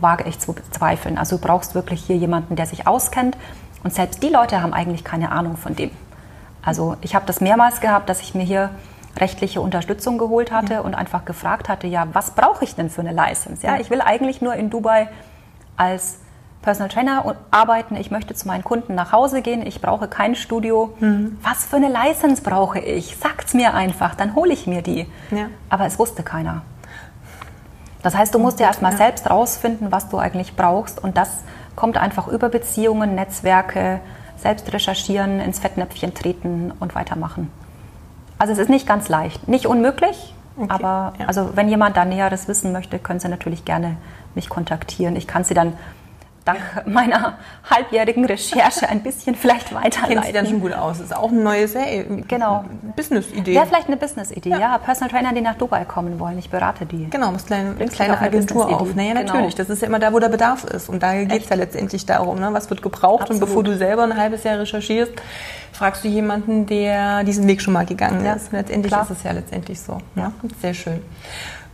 wage 0.00 0.24
ich 0.28 0.38
zu 0.38 0.52
bezweifeln. 0.52 1.18
Also 1.18 1.36
du 1.36 1.42
brauchst 1.42 1.74
wirklich 1.74 2.04
hier 2.04 2.16
jemanden, 2.16 2.56
der 2.56 2.66
sich 2.66 2.86
auskennt. 2.86 3.36
Und 3.82 3.92
selbst 3.92 4.22
die 4.22 4.28
Leute 4.28 4.62
haben 4.62 4.72
eigentlich 4.72 5.04
keine 5.04 5.32
Ahnung 5.32 5.56
von 5.56 5.76
dem. 5.76 5.90
Also 6.62 6.96
ich 7.02 7.14
habe 7.14 7.26
das 7.26 7.40
mehrmals 7.40 7.80
gehabt, 7.80 8.08
dass 8.08 8.20
ich 8.20 8.34
mir 8.34 8.44
hier 8.44 8.70
rechtliche 9.18 9.60
Unterstützung 9.60 10.18
geholt 10.18 10.50
hatte 10.50 10.74
ja. 10.74 10.80
und 10.80 10.94
einfach 10.94 11.24
gefragt 11.24 11.68
hatte, 11.68 11.86
ja, 11.86 12.08
was 12.12 12.32
brauche 12.32 12.64
ich 12.64 12.74
denn 12.74 12.90
für 12.90 13.02
eine 13.02 13.12
License? 13.12 13.64
Ja, 13.64 13.78
ich 13.78 13.90
will 13.90 14.00
eigentlich 14.00 14.40
nur 14.40 14.54
in 14.54 14.70
Dubai 14.70 15.08
als 15.76 16.18
Personal 16.62 16.88
Trainer 16.88 17.36
arbeiten, 17.50 17.94
ich 17.94 18.10
möchte 18.10 18.34
zu 18.34 18.48
meinen 18.48 18.64
Kunden 18.64 18.94
nach 18.94 19.12
Hause 19.12 19.42
gehen, 19.42 19.64
ich 19.64 19.82
brauche 19.82 20.08
kein 20.08 20.34
Studio. 20.34 20.94
Mhm. 20.98 21.38
Was 21.42 21.66
für 21.66 21.76
eine 21.76 21.90
License 21.90 22.42
brauche 22.42 22.78
ich? 22.78 23.16
Sagt's 23.16 23.52
mir 23.52 23.74
einfach, 23.74 24.14
dann 24.14 24.34
hole 24.34 24.52
ich 24.52 24.66
mir 24.66 24.80
die. 24.80 25.06
Ja. 25.30 25.48
Aber 25.68 25.84
es 25.84 25.98
wusste 25.98 26.22
keiner. 26.22 26.62
Das 28.04 28.14
heißt, 28.14 28.34
du 28.34 28.38
musst 28.38 28.60
ja 28.60 28.66
erstmal 28.66 28.92
ja. 28.92 28.98
selbst 28.98 29.30
rausfinden, 29.30 29.90
was 29.90 30.10
du 30.10 30.18
eigentlich 30.18 30.54
brauchst. 30.54 31.02
Und 31.02 31.16
das 31.16 31.30
kommt 31.74 31.96
einfach 31.96 32.28
über 32.28 32.50
Beziehungen, 32.50 33.14
Netzwerke, 33.14 33.98
selbst 34.36 34.70
recherchieren, 34.74 35.40
ins 35.40 35.58
Fettnäpfchen 35.58 36.12
treten 36.12 36.70
und 36.80 36.94
weitermachen. 36.94 37.50
Also 38.38 38.52
es 38.52 38.58
ist 38.58 38.68
nicht 38.68 38.86
ganz 38.86 39.08
leicht. 39.08 39.48
Nicht 39.48 39.66
unmöglich, 39.66 40.34
okay. 40.58 40.66
aber 40.68 41.14
ja. 41.18 41.26
also 41.26 41.56
wenn 41.56 41.70
jemand 41.70 41.96
da 41.96 42.04
Näheres 42.04 42.46
wissen 42.46 42.72
möchte, 42.72 42.98
können 42.98 43.20
Sie 43.20 43.28
natürlich 43.28 43.64
gerne 43.64 43.96
mich 44.34 44.50
kontaktieren. 44.50 45.16
Ich 45.16 45.26
kann 45.26 45.44
Sie 45.44 45.54
dann 45.54 45.72
dank 46.44 46.60
meiner 46.86 47.38
halbjährigen 47.68 48.24
Recherche 48.24 48.88
ein 48.88 49.02
bisschen 49.02 49.34
vielleicht 49.34 49.74
weiterleiten. 49.74 50.14
Kennt 50.14 50.24
sich 50.24 50.34
dann 50.34 50.46
schon 50.46 50.60
gut 50.60 50.72
aus. 50.72 51.00
Ist 51.00 51.14
auch 51.14 51.30
ein 51.30 51.42
neues 51.42 51.74
hey, 51.74 52.06
genau. 52.28 52.64
Business-Idee. 52.96 53.54
Wäre 53.54 53.66
vielleicht 53.66 53.88
eine 53.88 53.96
Business-Idee, 53.96 54.50
ja. 54.50 54.58
ja. 54.58 54.78
Personal 54.78 55.10
Trainer, 55.10 55.32
die 55.34 55.40
nach 55.40 55.56
Dubai 55.56 55.84
kommen 55.84 56.20
wollen. 56.20 56.38
Ich 56.38 56.50
berate 56.50 56.86
die. 56.86 57.08
Genau, 57.10 57.32
muss 57.32 57.46
kleine, 57.46 57.70
eine 57.70 57.88
kleine 57.88 58.18
Agentur 58.18 58.68
auf. 58.68 58.94
Naja, 58.94 59.14
genau. 59.14 59.32
natürlich. 59.32 59.54
Das 59.54 59.70
ist 59.70 59.82
ja 59.82 59.88
immer 59.88 59.98
da, 59.98 60.12
wo 60.12 60.18
der 60.18 60.28
Bedarf 60.28 60.64
ist. 60.64 60.88
Und 60.88 61.02
da 61.02 61.14
geht 61.24 61.44
es 61.44 61.48
ja 61.48 61.56
letztendlich 61.56 62.04
darum, 62.06 62.38
ne? 62.38 62.50
was 62.52 62.68
wird 62.70 62.82
gebraucht. 62.82 63.22
Absolut. 63.22 63.42
Und 63.42 63.48
bevor 63.48 63.64
du 63.64 63.76
selber 63.76 64.02
ein 64.02 64.16
halbes 64.16 64.44
Jahr 64.44 64.58
recherchierst, 64.58 65.12
fragst 65.72 66.04
du 66.04 66.08
jemanden, 66.08 66.66
der 66.66 67.24
diesen 67.24 67.46
Weg 67.48 67.62
schon 67.62 67.72
mal 67.72 67.86
gegangen 67.86 68.24
ja. 68.24 68.34
ist. 68.34 68.52
Letztendlich 68.52 68.92
Klar. 68.92 69.02
ist 69.02 69.10
es 69.10 69.22
ja 69.22 69.32
letztendlich 69.32 69.80
so. 69.80 69.98
Ja. 70.14 70.32
Sehr 70.60 70.74
schön. 70.74 71.02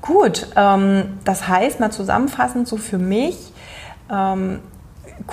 Gut, 0.01 0.47
ähm, 0.57 1.19
das 1.25 1.47
heißt 1.47 1.81
mal 1.81 1.91
zusammenfassend 1.91 2.67
so 2.67 2.79
für 2.79 2.97
mich, 2.97 3.53
ähm, 4.11 4.61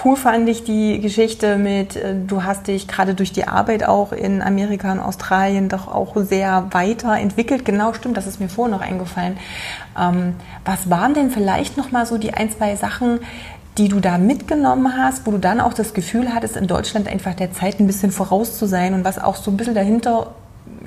cool 0.03 0.15
fand 0.15 0.47
ich 0.49 0.63
die 0.63 0.99
Geschichte 0.99 1.57
mit, 1.57 1.95
äh, 1.95 2.15
du 2.15 2.43
hast 2.43 2.67
dich 2.67 2.87
gerade 2.87 3.15
durch 3.15 3.31
die 3.31 3.47
Arbeit 3.47 3.83
auch 3.83 4.11
in 4.11 4.41
Amerika 4.41 4.91
und 4.91 4.99
Australien 4.99 5.69
doch 5.69 5.87
auch 5.87 6.15
sehr 6.17 6.67
weiterentwickelt. 6.71 7.65
Genau, 7.65 7.93
stimmt, 7.93 8.17
das 8.17 8.27
ist 8.27 8.39
mir 8.39 8.49
vorher 8.49 8.75
noch 8.75 8.83
eingefallen. 8.83 9.37
Ähm, 9.99 10.35
was 10.65 10.89
waren 10.89 11.13
denn 11.13 11.31
vielleicht 11.31 11.77
noch 11.77 11.91
mal 11.91 12.05
so 12.05 12.17
die 12.17 12.33
ein, 12.33 12.51
zwei 12.51 12.75
Sachen, 12.75 13.19
die 13.77 13.89
du 13.89 13.99
da 13.99 14.17
mitgenommen 14.17 14.97
hast, 14.97 15.27
wo 15.27 15.31
du 15.31 15.37
dann 15.37 15.59
auch 15.59 15.73
das 15.73 15.93
Gefühl 15.93 16.33
hattest, 16.33 16.57
in 16.57 16.67
Deutschland 16.67 17.07
einfach 17.07 17.35
der 17.35 17.51
Zeit 17.51 17.79
ein 17.79 17.87
bisschen 17.87 18.11
voraus 18.11 18.57
zu 18.57 18.65
sein 18.65 18.93
und 18.93 19.05
was 19.05 19.19
auch 19.19 19.35
so 19.35 19.51
ein 19.51 19.57
bisschen 19.57 19.75
dahinter 19.75 20.33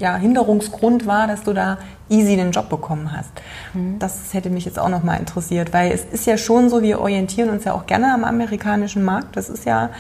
ja, 0.01 0.17
Hinderungsgrund 0.17 1.07
war, 1.07 1.27
dass 1.27 1.43
du 1.43 1.53
da 1.53 1.79
easy 2.09 2.37
den 2.37 2.51
Job 2.51 2.69
bekommen 2.69 3.13
hast. 3.17 3.31
Mhm. 3.73 3.99
Das 3.99 4.35
hätte 4.35 4.51
mich 4.51 4.65
jetzt 4.65 4.79
auch 4.79 4.89
noch 4.89 5.05
mal 5.05 5.17
interessiert, 5.17 5.73
weil 5.73 5.93
es 5.93 6.05
ist 6.05 6.27
ja 6.27 6.37
schon 6.37 6.69
so, 6.69 6.83
wir 6.83 7.01
orientieren 7.01 7.51
uns 7.51 7.65
ja 7.65 7.73
auch 7.73 7.87
gerne 7.87 8.13
am 8.13 8.25
amerikanischen 8.25 9.05
Markt. 9.05 9.37
Das 9.37 9.49
ist 9.49 9.65
ja 9.65 9.91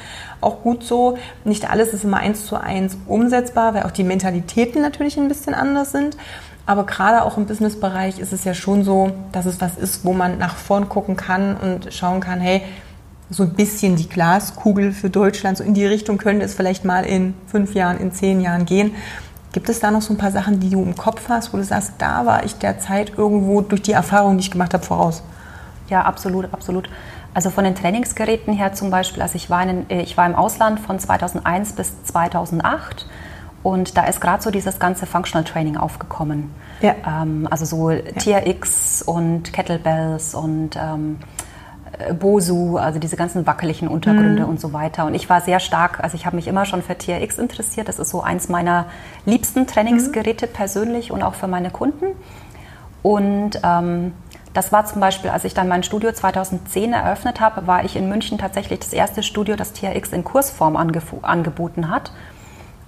auch 0.40 0.62
gut 0.62 0.82
so. 0.82 1.18
Nicht 1.44 1.70
alles 1.70 1.92
ist 1.92 2.04
immer 2.04 2.18
eins 2.18 2.46
zu 2.46 2.56
eins 2.56 2.96
umsetzbar, 3.06 3.74
weil 3.74 3.84
auch 3.84 3.92
die 3.92 4.04
Mentalitäten 4.04 4.82
natürlich 4.82 5.16
ein 5.16 5.28
bisschen 5.28 5.54
anders 5.54 5.92
sind. 5.92 6.16
Aber 6.66 6.84
gerade 6.84 7.24
auch 7.24 7.36
im 7.36 7.46
Businessbereich 7.46 8.18
ist 8.18 8.32
es 8.32 8.44
ja 8.44 8.54
schon 8.54 8.84
so, 8.84 9.12
dass 9.32 9.46
es 9.46 9.60
was 9.60 9.76
ist, 9.76 10.04
wo 10.04 10.12
man 10.12 10.38
nach 10.38 10.56
vorn 10.56 10.88
gucken 10.88 11.16
kann 11.16 11.56
und 11.56 11.92
schauen 11.92 12.20
kann, 12.20 12.40
hey, 12.40 12.62
so 13.30 13.44
ein 13.44 13.54
bisschen 13.54 13.96
die 13.96 14.08
Glaskugel 14.08 14.92
für 14.92 15.08
Deutschland, 15.08 15.56
so 15.56 15.64
in 15.64 15.74
die 15.74 15.86
Richtung 15.86 16.18
könnte 16.18 16.44
es 16.44 16.54
vielleicht 16.54 16.84
mal 16.84 17.04
in 17.04 17.34
fünf 17.46 17.74
Jahren, 17.74 17.98
in 17.98 18.12
zehn 18.12 18.40
Jahren 18.40 18.66
gehen. 18.66 18.92
Gibt 19.52 19.68
es 19.68 19.80
da 19.80 19.90
noch 19.90 20.02
so 20.02 20.14
ein 20.14 20.18
paar 20.18 20.30
Sachen, 20.30 20.60
die 20.60 20.70
du 20.70 20.82
im 20.82 20.94
Kopf 20.96 21.28
hast, 21.28 21.52
wo 21.52 21.56
du 21.56 21.64
sagst, 21.64 21.94
da 21.98 22.24
war 22.24 22.44
ich 22.44 22.56
derzeit 22.56 23.18
irgendwo 23.18 23.60
durch 23.62 23.82
die 23.82 23.92
Erfahrung, 23.92 24.36
die 24.36 24.44
ich 24.44 24.50
gemacht 24.50 24.74
habe, 24.74 24.84
voraus? 24.84 25.22
Ja, 25.88 26.02
absolut, 26.02 26.52
absolut. 26.52 26.88
Also 27.34 27.50
von 27.50 27.64
den 27.64 27.74
Trainingsgeräten 27.74 28.54
her 28.54 28.72
zum 28.72 28.90
Beispiel, 28.90 29.22
also 29.22 29.36
ich 29.36 29.50
war, 29.50 29.62
in, 29.62 29.88
äh, 29.90 30.02
ich 30.02 30.16
war 30.16 30.26
im 30.26 30.34
Ausland 30.34 30.80
von 30.80 30.98
2001 30.98 31.72
bis 31.72 32.04
2008 32.04 33.06
und 33.62 33.96
da 33.96 34.04
ist 34.04 34.20
gerade 34.20 34.42
so 34.42 34.50
dieses 34.50 34.78
ganze 34.78 35.06
Functional 35.06 35.44
Training 35.44 35.76
aufgekommen. 35.76 36.50
Ja. 36.80 36.94
Ähm, 37.06 37.46
also 37.50 37.64
so 37.64 37.90
ja. 37.90 38.00
TRX 38.00 39.02
und 39.02 39.52
Kettlebells 39.52 40.34
und 40.34 40.76
ähm, 40.76 41.18
äh, 41.20 41.39
Bosu, 42.18 42.76
also 42.76 42.98
diese 42.98 43.16
ganzen 43.16 43.46
wackeligen 43.46 43.88
Untergründe 43.88 44.42
mhm. 44.42 44.48
und 44.48 44.60
so 44.60 44.72
weiter. 44.72 45.06
Und 45.06 45.14
ich 45.14 45.28
war 45.28 45.40
sehr 45.40 45.60
stark, 45.60 46.00
also 46.00 46.16
ich 46.16 46.26
habe 46.26 46.36
mich 46.36 46.48
immer 46.48 46.64
schon 46.64 46.82
für 46.82 46.96
TRX 46.96 47.38
interessiert. 47.38 47.88
Das 47.88 47.98
ist 47.98 48.10
so 48.10 48.22
eins 48.22 48.48
meiner 48.48 48.86
liebsten 49.26 49.66
Trainingsgeräte 49.66 50.46
mhm. 50.46 50.52
persönlich 50.52 51.12
und 51.12 51.22
auch 51.22 51.34
für 51.34 51.48
meine 51.48 51.70
Kunden. 51.70 52.06
Und 53.02 53.60
ähm, 53.62 54.12
das 54.52 54.72
war 54.72 54.84
zum 54.84 55.00
Beispiel, 55.00 55.30
als 55.30 55.44
ich 55.44 55.54
dann 55.54 55.68
mein 55.68 55.82
Studio 55.82 56.12
2010 56.12 56.92
eröffnet 56.92 57.40
habe, 57.40 57.66
war 57.66 57.84
ich 57.84 57.96
in 57.96 58.08
München 58.08 58.36
tatsächlich 58.36 58.80
das 58.80 58.92
erste 58.92 59.22
Studio, 59.22 59.54
das 59.54 59.72
TRX 59.72 60.12
in 60.12 60.24
Kursform 60.24 60.76
angeboten 60.76 61.88
hat. 61.88 62.12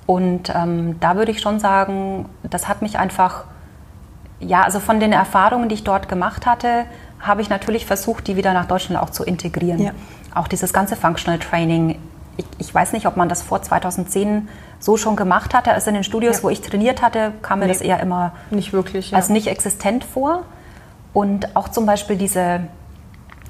Und 0.07 0.53
ähm, 0.55 0.99
da 0.99 1.17
würde 1.17 1.31
ich 1.31 1.41
schon 1.41 1.61
sagen, 1.61 2.29
das 2.43 2.69
hat 2.69 2.83
mich 2.83 2.99
einfach, 2.99 3.45
ja, 4.41 4.63
also 4.63 4.81
von 4.81 4.99
den 4.99 5.13
Erfahrungen, 5.13 5.69
die 5.69 5.77
ich 5.77 5.85
dort 5.85 6.09
gemacht 6.09 6.47
hatte, 6.47 6.85
habe 7.23 7.41
ich 7.41 7.49
natürlich 7.49 7.87
versucht, 7.87 8.27
die 8.27 8.37
wieder 8.37 8.53
nach 8.53 8.67
Deutschland 8.67 9.01
auch 9.01 9.11
zu 9.11 9.25
integrieren. 9.25 9.81
Ja. 9.81 9.93
Auch 10.35 10.49
dieses 10.49 10.73
ganze 10.73 10.97
Functional 10.97 11.39
Training. 11.39 11.99
Ich, 12.37 12.47
ich, 12.59 12.75
weiß 12.75 12.93
nicht, 12.93 13.07
ob 13.07 13.17
man 13.17 13.29
das 13.29 13.43
vor 13.43 13.63
2010 13.63 14.49
so 14.81 14.97
schon 14.97 15.17
gemacht 15.17 15.55
hatte. 15.55 15.73
Also 15.73 15.89
in 15.89 15.95
den 15.95 16.05
Studios, 16.05 16.39
ja. 16.39 16.43
wo 16.43 16.51
ich 16.51 16.61
trainiert 16.61 17.01
hatte, 17.01 17.33
kam 17.43 17.61
mir 17.61 17.67
nee, 17.67 17.73
das 17.73 17.81
eher 17.81 18.01
immer 18.01 18.33
nicht 18.51 18.73
wirklich, 18.73 19.13
ja. 19.13 19.19
als 19.19 19.29
nicht 19.29 19.47
existent 19.47 20.05
vor. 20.05 20.43
Und 21.13 21.55
auch 21.55 21.69
zum 21.69 21.87
Beispiel 21.87 22.17
diese, 22.17 22.61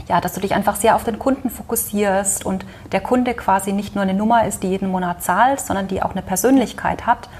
ja, 0.08 0.20
dass 0.20 0.34
du 0.34 0.40
dich 0.40 0.54
einfach 0.54 0.76
sehr 0.76 0.94
auf 0.96 1.04
den 1.04 1.18
Kunden 1.18 1.48
fokussierst 1.48 2.44
und 2.44 2.66
der 2.90 3.00
Kunde 3.00 3.34
quasi 3.34 3.72
nicht 3.72 3.94
nur 3.94 4.02
eine 4.02 4.14
Nummer 4.14 4.46
ist, 4.46 4.62
die 4.62 4.68
jeden 4.68 4.90
Monat 4.90 5.22
zahlt, 5.22 5.60
sondern 5.60 5.88
die 5.88 6.02
auch 6.02 6.10
eine 6.10 6.22
Persönlichkeit 6.22 7.06
hat. 7.06 7.30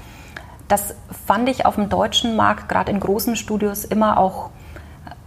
Das 0.69 0.95
fand 1.27 1.49
ich 1.49 1.65
auf 1.65 1.75
dem 1.75 1.89
deutschen 1.89 2.35
Markt, 2.35 2.69
gerade 2.69 2.89
in 2.89 2.99
großen 2.99 3.35
Studios, 3.35 3.83
immer 3.83 4.17
auch 4.17 4.49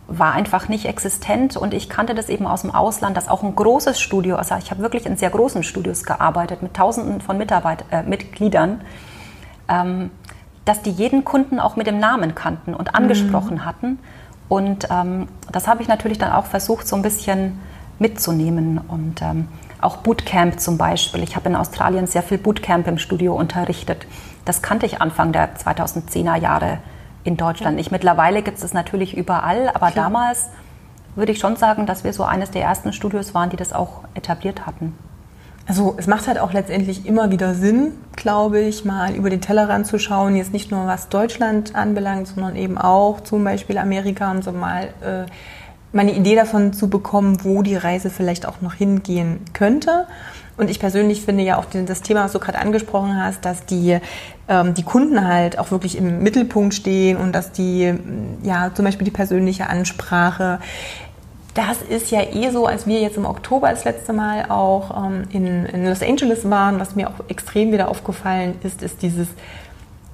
war 0.08 0.32
einfach 0.32 0.68
nicht 0.68 0.86
existent 0.86 1.56
und 1.56 1.74
ich 1.74 1.88
kannte 1.88 2.14
das 2.14 2.28
eben 2.28 2.46
aus 2.46 2.62
dem 2.62 2.72
Ausland, 2.72 3.16
dass 3.16 3.28
auch 3.28 3.42
ein 3.42 3.57
großes 3.57 4.00
Studio, 4.00 4.36
also 4.36 4.54
ich 4.57 4.70
habe 4.70 4.80
wirklich 4.80 5.04
in 5.04 5.16
sehr 5.16 5.30
großen 5.30 5.64
Studios 5.64 6.04
gearbeitet 6.04 6.62
mit 6.62 6.74
Tausenden 6.74 7.20
von 7.20 7.36
Mitarbeit 7.38 7.84
äh, 7.90 8.02
Mitgliedern, 8.02 8.82
ähm, 9.68 10.11
dass 10.64 10.82
die 10.82 10.90
jeden 10.90 11.24
Kunden 11.24 11.59
auch 11.59 11.76
mit 11.76 11.86
dem 11.86 11.98
Namen 11.98 12.34
kannten 12.34 12.74
und 12.74 12.94
angesprochen 12.94 13.57
mhm. 13.57 13.64
hatten. 13.64 13.98
Und 14.48 14.88
ähm, 14.90 15.28
das 15.50 15.66
habe 15.66 15.82
ich 15.82 15.88
natürlich 15.88 16.18
dann 16.18 16.32
auch 16.32 16.46
versucht, 16.46 16.86
so 16.86 16.94
ein 16.94 17.02
bisschen 17.02 17.61
mitzunehmen 17.98 18.78
und 18.78 19.22
ähm, 19.22 19.48
auch 19.80 19.98
Bootcamp 19.98 20.61
zum 20.61 20.78
Beispiel. 20.78 21.22
Ich 21.22 21.34
habe 21.34 21.48
in 21.48 21.57
Australien 21.57 22.07
sehr 22.07 22.22
viel 22.22 22.38
Bootcamp 22.38 22.86
im 22.86 22.98
Studio 22.98 23.34
unterrichtet. 23.34 24.07
Das 24.44 24.62
kannte 24.62 24.86
ich 24.86 25.00
Anfang 25.00 25.32
der 25.32 25.57
2010er 25.57 26.36
Jahre 26.36 26.78
in 27.27 27.37
Deutschland 27.37 27.77
nicht. 27.77 27.91
Mittlerweile 27.91 28.43
gibt 28.43 28.57
es 28.57 28.62
das 28.62 28.72
natürlich 28.72 29.16
überall, 29.16 29.68
aber 29.68 29.91
Klar. 29.91 30.05
damals 30.05 30.47
würde 31.14 31.33
ich 31.33 31.39
schon 31.39 31.57
sagen, 31.57 31.87
dass 31.87 32.05
wir 32.05 32.12
so 32.12 32.24
eines 32.24 32.51
der 32.51 32.62
ersten 32.62 32.93
Studios 32.93 33.35
waren, 33.35 33.51
die 33.51 33.57
das 33.57 33.72
auch 33.72 34.03
etabliert 34.14 34.66
hatten. 34.66 34.97
Also 35.68 35.95
es 35.99 36.07
macht 36.07 36.29
halt 36.29 36.39
auch 36.39 36.53
letztendlich 36.53 37.07
immer 37.07 37.31
wieder 37.33 37.55
Sinn, 37.55 37.93
glaube 38.14 38.61
ich, 38.61 38.85
mal 38.85 39.14
über 39.14 39.31
den 39.31 39.41
Tellerrand 39.41 39.87
zu 39.87 39.99
schauen. 39.99 40.37
Jetzt 40.37 40.53
nicht 40.53 40.70
nur 40.70 40.87
was 40.87 41.09
Deutschland 41.09 41.74
anbelangt, 41.74 42.29
sondern 42.29 42.55
eben 42.55 42.79
auch 42.79 43.20
zum 43.22 43.43
Beispiel 43.43 43.77
Amerika 43.79 44.31
und 44.31 44.45
so 44.45 44.53
mal 44.53 44.85
äh, 45.03 45.24
meine 45.93 46.12
Idee 46.12 46.37
davon 46.37 46.72
zu 46.72 46.89
bekommen, 46.89 47.39
wo 47.43 47.62
die 47.62 47.74
Reise 47.74 48.11
vielleicht 48.11 48.47
auch 48.47 48.61
noch 48.61 48.74
hingehen 48.74 49.41
könnte. 49.55 50.07
Und 50.57 50.70
ich 50.70 50.80
persönlich 50.80 51.22
finde 51.22 51.42
ja 51.42 51.59
auch 51.59 51.66
das 51.66 52.02
Thema, 52.02 52.24
was 52.24 52.32
du 52.32 52.38
gerade 52.38 52.59
angesprochen 52.59 53.22
hast, 53.22 53.44
dass 53.44 53.66
die, 53.66 53.98
ähm, 54.48 54.74
die 54.74 54.82
Kunden 54.82 55.26
halt 55.26 55.59
auch 55.59 55.70
wirklich 55.70 55.98
im 55.98 56.22
Mittelpunkt 56.22 56.74
stehen 56.74 57.18
und 57.18 57.32
dass 57.32 57.52
die, 57.52 57.94
ja, 58.42 58.70
zum 58.74 58.84
Beispiel 58.84 59.04
die 59.04 59.11
persönliche 59.11 59.68
Ansprache, 59.68 60.61
das 61.52 61.80
ist 61.80 62.11
ja 62.11 62.20
eh 62.22 62.50
so, 62.50 62.66
als 62.66 62.86
wir 62.86 63.00
jetzt 63.00 63.16
im 63.16 63.24
Oktober 63.24 63.70
das 63.70 63.84
letzte 63.84 64.12
Mal 64.12 64.46
auch 64.50 65.07
ähm, 65.07 65.24
in, 65.30 65.66
in 65.66 65.86
Los 65.86 66.02
Angeles 66.02 66.48
waren, 66.48 66.78
was 66.78 66.96
mir 66.96 67.09
auch 67.09 67.24
extrem 67.28 67.72
wieder 67.72 67.88
aufgefallen 67.88 68.54
ist, 68.62 68.82
ist 68.82 69.02
dieses, 69.02 69.28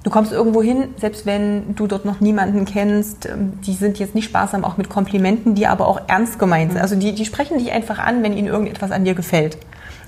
Du 0.03 0.09
kommst 0.09 0.33
irgendwo 0.33 0.61
hin, 0.61 0.89
selbst 0.97 1.25
wenn 1.25 1.75
du 1.75 1.87
dort 1.87 2.03
noch 2.03 2.19
niemanden 2.19 2.65
kennst, 2.65 3.25
ähm, 3.25 3.53
die 3.65 3.73
sind 3.73 3.99
jetzt 3.99 4.15
nicht 4.15 4.25
sparsam 4.25 4.65
auch 4.65 4.75
mit 4.75 4.89
Komplimenten, 4.89 5.55
die 5.55 5.65
aber 5.65 5.87
auch 5.87 6.01
ernst 6.07 6.39
gemeint 6.39 6.71
sind. 6.71 6.79
Mhm. 6.79 6.81
Also 6.81 6.95
die, 6.97 7.15
die 7.15 7.25
sprechen 7.25 7.57
dich 7.57 7.71
einfach 7.71 7.99
an, 7.99 8.21
wenn 8.21 8.33
ihnen 8.33 8.47
irgendetwas 8.47 8.91
an 8.91 9.05
dir 9.05 9.13
gefällt. 9.13 9.57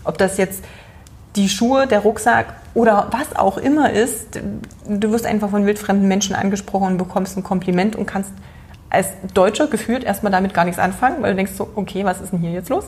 Ob 0.05 0.17
das 0.17 0.37
jetzt 0.37 0.63
die 1.35 1.49
Schuhe, 1.49 1.87
der 1.87 1.99
Rucksack 1.99 2.53
oder 2.73 3.07
was 3.11 3.35
auch 3.35 3.57
immer 3.57 3.91
ist, 3.91 4.39
du 4.87 5.11
wirst 5.11 5.25
einfach 5.25 5.49
von 5.49 5.65
wildfremden 5.65 6.07
Menschen 6.07 6.35
angesprochen 6.35 6.93
und 6.93 6.97
bekommst 6.97 7.37
ein 7.37 7.43
Kompliment 7.43 7.95
und 7.95 8.05
kannst 8.05 8.31
als 8.89 9.07
Deutscher 9.33 9.67
gefühlt 9.67 10.03
erstmal 10.03 10.31
damit 10.31 10.53
gar 10.53 10.63
nichts 10.63 10.79
anfangen, 10.79 11.21
weil 11.21 11.31
du 11.31 11.35
denkst 11.35 11.53
so, 11.53 11.69
okay, 11.75 12.05
was 12.05 12.21
ist 12.21 12.31
denn 12.31 12.39
hier 12.39 12.51
jetzt 12.51 12.69
los? 12.69 12.85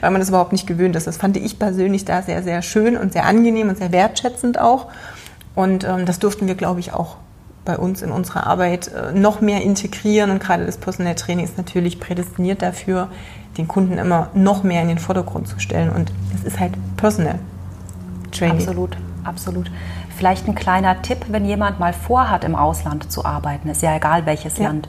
Weil 0.00 0.10
man 0.10 0.20
das 0.20 0.30
überhaupt 0.30 0.52
nicht 0.52 0.66
gewöhnt 0.66 0.96
ist. 0.96 1.06
Das 1.06 1.18
fand 1.18 1.36
ich 1.36 1.58
persönlich 1.58 2.04
da 2.04 2.22
sehr, 2.22 2.42
sehr 2.42 2.62
schön 2.62 2.96
und 2.96 3.12
sehr 3.12 3.26
angenehm 3.26 3.68
und 3.68 3.76
sehr 3.76 3.92
wertschätzend 3.92 4.58
auch. 4.58 4.86
Und 5.54 5.84
ähm, 5.84 6.06
das 6.06 6.18
durften 6.18 6.46
wir, 6.46 6.54
glaube 6.54 6.80
ich, 6.80 6.92
auch 6.92 7.16
bei 7.64 7.76
uns 7.76 8.02
in 8.02 8.10
unserer 8.10 8.46
Arbeit 8.46 8.88
äh, 8.88 9.12
noch 9.12 9.40
mehr 9.40 9.62
integrieren. 9.62 10.30
Und 10.30 10.42
gerade 10.42 10.66
das 10.66 10.78
Personal 10.78 11.14
Training 11.14 11.44
ist 11.44 11.58
natürlich 11.58 12.00
prädestiniert 12.00 12.62
dafür, 12.62 13.08
den 13.56 13.68
Kunden 13.68 13.98
immer 13.98 14.28
noch 14.34 14.62
mehr 14.62 14.82
in 14.82 14.88
den 14.88 14.98
Vordergrund 14.98 15.48
zu 15.48 15.58
stellen. 15.58 15.90
Und 15.90 16.12
es 16.34 16.44
ist 16.44 16.60
halt 16.60 16.72
Personal 16.96 17.38
Training. 18.32 18.58
Absolut, 18.58 18.96
absolut. 19.24 19.70
Vielleicht 20.16 20.46
ein 20.46 20.54
kleiner 20.54 21.02
Tipp, 21.02 21.26
wenn 21.28 21.44
jemand 21.44 21.80
mal 21.80 21.92
vorhat, 21.92 22.44
im 22.44 22.54
Ausland 22.54 23.10
zu 23.10 23.24
arbeiten, 23.24 23.68
ist 23.68 23.82
ja 23.82 23.96
egal 23.96 24.26
welches 24.26 24.58
ja. 24.58 24.68
Land. 24.68 24.88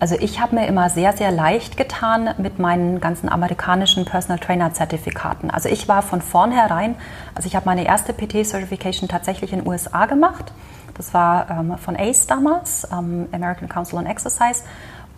Also 0.00 0.14
ich 0.20 0.40
habe 0.40 0.54
mir 0.54 0.66
immer 0.68 0.90
sehr, 0.90 1.12
sehr 1.16 1.32
leicht 1.32 1.76
getan 1.76 2.30
mit 2.38 2.60
meinen 2.60 3.00
ganzen 3.00 3.28
amerikanischen 3.28 4.04
Personal 4.04 4.38
Trainer 4.38 4.72
Zertifikaten. 4.72 5.50
Also 5.50 5.68
ich 5.68 5.88
war 5.88 6.02
von 6.02 6.22
vornherein, 6.22 6.94
also 7.34 7.48
ich 7.48 7.56
habe 7.56 7.66
meine 7.66 7.84
erste 7.84 8.12
PT 8.12 8.46
Certification 8.46 9.08
tatsächlich 9.08 9.52
in 9.52 9.60
den 9.60 9.68
USA 9.68 10.06
gemacht. 10.06 10.52
Das 10.94 11.14
war 11.14 11.50
ähm, 11.50 11.78
von 11.78 11.96
ACE 11.96 12.26
damals, 12.26 12.86
ähm, 12.92 13.28
American 13.32 13.68
Council 13.68 13.98
on 13.98 14.06
Exercise. 14.06 14.62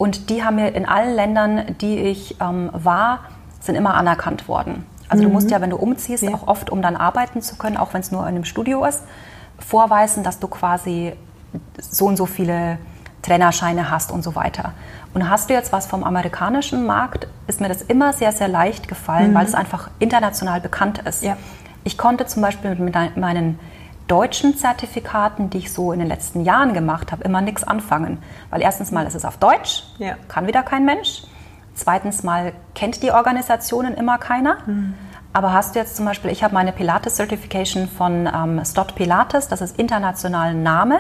Und 0.01 0.31
die 0.31 0.43
haben 0.43 0.57
mir 0.57 0.75
in 0.75 0.87
allen 0.87 1.15
Ländern, 1.15 1.77
die 1.83 1.99
ich 1.99 2.41
ähm, 2.41 2.71
war, 2.73 3.19
sind 3.61 3.75
immer 3.75 3.97
anerkannt 3.97 4.49
worden. 4.49 4.87
Also 5.11 5.23
mhm. 5.23 5.29
du 5.29 5.33
musst 5.35 5.49
mhm. 5.49 5.53
ja, 5.53 5.61
wenn 5.61 5.69
du 5.69 5.77
umziehst, 5.77 6.23
ja. 6.23 6.33
auch 6.33 6.49
oft, 6.49 6.71
um 6.71 6.81
dann 6.81 6.97
arbeiten 6.97 7.43
zu 7.43 7.57
können, 7.57 7.77
auch 7.77 7.93
wenn 7.93 8.01
es 8.01 8.11
nur 8.11 8.23
in 8.23 8.29
einem 8.29 8.47
Studio 8.47 8.83
ist, 8.87 9.03
vorweisen, 9.59 10.25
dass 10.25 10.39
du 10.39 10.49
quasi 10.49 11.13
so 11.79 12.07
und 12.07 12.17
so 12.17 12.25
viele 12.25 12.79
Trainerscheine 13.21 13.91
hast 13.91 14.11
und 14.11 14.23
so 14.23 14.35
weiter. 14.35 14.73
Und 15.13 15.29
hast 15.29 15.51
du 15.51 15.53
jetzt 15.53 15.71
was 15.71 15.87
vom 15.87 16.03
amerikanischen 16.03 16.87
Markt, 16.87 17.29
ist 17.47 17.61
mir 17.61 17.69
das 17.69 17.83
immer 17.83 18.15
sehr, 18.15 18.33
sehr 18.33 18.49
leicht 18.49 18.89
gefallen, 18.89 19.33
mhm. 19.33 19.35
weil 19.35 19.45
es 19.45 19.55
einfach 19.55 19.91
international 19.99 20.63
bekannt 20.63 21.01
ist. 21.01 21.23
Ja. 21.23 21.37
Ich 21.85 21.99
konnte 21.99 22.25
zum 22.25 22.41
Beispiel 22.41 22.75
mit 22.77 22.95
meinen 23.19 23.59
deutschen 24.11 24.57
Zertifikaten, 24.57 25.51
die 25.51 25.59
ich 25.59 25.73
so 25.73 25.93
in 25.93 26.01
den 26.01 26.09
letzten 26.09 26.45
Jahren 26.45 26.75
gemacht 26.75 27.13
habe, 27.13 27.23
immer 27.23 27.41
nichts 27.41 27.63
anfangen. 27.63 28.19
Weil 28.51 28.61
erstens 28.61 28.91
mal 28.91 29.07
ist 29.07 29.15
es 29.15 29.25
auf 29.25 29.37
Deutsch, 29.37 29.85
ja. 29.99 30.15
kann 30.29 30.47
wieder 30.47 30.63
kein 30.63 30.85
Mensch. 30.85 31.23
Zweitens 31.75 32.25
mal 32.25 32.53
kennt 32.75 33.03
die 33.03 33.13
Organisationen 33.13 33.95
immer 33.95 34.19
keiner. 34.19 34.59
Mhm. 34.67 34.95
Aber 35.33 35.53
hast 35.53 35.75
du 35.75 35.79
jetzt 35.79 35.95
zum 35.95 36.07
Beispiel, 36.07 36.31
ich 36.33 36.43
habe 36.43 36.55
meine 36.55 36.73
Pilates 36.73 37.17
Certification 37.17 37.89
von 37.89 38.27
ähm, 38.27 38.65
Stott 38.65 38.97
Pilates, 38.97 39.47
das 39.47 39.61
ist 39.61 39.79
international 39.79 40.55
Name. 40.55 40.99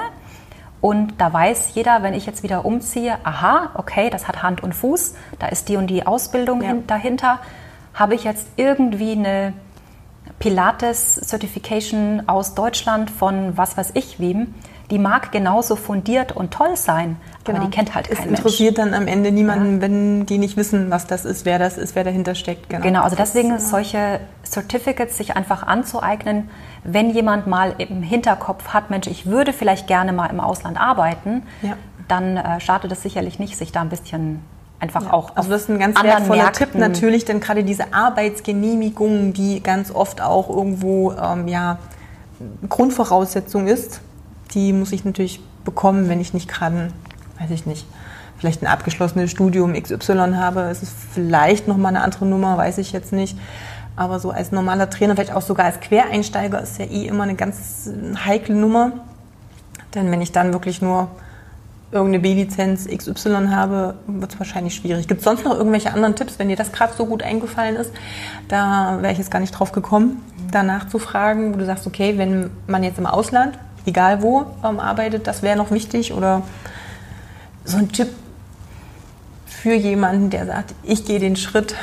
Und 0.81 1.21
da 1.21 1.33
weiß 1.33 1.75
jeder, 1.75 2.03
wenn 2.03 2.15
ich 2.15 2.27
jetzt 2.27 2.43
wieder 2.43 2.65
umziehe, 2.65 3.19
aha, 3.25 3.71
okay, 3.75 4.09
das 4.09 4.29
hat 4.29 4.43
Hand 4.43 4.63
und 4.63 4.75
Fuß, 4.75 5.15
da 5.39 5.49
ist 5.49 5.69
die 5.69 5.77
und 5.77 5.89
die 5.89 6.07
Ausbildung 6.07 6.63
ja. 6.63 6.75
dahinter. 6.87 7.41
Habe 7.93 8.15
ich 8.15 8.23
jetzt 8.23 8.47
irgendwie 8.57 9.13
eine 9.13 9.53
Pilates 10.41 11.21
Certification 11.23 12.23
aus 12.27 12.55
Deutschland 12.55 13.11
von 13.11 13.57
was 13.59 13.77
weiß 13.77 13.91
ich 13.93 14.19
wem, 14.19 14.55
die 14.91 14.99
mag 14.99 15.33
genauso 15.33 15.77
fundiert 15.77 16.33
und 16.33 16.51
toll 16.51 16.77
sein, 16.77 17.17
genau. 17.45 17.59
aber 17.59 17.67
die 17.67 17.71
kennt 17.71 17.95
halt 17.95 18.09
kein 18.09 18.19
Es 18.19 18.25
interessiert 18.25 18.79
Mensch. 18.79 18.91
dann 18.91 19.03
am 19.03 19.07
Ende 19.07 19.33
niemanden, 19.33 19.77
ja. 19.77 19.83
wenn 19.83 20.25
die 20.25 20.39
nicht 20.39 20.57
wissen, 20.57 20.91
was 20.91 21.07
das 21.07 21.27
ist, 21.27 21.45
wer 21.45 21.59
das 21.59 21.77
ist, 21.77 21.95
wer 21.95 22.05
dahinter 22.05 22.35
steckt. 22.35 22.71
Genau, 22.71 22.83
genau 22.83 23.03
also 23.03 23.17
deswegen 23.17 23.51
das, 23.51 23.69
solche 23.69 24.21
Certificates 24.43 25.19
sich 25.19 25.37
einfach 25.37 25.63
anzueignen, 25.63 26.49
wenn 26.85 27.11
jemand 27.11 27.47
mal 27.47 27.75
im 27.77 28.03
Hinterkopf 28.03 28.69
hat, 28.69 28.89
Mensch, 28.89 29.09
ich 29.09 29.27
würde 29.27 29.53
vielleicht 29.53 29.87
gerne 29.87 30.15
mal 30.15 30.27
im 30.27 30.41
Ausland 30.41 30.81
arbeiten, 30.81 31.43
ja. 31.61 31.75
dann 32.09 32.39
äh, 32.39 32.61
schadet 32.61 32.91
es 32.91 33.03
sicherlich 33.03 33.39
nicht, 33.39 33.59
sich 33.59 33.73
da 33.73 33.83
ein 33.83 33.91
bisschen 33.91 34.41
einfach 34.81 35.05
ja, 35.05 35.13
auch. 35.13 35.37
Also 35.37 35.51
das 35.51 35.63
ist 35.63 35.69
ein 35.69 35.79
ganz 35.79 36.03
wertvoller 36.03 36.45
Märkten. 36.45 36.67
Tipp 36.67 36.75
natürlich, 36.75 37.25
denn 37.25 37.41
gerade 37.41 37.63
diese 37.63 37.93
Arbeitsgenehmigung, 37.93 39.33
die 39.33 39.63
ganz 39.63 39.91
oft 39.91 40.21
auch 40.21 40.49
irgendwo 40.49 41.13
ähm, 41.13 41.47
ja, 41.47 41.79
Grundvoraussetzung 42.69 43.67
ist, 43.67 44.01
die 44.55 44.73
muss 44.73 44.93
ich 44.93 45.05
natürlich 45.05 45.41
bekommen, 45.65 46.09
wenn 46.09 46.21
ich 46.21 46.35
nicht 46.35 46.49
gerade, 46.49 46.89
weiß 47.39 47.51
ich 47.51 47.67
nicht, 47.67 47.87
vielleicht 48.39 48.63
ein 48.63 48.67
abgeschlossenes 48.67 49.31
Studium 49.31 49.75
XY 49.75 50.33
habe. 50.35 50.63
Es 50.63 50.83
ist 50.83 50.95
vielleicht 51.13 51.69
nochmal 51.69 51.95
eine 51.95 52.03
andere 52.03 52.25
Nummer, 52.25 52.57
weiß 52.57 52.79
ich 52.79 52.93
jetzt 52.93 53.13
nicht. 53.13 53.39
Aber 53.97 54.19
so 54.19 54.31
als 54.31 54.51
normaler 54.51 54.89
Trainer, 54.89 55.15
vielleicht 55.15 55.35
auch 55.35 55.43
sogar 55.43 55.67
als 55.67 55.81
Quereinsteiger, 55.81 56.61
ist 56.63 56.79
ja 56.79 56.87
eh 56.87 57.07
immer 57.07 57.25
eine 57.25 57.35
ganz 57.35 57.91
heikle 58.25 58.55
Nummer. 58.55 58.93
Denn 59.95 60.11
wenn 60.11 60.23
ich 60.23 60.33
dann 60.33 60.55
wirklich 60.55 60.81
nur 60.81 61.09
irgendeine 61.93 62.21
B-Lizenz 62.21 62.87
XY 62.87 63.49
habe, 63.49 63.95
wird 64.07 64.33
es 64.33 64.39
wahrscheinlich 64.39 64.75
schwierig. 64.75 65.09
Gibt 65.09 65.21
es 65.21 65.25
sonst 65.25 65.45
noch 65.45 65.57
irgendwelche 65.57 65.93
anderen 65.93 66.15
Tipps, 66.15 66.39
wenn 66.39 66.49
dir 66.49 66.57
das 66.57 66.73
gerade 66.73 66.93
so 66.97 67.07
gut 67.07 67.23
eingefallen 67.23 67.77
ist? 67.77 67.93
Da 68.49 68.99
wäre 69.01 69.13
ich 69.13 69.19
jetzt 69.19 69.31
gar 69.31 69.41
nicht 69.41 69.53
drauf 69.53 69.73
gekommen, 69.73 70.23
danach 70.53 70.89
zu 70.89 70.99
fragen, 70.99 71.53
wo 71.53 71.59
du 71.59 71.67
sagst, 71.67 71.87
okay, 71.87 72.17
wenn 72.17 72.51
man 72.69 72.85
jetzt 72.85 72.99
im 72.99 73.07
Ausland, 73.07 73.59
egal 73.87 74.23
wo, 74.23 74.47
ähm, 74.65 74.79
arbeitet, 74.79 75.27
das 75.27 75.43
wäre 75.43 75.57
noch 75.57 75.71
wichtig 75.73 76.13
oder 76.13 76.43
so 77.65 77.79
ein 77.79 77.91
Tipp 77.91 78.09
für 79.47 79.75
jemanden, 79.75 80.31
der 80.31 80.47
sagt, 80.47 80.75
ich 80.85 81.05
gehe 81.05 81.19
den 81.19 81.37
Schritt, 81.37 81.75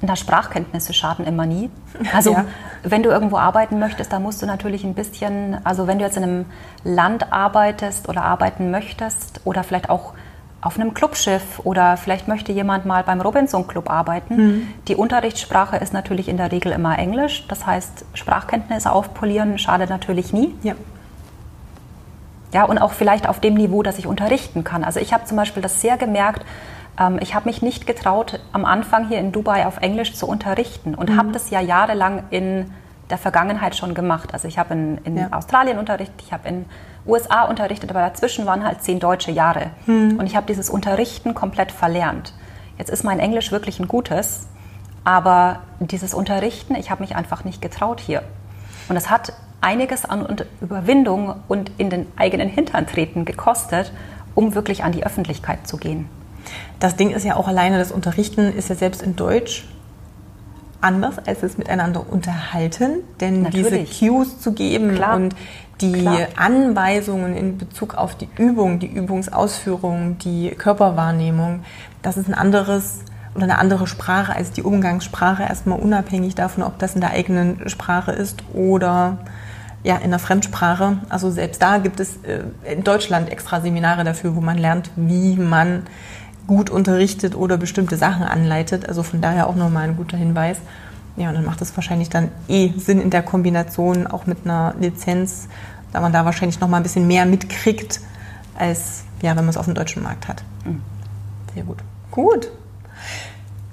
na, 0.00 0.16
Sprachkenntnisse 0.16 0.92
schaden 0.92 1.26
immer 1.26 1.46
nie. 1.46 1.70
Also 2.14 2.32
ja. 2.34 2.44
wenn 2.82 3.02
du 3.02 3.10
irgendwo 3.10 3.36
arbeiten 3.36 3.78
möchtest, 3.78 4.12
da 4.12 4.20
musst 4.20 4.40
du 4.42 4.46
natürlich 4.46 4.84
ein 4.84 4.94
bisschen, 4.94 5.58
also 5.64 5.86
wenn 5.86 5.98
du 5.98 6.04
jetzt 6.04 6.16
in 6.16 6.22
einem 6.22 6.44
Land 6.84 7.32
arbeitest 7.32 8.08
oder 8.08 8.22
arbeiten 8.22 8.70
möchtest 8.70 9.40
oder 9.44 9.64
vielleicht 9.64 9.90
auch 9.90 10.14
auf 10.60 10.78
einem 10.78 10.92
Clubschiff 10.92 11.60
oder 11.62 11.96
vielleicht 11.96 12.26
möchte 12.26 12.50
jemand 12.52 12.84
mal 12.84 13.04
beim 13.04 13.20
Robinson 13.20 13.66
Club 13.68 13.88
arbeiten. 13.88 14.36
Mhm. 14.36 14.68
Die 14.88 14.96
Unterrichtssprache 14.96 15.76
ist 15.76 15.92
natürlich 15.92 16.28
in 16.28 16.36
der 16.36 16.50
Regel 16.50 16.72
immer 16.72 16.98
Englisch. 16.98 17.46
Das 17.46 17.64
heißt, 17.64 18.04
Sprachkenntnisse 18.14 18.90
aufpolieren 18.90 19.58
schadet 19.58 19.88
natürlich 19.88 20.32
nie. 20.32 20.54
Ja. 20.62 20.74
Ja, 22.52 22.64
und 22.64 22.78
auch 22.78 22.92
vielleicht 22.92 23.28
auf 23.28 23.40
dem 23.40 23.54
Niveau, 23.54 23.82
dass 23.82 23.98
ich 23.98 24.06
unterrichten 24.06 24.64
kann. 24.64 24.82
Also 24.82 25.00
ich 25.00 25.12
habe 25.12 25.26
zum 25.26 25.36
Beispiel 25.36 25.62
das 25.62 25.80
sehr 25.80 25.96
gemerkt, 25.96 26.44
ich 27.20 27.34
habe 27.34 27.48
mich 27.48 27.62
nicht 27.62 27.86
getraut, 27.86 28.40
am 28.52 28.64
Anfang 28.64 29.08
hier 29.08 29.18
in 29.18 29.30
Dubai 29.30 29.66
auf 29.66 29.78
Englisch 29.78 30.14
zu 30.14 30.26
unterrichten 30.26 30.94
und 30.94 31.10
mhm. 31.10 31.16
habe 31.16 31.32
das 31.32 31.50
ja 31.50 31.60
jahrelang 31.60 32.24
in 32.30 32.72
der 33.10 33.18
Vergangenheit 33.18 33.76
schon 33.76 33.94
gemacht. 33.94 34.34
Also 34.34 34.48
ich 34.48 34.58
habe 34.58 34.74
in, 34.74 34.98
in 35.04 35.16
ja. 35.16 35.28
Australien 35.30 35.78
unterrichtet, 35.78 36.20
ich 36.24 36.32
habe 36.32 36.48
in 36.48 36.66
USA 37.06 37.44
unterrichtet, 37.44 37.90
aber 37.90 38.00
dazwischen 38.00 38.46
waren 38.46 38.64
halt 38.64 38.82
zehn 38.82 39.00
deutsche 39.00 39.30
Jahre. 39.30 39.70
Mhm. 39.86 40.18
Und 40.18 40.26
ich 40.26 40.36
habe 40.36 40.46
dieses 40.46 40.68
Unterrichten 40.68 41.34
komplett 41.34 41.72
verlernt. 41.72 42.34
Jetzt 42.76 42.90
ist 42.90 43.04
mein 43.04 43.18
Englisch 43.18 43.50
wirklich 43.50 43.80
ein 43.80 43.88
gutes, 43.88 44.48
aber 45.04 45.60
dieses 45.80 46.14
Unterrichten, 46.14 46.74
ich 46.74 46.90
habe 46.90 47.02
mich 47.02 47.16
einfach 47.16 47.44
nicht 47.44 47.62
getraut 47.62 48.00
hier. 48.00 48.22
Und 48.88 48.96
es 48.96 49.08
hat 49.08 49.32
einiges 49.60 50.04
an 50.04 50.26
Überwindung 50.60 51.36
und 51.48 51.70
in 51.78 51.90
den 51.90 52.06
eigenen 52.16 52.48
Hintern 52.48 52.86
treten 52.86 53.24
gekostet, 53.24 53.92
um 54.34 54.54
wirklich 54.54 54.84
an 54.84 54.92
die 54.92 55.04
Öffentlichkeit 55.04 55.66
zu 55.66 55.78
gehen. 55.78 56.08
Das 56.80 56.96
Ding 56.96 57.10
ist 57.10 57.24
ja 57.24 57.36
auch 57.36 57.48
alleine, 57.48 57.78
das 57.78 57.92
Unterrichten 57.92 58.52
ist 58.52 58.68
ja 58.68 58.74
selbst 58.74 59.02
in 59.02 59.16
Deutsch 59.16 59.66
anders 60.80 61.18
als 61.26 61.42
es 61.42 61.58
miteinander 61.58 62.04
unterhalten, 62.08 63.00
denn 63.20 63.42
Natürlich. 63.42 63.90
diese 63.98 64.10
Cues 64.10 64.40
zu 64.40 64.52
geben 64.52 64.94
Klar. 64.94 65.16
und 65.16 65.34
die 65.80 65.92
Klar. 65.92 66.28
Anweisungen 66.36 67.36
in 67.36 67.58
Bezug 67.58 67.94
auf 67.94 68.16
die 68.16 68.28
Übung, 68.36 68.78
die 68.78 68.86
Übungsausführung, 68.86 70.18
die 70.18 70.50
Körperwahrnehmung, 70.50 71.64
das 72.02 72.16
ist 72.16 72.28
ein 72.28 72.34
anderes 72.34 73.00
oder 73.34 73.44
eine 73.44 73.58
andere 73.58 73.86
Sprache 73.86 74.34
als 74.34 74.52
die 74.52 74.62
Umgangssprache, 74.62 75.42
erstmal 75.42 75.78
unabhängig 75.78 76.34
davon, 76.34 76.62
ob 76.64 76.78
das 76.78 76.94
in 76.94 77.00
der 77.00 77.10
eigenen 77.10 77.68
Sprache 77.68 78.12
ist 78.12 78.42
oder 78.52 79.18
ja, 79.84 79.96
in 79.96 80.10
der 80.10 80.18
Fremdsprache. 80.18 80.98
Also 81.08 81.30
selbst 81.30 81.62
da 81.62 81.78
gibt 81.78 82.00
es 82.00 82.16
äh, 82.24 82.42
in 82.72 82.82
Deutschland 82.82 83.30
extra 83.30 83.60
Seminare 83.60 84.02
dafür, 84.02 84.34
wo 84.34 84.40
man 84.40 84.58
lernt, 84.58 84.90
wie 84.96 85.36
man 85.36 85.84
gut 86.48 86.68
unterrichtet 86.70 87.36
oder 87.36 87.56
bestimmte 87.56 87.96
Sachen 87.96 88.24
anleitet. 88.24 88.88
Also 88.88 89.04
von 89.04 89.20
daher 89.20 89.46
auch 89.46 89.54
nochmal 89.54 89.88
ein 89.88 89.96
guter 89.96 90.16
Hinweis. 90.16 90.58
Ja, 91.16 91.28
und 91.28 91.36
dann 91.36 91.44
macht 91.44 91.62
es 91.62 91.76
wahrscheinlich 91.76 92.08
dann 92.08 92.30
eh 92.48 92.72
Sinn 92.76 93.00
in 93.00 93.10
der 93.10 93.22
Kombination 93.22 94.08
auch 94.08 94.26
mit 94.26 94.38
einer 94.44 94.74
Lizenz, 94.80 95.48
da 95.92 96.00
man 96.00 96.12
da 96.12 96.24
wahrscheinlich 96.24 96.58
nochmal 96.60 96.80
ein 96.80 96.82
bisschen 96.82 97.06
mehr 97.06 97.26
mitkriegt, 97.26 98.00
als 98.56 99.04
ja, 99.22 99.30
wenn 99.30 99.44
man 99.44 99.48
es 99.48 99.56
auf 99.56 99.66
dem 99.66 99.74
deutschen 99.74 100.02
Markt 100.02 100.26
hat. 100.26 100.42
Sehr 101.54 101.64
gut. 101.64 101.78
Gut. 102.10 102.50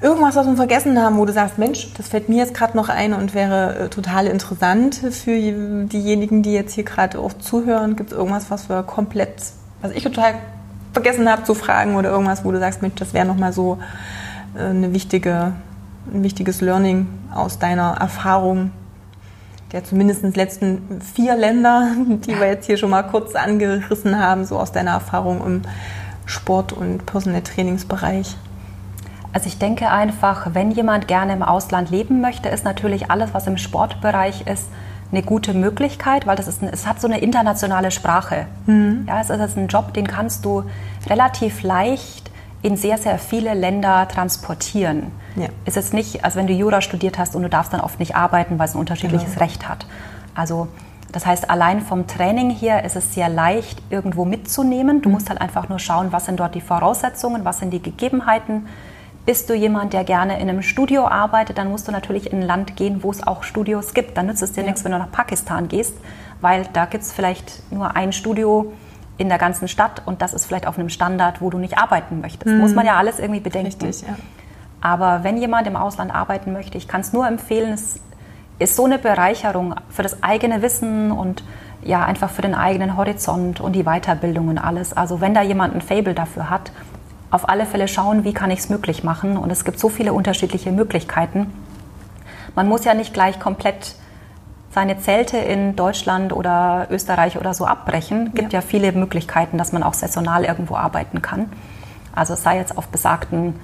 Irgendwas, 0.02 0.36
was 0.36 0.46
wir 0.46 0.56
vergessen 0.56 1.02
haben, 1.02 1.18
wo 1.18 1.26
du 1.26 1.34
sagst, 1.34 1.58
Mensch, 1.58 1.94
das 1.96 2.10
fällt 2.10 2.30
mir 2.30 2.38
jetzt 2.38 2.54
gerade 2.54 2.76
noch 2.76 2.90
ein 2.90 3.14
und 3.14 3.34
wäre 3.34 3.76
äh, 3.76 3.90
total 3.90 4.28
interessant 4.28 4.96
für 4.96 5.40
diejenigen, 5.88 6.44
die 6.44 6.54
jetzt 6.54 6.74
hier 6.74 6.84
gerade 6.84 7.20
auch 7.20 7.34
zuhören. 7.34 7.96
Gibt 7.96 8.12
es 8.12 8.18
irgendwas, 8.18 8.52
was 8.52 8.70
wir 8.70 8.84
komplett, 8.84 9.36
was 9.82 9.92
ich 9.92 10.04
total 10.04 10.36
vergessen 10.96 11.30
habe 11.30 11.44
zu 11.44 11.54
fragen 11.54 11.96
oder 11.96 12.10
irgendwas, 12.10 12.44
wo 12.44 12.52
du 12.52 12.60
sagst, 12.60 12.82
Mensch, 12.82 12.96
das 12.96 13.14
wäre 13.14 13.26
nochmal 13.26 13.54
so 13.54 13.78
äh, 14.58 14.64
eine 14.64 14.94
wichtige, 14.94 15.52
ein 16.12 16.24
wichtiges 16.24 16.62
Learning 16.62 17.08
aus 17.34 17.60
deiner 17.60 17.98
Erfahrung 18.00 18.72
der 19.72 19.84
zumindest 19.84 20.24
letzten 20.38 21.02
vier 21.02 21.36
Länder, 21.36 21.92
die 22.08 22.40
wir 22.40 22.48
jetzt 22.48 22.66
hier 22.66 22.78
schon 22.78 22.90
mal 22.90 23.04
kurz 23.04 23.36
angerissen 23.36 24.18
haben, 24.18 24.46
so 24.46 24.58
aus 24.58 24.72
deiner 24.72 24.92
Erfahrung 24.92 25.46
im 25.46 25.62
Sport- 26.26 26.72
und 26.72 27.06
Personal 27.06 27.42
Trainingsbereich? 27.42 28.38
Also 29.34 29.48
ich 29.48 29.60
denke 29.60 29.92
einfach, 29.92 30.54
wenn 30.54 30.72
jemand 30.72 31.10
gerne 31.10 31.34
im 31.34 31.44
Ausland 31.44 31.90
leben 31.90 32.22
möchte, 32.22 32.48
ist 32.48 32.64
natürlich 32.64 33.12
alles, 33.12 33.34
was 33.34 33.48
im 33.48 33.58
Sportbereich 33.58 34.48
ist, 34.48 34.70
eine 35.12 35.22
gute 35.24 35.54
Möglichkeit, 35.54 36.28
weil 36.28 36.36
das 36.36 36.48
ist 36.48 36.62
ein, 36.62 36.70
es 36.70 36.86
hat 36.86 37.00
so 37.00 37.08
eine 37.08 37.20
internationale 37.20 37.92
Sprache. 37.92 38.48
Ja, 38.68 39.22
es 39.22 39.30
ist 39.30 39.58
ein 39.58 39.68
Job, 39.68 39.94
den 39.94 40.08
kannst 40.08 40.44
du 40.46 40.64
relativ 41.08 41.64
leicht 41.64 42.32
in 42.62 42.78
sehr, 42.78 42.98
sehr 42.98 43.20
viele 43.20 43.54
Länder 43.54 44.08
transportieren. 44.08 45.12
Ja. 45.36 45.48
Ist 45.66 45.76
jetzt 45.76 45.94
nicht, 45.94 46.26
als 46.26 46.36
wenn 46.36 46.48
du 46.48 46.54
Jura 46.54 46.82
studiert 46.82 47.20
hast 47.20 47.36
und 47.36 47.44
du 47.44 47.50
darfst 47.50 47.72
dann 47.74 47.82
oft 47.82 48.00
nicht 48.00 48.16
arbeiten, 48.16 48.58
weil 48.58 48.68
es 48.68 48.74
ein 48.74 48.80
unterschiedliches 48.80 49.34
Genau. 49.34 49.44
Recht 49.44 49.70
hat. 49.70 49.86
Also 50.34 50.68
das 51.12 51.26
heißt, 51.26 51.50
allein 51.50 51.82
vom 51.82 52.08
Training 52.08 52.50
her 52.50 52.84
ist 52.84 52.96
es 52.96 53.14
sehr 53.14 53.30
leicht, 53.30 53.82
irgendwo 53.90 54.26
mitzunehmen. 54.26 55.02
Du 55.02 55.10
musst 55.10 55.30
halt 55.30 55.40
einfach 55.40 55.70
nur 55.70 55.80
schauen, 55.80 56.12
was 56.12 56.26
sind 56.26 56.40
dort 56.40 56.56
die 56.56 56.62
Voraussetzungen, 56.62 57.46
was 57.46 57.60
sind 57.60 57.72
die 57.72 57.82
Gegebenheiten. 57.82 58.68
Bist 59.26 59.50
du 59.50 59.56
jemand, 59.56 59.94
der 59.94 60.04
gerne 60.04 60.40
in 60.40 60.50
einem 60.50 60.62
Studio 60.62 61.08
arbeitet, 61.08 61.58
dann 61.58 61.70
musst 61.70 61.88
du 61.88 61.92
natürlich 61.92 62.32
in 62.32 62.42
ein 62.42 62.48
Land 62.48 62.76
gehen, 62.76 63.02
wo 63.02 63.10
es 63.10 63.26
auch 63.26 63.42
Studios 63.44 63.94
gibt. 63.96 64.18
Dann 64.18 64.28
nützt 64.28 64.44
es 64.44 64.54
dir 64.54 64.64
nichts, 64.64 64.84
wenn 64.84 64.92
du 64.92 65.00
nach 65.00 65.12
Pakistan 65.12 65.68
gehst, 65.68 65.98
weil 66.42 66.68
da 66.74 66.86
gibt 66.86 67.04
es 67.04 67.12
vielleicht 67.12 67.72
nur 67.72 67.96
ein 67.96 68.14
Studio 68.14 68.72
in 69.18 69.30
der 69.30 69.38
ganzen 69.38 69.68
Stadt 69.68 70.04
und 70.06 70.22
das 70.22 70.34
ist 70.34 70.46
vielleicht 70.46 70.68
auf 70.68 70.78
einem 70.78 70.90
Standard, 70.90 71.42
wo 71.42 71.50
du 71.50 71.58
nicht 71.58 71.78
arbeiten 71.78 72.22
möchtest. 72.22 72.54
Muss 72.56 72.76
man 72.76 72.86
ja 72.86 72.98
alles 72.98 73.20
irgendwie 73.20 73.40
bedenken. 73.40 73.86
Richtig, 73.86 74.08
ja. 74.08 74.16
Aber 74.82 75.24
wenn 75.24 75.38
jemand 75.38 75.66
im 75.66 75.76
Ausland 75.76 76.14
arbeiten 76.14 76.54
möchte, 76.54 76.78
ich 76.78 76.88
kann 76.88 77.02
es 77.02 77.12
nur 77.12 77.28
empfehlen, 77.28 77.74
es 77.74 78.00
ist 78.60 78.76
so 78.76 78.86
eine 78.86 79.00
Bereicherung 79.00 79.74
für 79.90 80.04
das 80.04 80.22
eigene 80.22 80.62
Wissen 80.62 81.12
und 81.12 81.44
ja, 81.82 82.04
einfach 82.04 82.30
für 82.30 82.42
den 82.42 82.56
eigenen 82.56 82.98
Horizont 82.98 83.62
und 83.62 83.74
die 83.74 83.84
Weiterbildung 83.84 84.48
und 84.50 84.58
alles. 84.58 84.94
Also 84.94 85.22
wenn 85.22 85.34
da 85.34 85.42
jemand 85.42 85.76
ein 85.76 85.82
Fable 85.82 86.14
dafür 86.14 86.50
hat, 86.50 86.72
auf 87.36 87.48
alle 87.50 87.66
Fälle 87.66 87.88
schauen, 87.88 88.24
wie 88.24 88.34
kann 88.34 88.50
ich 88.50 88.60
es 88.60 88.70
möglich 88.70 89.04
machen. 89.04 89.38
Und 89.38 89.52
es 89.52 89.66
gibt 89.66 89.78
so 89.80 89.90
viele 89.90 90.14
unterschiedliche 90.14 90.72
Möglichkeiten. 90.72 91.54
Man 92.56 92.68
muss 92.68 92.86
ja 92.86 92.94
nicht 92.94 93.14
gleich 93.14 93.40
komplett 93.40 93.96
seine 94.72 95.00
Zelte 95.00 95.38
in 95.38 95.76
Deutschland 95.76 96.34
oder 96.34 96.88
Österreich 96.90 97.38
oder 97.38 97.54
so 97.54 97.66
abbrechen. 97.66 98.34
gibt 98.34 98.54
ja. 98.54 98.60
Ja. 98.60 98.66
viele 98.66 98.92
Möglichkeiten, 98.94 99.58
dass 99.58 99.72
man 99.74 99.84
auch 99.84 99.94
saisonal 99.94 100.46
irgendwo 100.46 100.76
arbeiten 100.76 101.22
kann. 101.22 101.52
Also 102.14 102.34
es 102.34 102.44
sei 102.44 102.58
jetzt 102.58 102.78
auf 102.78 102.88
besagten 102.88 103.60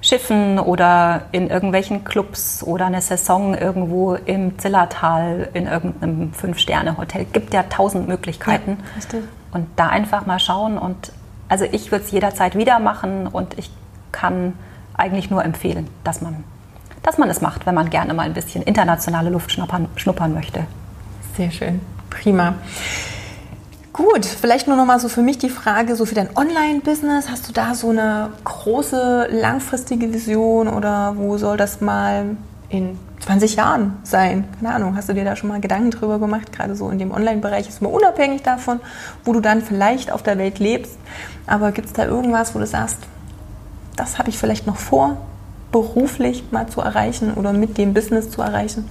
Schiffen 0.00 0.58
oder 0.58 1.22
in 1.32 1.48
irgendwelchen 1.48 2.04
Clubs 2.04 2.62
oder 2.64 2.86
eine 2.86 3.00
Saison 3.00 3.54
irgendwo 3.54 4.14
im 4.14 4.58
Zillertal 4.58 5.48
in 5.54 5.66
irgendeinem 5.66 6.32
Fünf-Sterne-Hotel. 6.32 7.24
Gibt 7.32 7.54
ja 7.54 7.64
tausend 7.64 8.08
Möglichkeiten. 8.08 8.78
Ja. 9.12 9.18
Und 9.52 9.66
da 9.76 9.88
einfach 9.88 10.26
mal 10.26 10.40
schauen. 10.40 10.76
Und 10.76 11.12
also 11.52 11.66
ich 11.70 11.92
würde 11.92 12.02
es 12.06 12.10
jederzeit 12.10 12.56
wieder 12.56 12.78
machen 12.78 13.26
und 13.26 13.58
ich 13.58 13.70
kann 14.10 14.54
eigentlich 14.94 15.30
nur 15.30 15.44
empfehlen, 15.44 15.86
dass 16.02 16.22
man, 16.22 16.44
dass 17.02 17.18
man 17.18 17.28
es 17.28 17.42
macht, 17.42 17.66
wenn 17.66 17.74
man 17.74 17.90
gerne 17.90 18.14
mal 18.14 18.22
ein 18.22 18.32
bisschen 18.32 18.62
internationale 18.62 19.28
Luft 19.28 19.52
schnuppern, 19.52 19.86
schnuppern 19.96 20.32
möchte. 20.32 20.64
Sehr 21.36 21.50
schön. 21.50 21.82
Prima. 22.08 22.54
Gut, 23.92 24.24
vielleicht 24.24 24.66
nur 24.66 24.78
noch 24.78 24.86
mal 24.86 24.98
so 24.98 25.10
für 25.10 25.20
mich 25.20 25.36
die 25.36 25.50
Frage, 25.50 25.94
so 25.94 26.06
für 26.06 26.14
dein 26.14 26.34
Online-Business, 26.34 27.28
hast 27.28 27.50
du 27.50 27.52
da 27.52 27.74
so 27.74 27.90
eine 27.90 28.30
große 28.44 29.28
langfristige 29.30 30.10
Vision 30.14 30.68
oder 30.68 31.18
wo 31.18 31.36
soll 31.36 31.58
das 31.58 31.82
mal 31.82 32.34
in 32.70 32.98
20 33.24 33.56
Jahren 33.56 33.98
sein? 34.02 34.44
Keine 34.60 34.74
Ahnung, 34.74 34.96
hast 34.96 35.08
du 35.08 35.14
dir 35.14 35.24
da 35.24 35.36
schon 35.36 35.48
mal 35.48 35.60
Gedanken 35.60 35.90
drüber 35.90 36.18
gemacht? 36.18 36.52
Gerade 36.52 36.74
so 36.74 36.90
in 36.90 36.98
dem 36.98 37.12
Online-Bereich 37.12 37.68
ist 37.68 37.80
mal 37.80 37.88
unabhängig 37.88 38.42
davon, 38.42 38.80
wo 39.24 39.32
du 39.32 39.40
dann 39.40 39.62
vielleicht 39.62 40.10
auf 40.10 40.22
der 40.22 40.38
Welt 40.38 40.58
lebst. 40.58 40.98
Aber 41.46 41.72
gibt 41.72 41.86
es 41.88 41.92
da 41.92 42.04
irgendwas, 42.04 42.54
wo 42.54 42.58
du 42.58 42.66
sagst, 42.66 42.98
das 43.96 44.18
habe 44.18 44.28
ich 44.28 44.38
vielleicht 44.38 44.66
noch 44.66 44.76
vor, 44.76 45.18
beruflich 45.70 46.44
mal 46.50 46.66
zu 46.66 46.80
erreichen 46.80 47.34
oder 47.34 47.52
mit 47.52 47.78
dem 47.78 47.94
Business 47.94 48.30
zu 48.30 48.42
erreichen? 48.42 48.88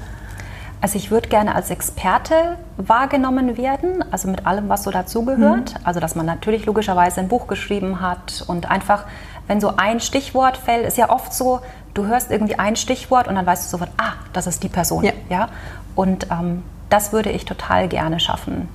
Also 0.82 0.97
ich 0.97 1.11
würde 1.11 1.29
gerne 1.29 1.53
als 1.53 1.69
Experte 1.69 2.57
wahrgenommen 2.77 3.55
werden, 3.55 4.03
also 4.11 4.27
mit 4.27 4.47
allem, 4.47 4.67
was 4.67 4.82
so 4.84 4.89
dazugehört. 4.89 5.75
Also 5.84 5.99
dass 5.99 6.15
man 6.15 6.25
natürlich 6.25 6.65
logischerweise 6.65 7.19
ein 7.19 7.27
Buch 7.27 7.45
geschrieben 7.45 8.01
hat 8.01 8.43
und 8.47 8.71
einfach, 8.71 9.05
wenn 9.45 9.61
so 9.61 9.73
ein 9.77 9.99
Stichwort 9.99 10.57
fällt, 10.57 10.88
ist 10.88 10.97
ja 10.97 11.11
oft 11.11 11.34
so, 11.34 11.59
du 11.93 12.05
hörst 12.05 12.31
irgendwie 12.31 12.55
ein 12.55 12.75
Stichwort 12.75 13.27
und 13.27 13.35
dann 13.35 13.45
weißt 13.45 13.65
du 13.65 13.69
sofort, 13.69 13.91
ah, 13.97 14.13
das 14.33 14.47
ist 14.47 14.63
die 14.63 14.69
Person. 14.69 15.07
Ja. 15.29 15.49
Und 15.95 16.27
ähm, 16.31 16.63
das 16.89 17.13
würde 17.13 17.31
ich 17.31 17.45
total 17.45 17.87
gerne 17.87 18.19
schaffen. 18.19 18.67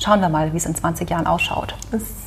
Schauen 0.00 0.20
wir 0.20 0.28
mal, 0.28 0.52
wie 0.52 0.56
es 0.56 0.66
in 0.66 0.76
20 0.76 1.10
Jahren 1.10 1.26
ausschaut. 1.26 1.74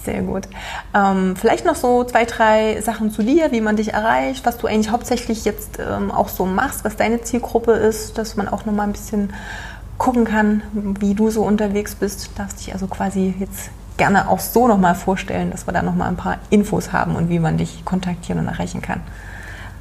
Sehr 0.03 0.21
gut. 0.23 0.47
Ähm, 0.93 1.35
vielleicht 1.37 1.63
noch 1.63 1.75
so 1.75 2.03
zwei, 2.03 2.25
drei 2.25 2.81
Sachen 2.81 3.11
zu 3.11 3.23
dir, 3.23 3.53
wie 3.53 3.61
man 3.61 3.77
dich 3.77 3.93
erreicht, 3.93 4.45
was 4.45 4.57
du 4.57 4.67
eigentlich 4.67 4.91
hauptsächlich 4.91 5.45
jetzt 5.45 5.79
ähm, 5.79 6.11
auch 6.11 6.27
so 6.27 6.45
machst, 6.45 6.83
was 6.83 6.97
deine 6.97 7.21
Zielgruppe 7.21 7.71
ist, 7.71 8.17
dass 8.17 8.35
man 8.35 8.49
auch 8.49 8.65
noch 8.65 8.73
mal 8.73 8.83
ein 8.83 8.91
bisschen 8.91 9.31
gucken 9.97 10.25
kann, 10.25 10.63
wie 10.73 11.13
du 11.13 11.29
so 11.29 11.43
unterwegs 11.43 11.95
bist. 11.95 12.31
Darfst 12.35 12.59
dich 12.59 12.73
also 12.73 12.87
quasi 12.87 13.35
jetzt 13.39 13.69
gerne 13.95 14.27
auch 14.29 14.39
so 14.39 14.67
noch 14.67 14.79
mal 14.79 14.95
vorstellen, 14.95 15.51
dass 15.51 15.67
wir 15.67 15.73
da 15.73 15.81
noch 15.81 15.95
mal 15.95 16.07
ein 16.07 16.17
paar 16.17 16.39
Infos 16.49 16.91
haben 16.91 17.15
und 17.15 17.29
wie 17.29 17.39
man 17.39 17.57
dich 17.57 17.85
kontaktieren 17.85 18.39
und 18.39 18.47
erreichen 18.47 18.81
kann. 18.81 19.01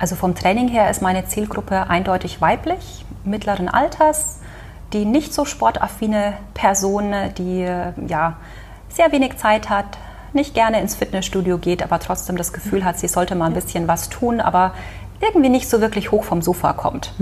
Also 0.01 0.17
vom 0.17 0.35
Training 0.35 0.69
her 0.69 0.89
ist 0.89 1.03
meine 1.03 1.27
Zielgruppe 1.27 1.91
eindeutig 1.91 2.41
weiblich, 2.41 3.05
mittleren 3.25 3.69
Alters, 3.69 4.41
die 4.95 5.05
nicht 5.05 5.35
so 5.35 5.45
sportaffine 5.45 6.39
Person, 6.55 7.15
die 7.37 7.61
äh, 7.61 7.93
ja 8.07 8.39
sehr 8.89 9.13
wenig 9.13 9.37
Zeit 9.37 9.69
hat, 9.69 9.99
nicht 10.33 10.55
gerne 10.55 10.81
ins 10.81 10.95
Fitnessstudio 10.95 11.59
geht, 11.59 11.83
aber 11.83 11.99
trotzdem 11.99 12.39
das 12.39 12.55
Gefühl 12.55 12.83
hat, 12.83 12.99
sie 12.99 13.09
sollte 13.09 13.35
mal 13.35 13.45
ein 13.45 13.53
bisschen 13.53 13.89
was 13.89 14.09
tun, 14.09 14.41
aber 14.41 14.73
irgendwie 15.21 15.51
nicht 15.51 15.69
so 15.69 15.81
wirklich 15.81 16.11
hoch 16.13 16.25
vom 16.25 16.41
Sofa 16.41 16.73
kommt. 16.73 17.13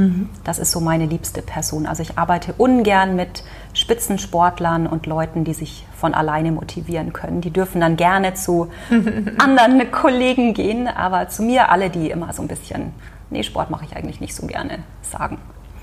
Das 0.44 0.58
ist 0.58 0.70
so 0.70 0.80
meine 0.80 1.06
liebste 1.06 1.42
Person. 1.42 1.86
Also 1.86 2.02
ich 2.02 2.16
arbeite 2.16 2.54
ungern 2.56 3.16
mit 3.16 3.42
Spitzensportlern 3.74 4.86
und 4.86 5.06
Leuten, 5.06 5.44
die 5.44 5.54
sich 5.54 5.84
von 5.96 6.14
alleine 6.14 6.52
motivieren 6.52 7.12
können. 7.12 7.40
Die 7.40 7.50
dürfen 7.50 7.80
dann 7.80 7.96
gerne 7.96 8.34
zu 8.34 8.68
anderen 9.38 9.90
Kollegen 9.90 10.54
gehen, 10.54 10.86
aber 10.86 11.28
zu 11.28 11.42
mir 11.42 11.70
alle, 11.70 11.90
die 11.90 12.10
immer 12.10 12.32
so 12.32 12.42
ein 12.42 12.48
bisschen, 12.48 12.92
nee, 13.30 13.42
Sport 13.42 13.70
mache 13.70 13.84
ich 13.84 13.96
eigentlich 13.96 14.20
nicht 14.20 14.34
so 14.34 14.46
gerne, 14.46 14.78
sagen. 15.02 15.38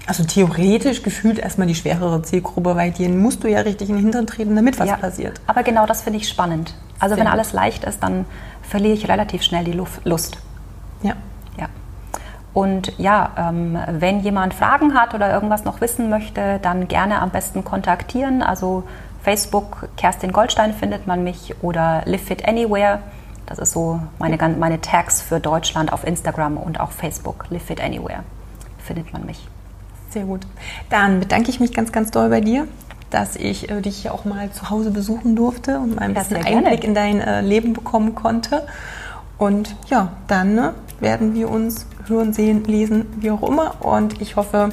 Also 0.08 0.24
theoretisch 0.24 1.04
gefühlt 1.04 1.40
erstmal 1.40 1.68
die 1.68 1.76
schwerere 1.76 2.22
Zielgruppe, 2.22 2.76
weil 2.76 2.92
denen 2.92 3.18
musst 3.18 3.44
du 3.44 3.50
ja 3.50 3.62
richtig 3.62 3.90
in 3.90 3.96
den 3.96 4.04
Hintern 4.04 4.28
treten, 4.28 4.56
damit 4.56 4.80
was 4.80 4.88
Ja, 4.88 4.98
passiert. 4.98 5.42
Aber 5.48 5.64
genau 5.64 5.86
das 5.86 6.04
finde 6.04 6.20
ich 6.20 6.30
spannend. 6.30 6.76
Also 7.00 7.16
Sehr 7.16 7.26
wenn 7.26 7.32
alles 7.32 7.54
leicht 7.54 7.84
ist, 7.84 8.02
dann 8.04 8.26
verliere 8.62 8.94
ich 8.94 9.10
relativ 9.10 9.42
schnell 9.42 9.64
die 9.66 9.78
Lust. 10.04 10.38
Ja. 11.02 11.16
Und 12.56 12.98
ja, 12.98 13.32
ähm, 13.38 13.78
wenn 13.92 14.22
jemand 14.22 14.54
Fragen 14.54 14.94
hat 14.94 15.14
oder 15.14 15.30
irgendwas 15.32 15.66
noch 15.66 15.82
wissen 15.82 16.10
möchte, 16.10 16.58
dann 16.62 16.88
gerne 16.88 17.22
am 17.22 17.30
besten 17.30 17.66
kontaktieren. 17.66 18.42
Also 18.42 18.84
Facebook, 19.22 19.90
Kerstin 19.98 20.32
Goldstein 20.32 20.74
findet 20.74 21.06
man 21.06 21.22
mich 21.22 21.54
oder 21.62 22.04
Live 22.06 22.24
Fit 22.24 22.48
Anywhere 22.48 23.00
Das 23.46 23.60
ist 23.60 23.74
so 23.74 24.00
meine, 24.20 24.38
meine 24.58 24.80
Tags 24.80 25.22
für 25.22 25.42
Deutschland 25.42 25.92
auf 25.92 26.08
Instagram 26.08 26.56
und 26.56 26.80
auch 26.80 26.92
Facebook. 26.92 27.46
Live 27.50 27.64
Fit 27.64 27.82
Anywhere 27.84 28.24
findet 28.78 29.12
man 29.12 29.26
mich. 29.26 29.50
Sehr 30.12 30.24
gut. 30.24 30.48
Dann 30.90 31.20
bedanke 31.20 31.50
ich 31.50 31.60
mich 31.60 31.74
ganz, 31.74 31.92
ganz 31.92 32.10
doll 32.10 32.30
bei 32.30 32.40
dir, 32.40 32.70
dass 33.10 33.36
ich 33.36 33.70
äh, 33.70 33.82
dich 33.82 34.10
auch 34.10 34.24
mal 34.24 34.50
zu 34.52 34.70
Hause 34.70 34.92
besuchen 34.92 35.36
durfte 35.36 35.78
und 35.80 35.98
mal 35.98 36.04
ein 36.04 36.14
bisschen 36.14 36.46
Einblick 36.46 36.86
in 36.86 36.96
dein 36.96 37.20
äh, 37.20 37.42
Leben 37.42 37.74
bekommen 37.74 38.16
konnte. 38.16 38.66
Und 39.38 39.76
ja, 39.88 40.14
dann 40.28 40.56
ne, 40.56 40.74
werden 41.00 41.34
wir 41.34 41.50
uns 41.50 41.88
hören, 42.08 42.34
sehen, 42.34 42.64
lesen, 42.66 43.06
wie 43.18 43.32
auch 43.32 43.44
immer. 43.44 43.84
Und 43.84 44.22
ich 44.22 44.36
hoffe, 44.36 44.70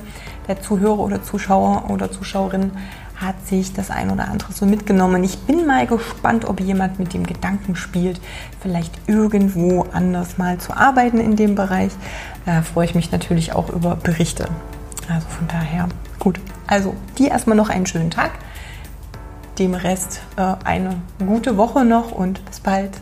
der 0.49 0.61
Zuhörer 0.61 1.01
oder 1.01 1.23
Zuschauer 1.23 1.91
oder 1.91 2.11
Zuschauerin 2.11 2.73
hat 3.17 3.47
sich 3.47 3.73
das 3.73 3.91
ein 3.91 4.11
oder 4.11 4.29
andere 4.29 4.53
so 4.53 4.67
mitgenommen. 4.67 5.23
Ich 5.23 5.39
bin 5.39 5.67
mal 5.67 5.87
gespannt, 5.87 6.45
ob 6.45 6.61
jemand 6.61 6.99
mit 6.99 7.15
dem 7.15 7.25
Gedanken 7.25 7.77
spielt, 7.77 8.21
vielleicht 8.61 8.93
irgendwo 9.07 9.87
anders 9.93 10.39
mal 10.39 10.59
zu 10.59 10.77
arbeiten 10.77 11.19
in 11.19 11.37
dem 11.37 11.55
Bereich. 11.55 11.93
Da 12.45 12.63
freue 12.63 12.87
ich 12.87 12.95
mich 12.95 13.13
natürlich 13.13 13.53
auch 13.53 13.71
über 13.71 13.97
Berichte. 13.97 14.49
Also 15.09 15.27
von 15.29 15.47
daher, 15.49 15.89
gut. 16.19 16.41
Also, 16.67 16.95
dir 17.19 17.31
erstmal 17.31 17.57
noch 17.57 17.69
einen 17.69 17.87
schönen 17.87 18.11
Tag. 18.11 18.33
Dem 19.59 19.75
Rest 19.75 20.23
äh, 20.37 20.55
eine 20.65 20.97
gute 21.19 21.57
Woche 21.57 21.85
noch 21.85 22.13
und 22.13 22.45
bis 22.47 22.61
bald. 22.61 23.01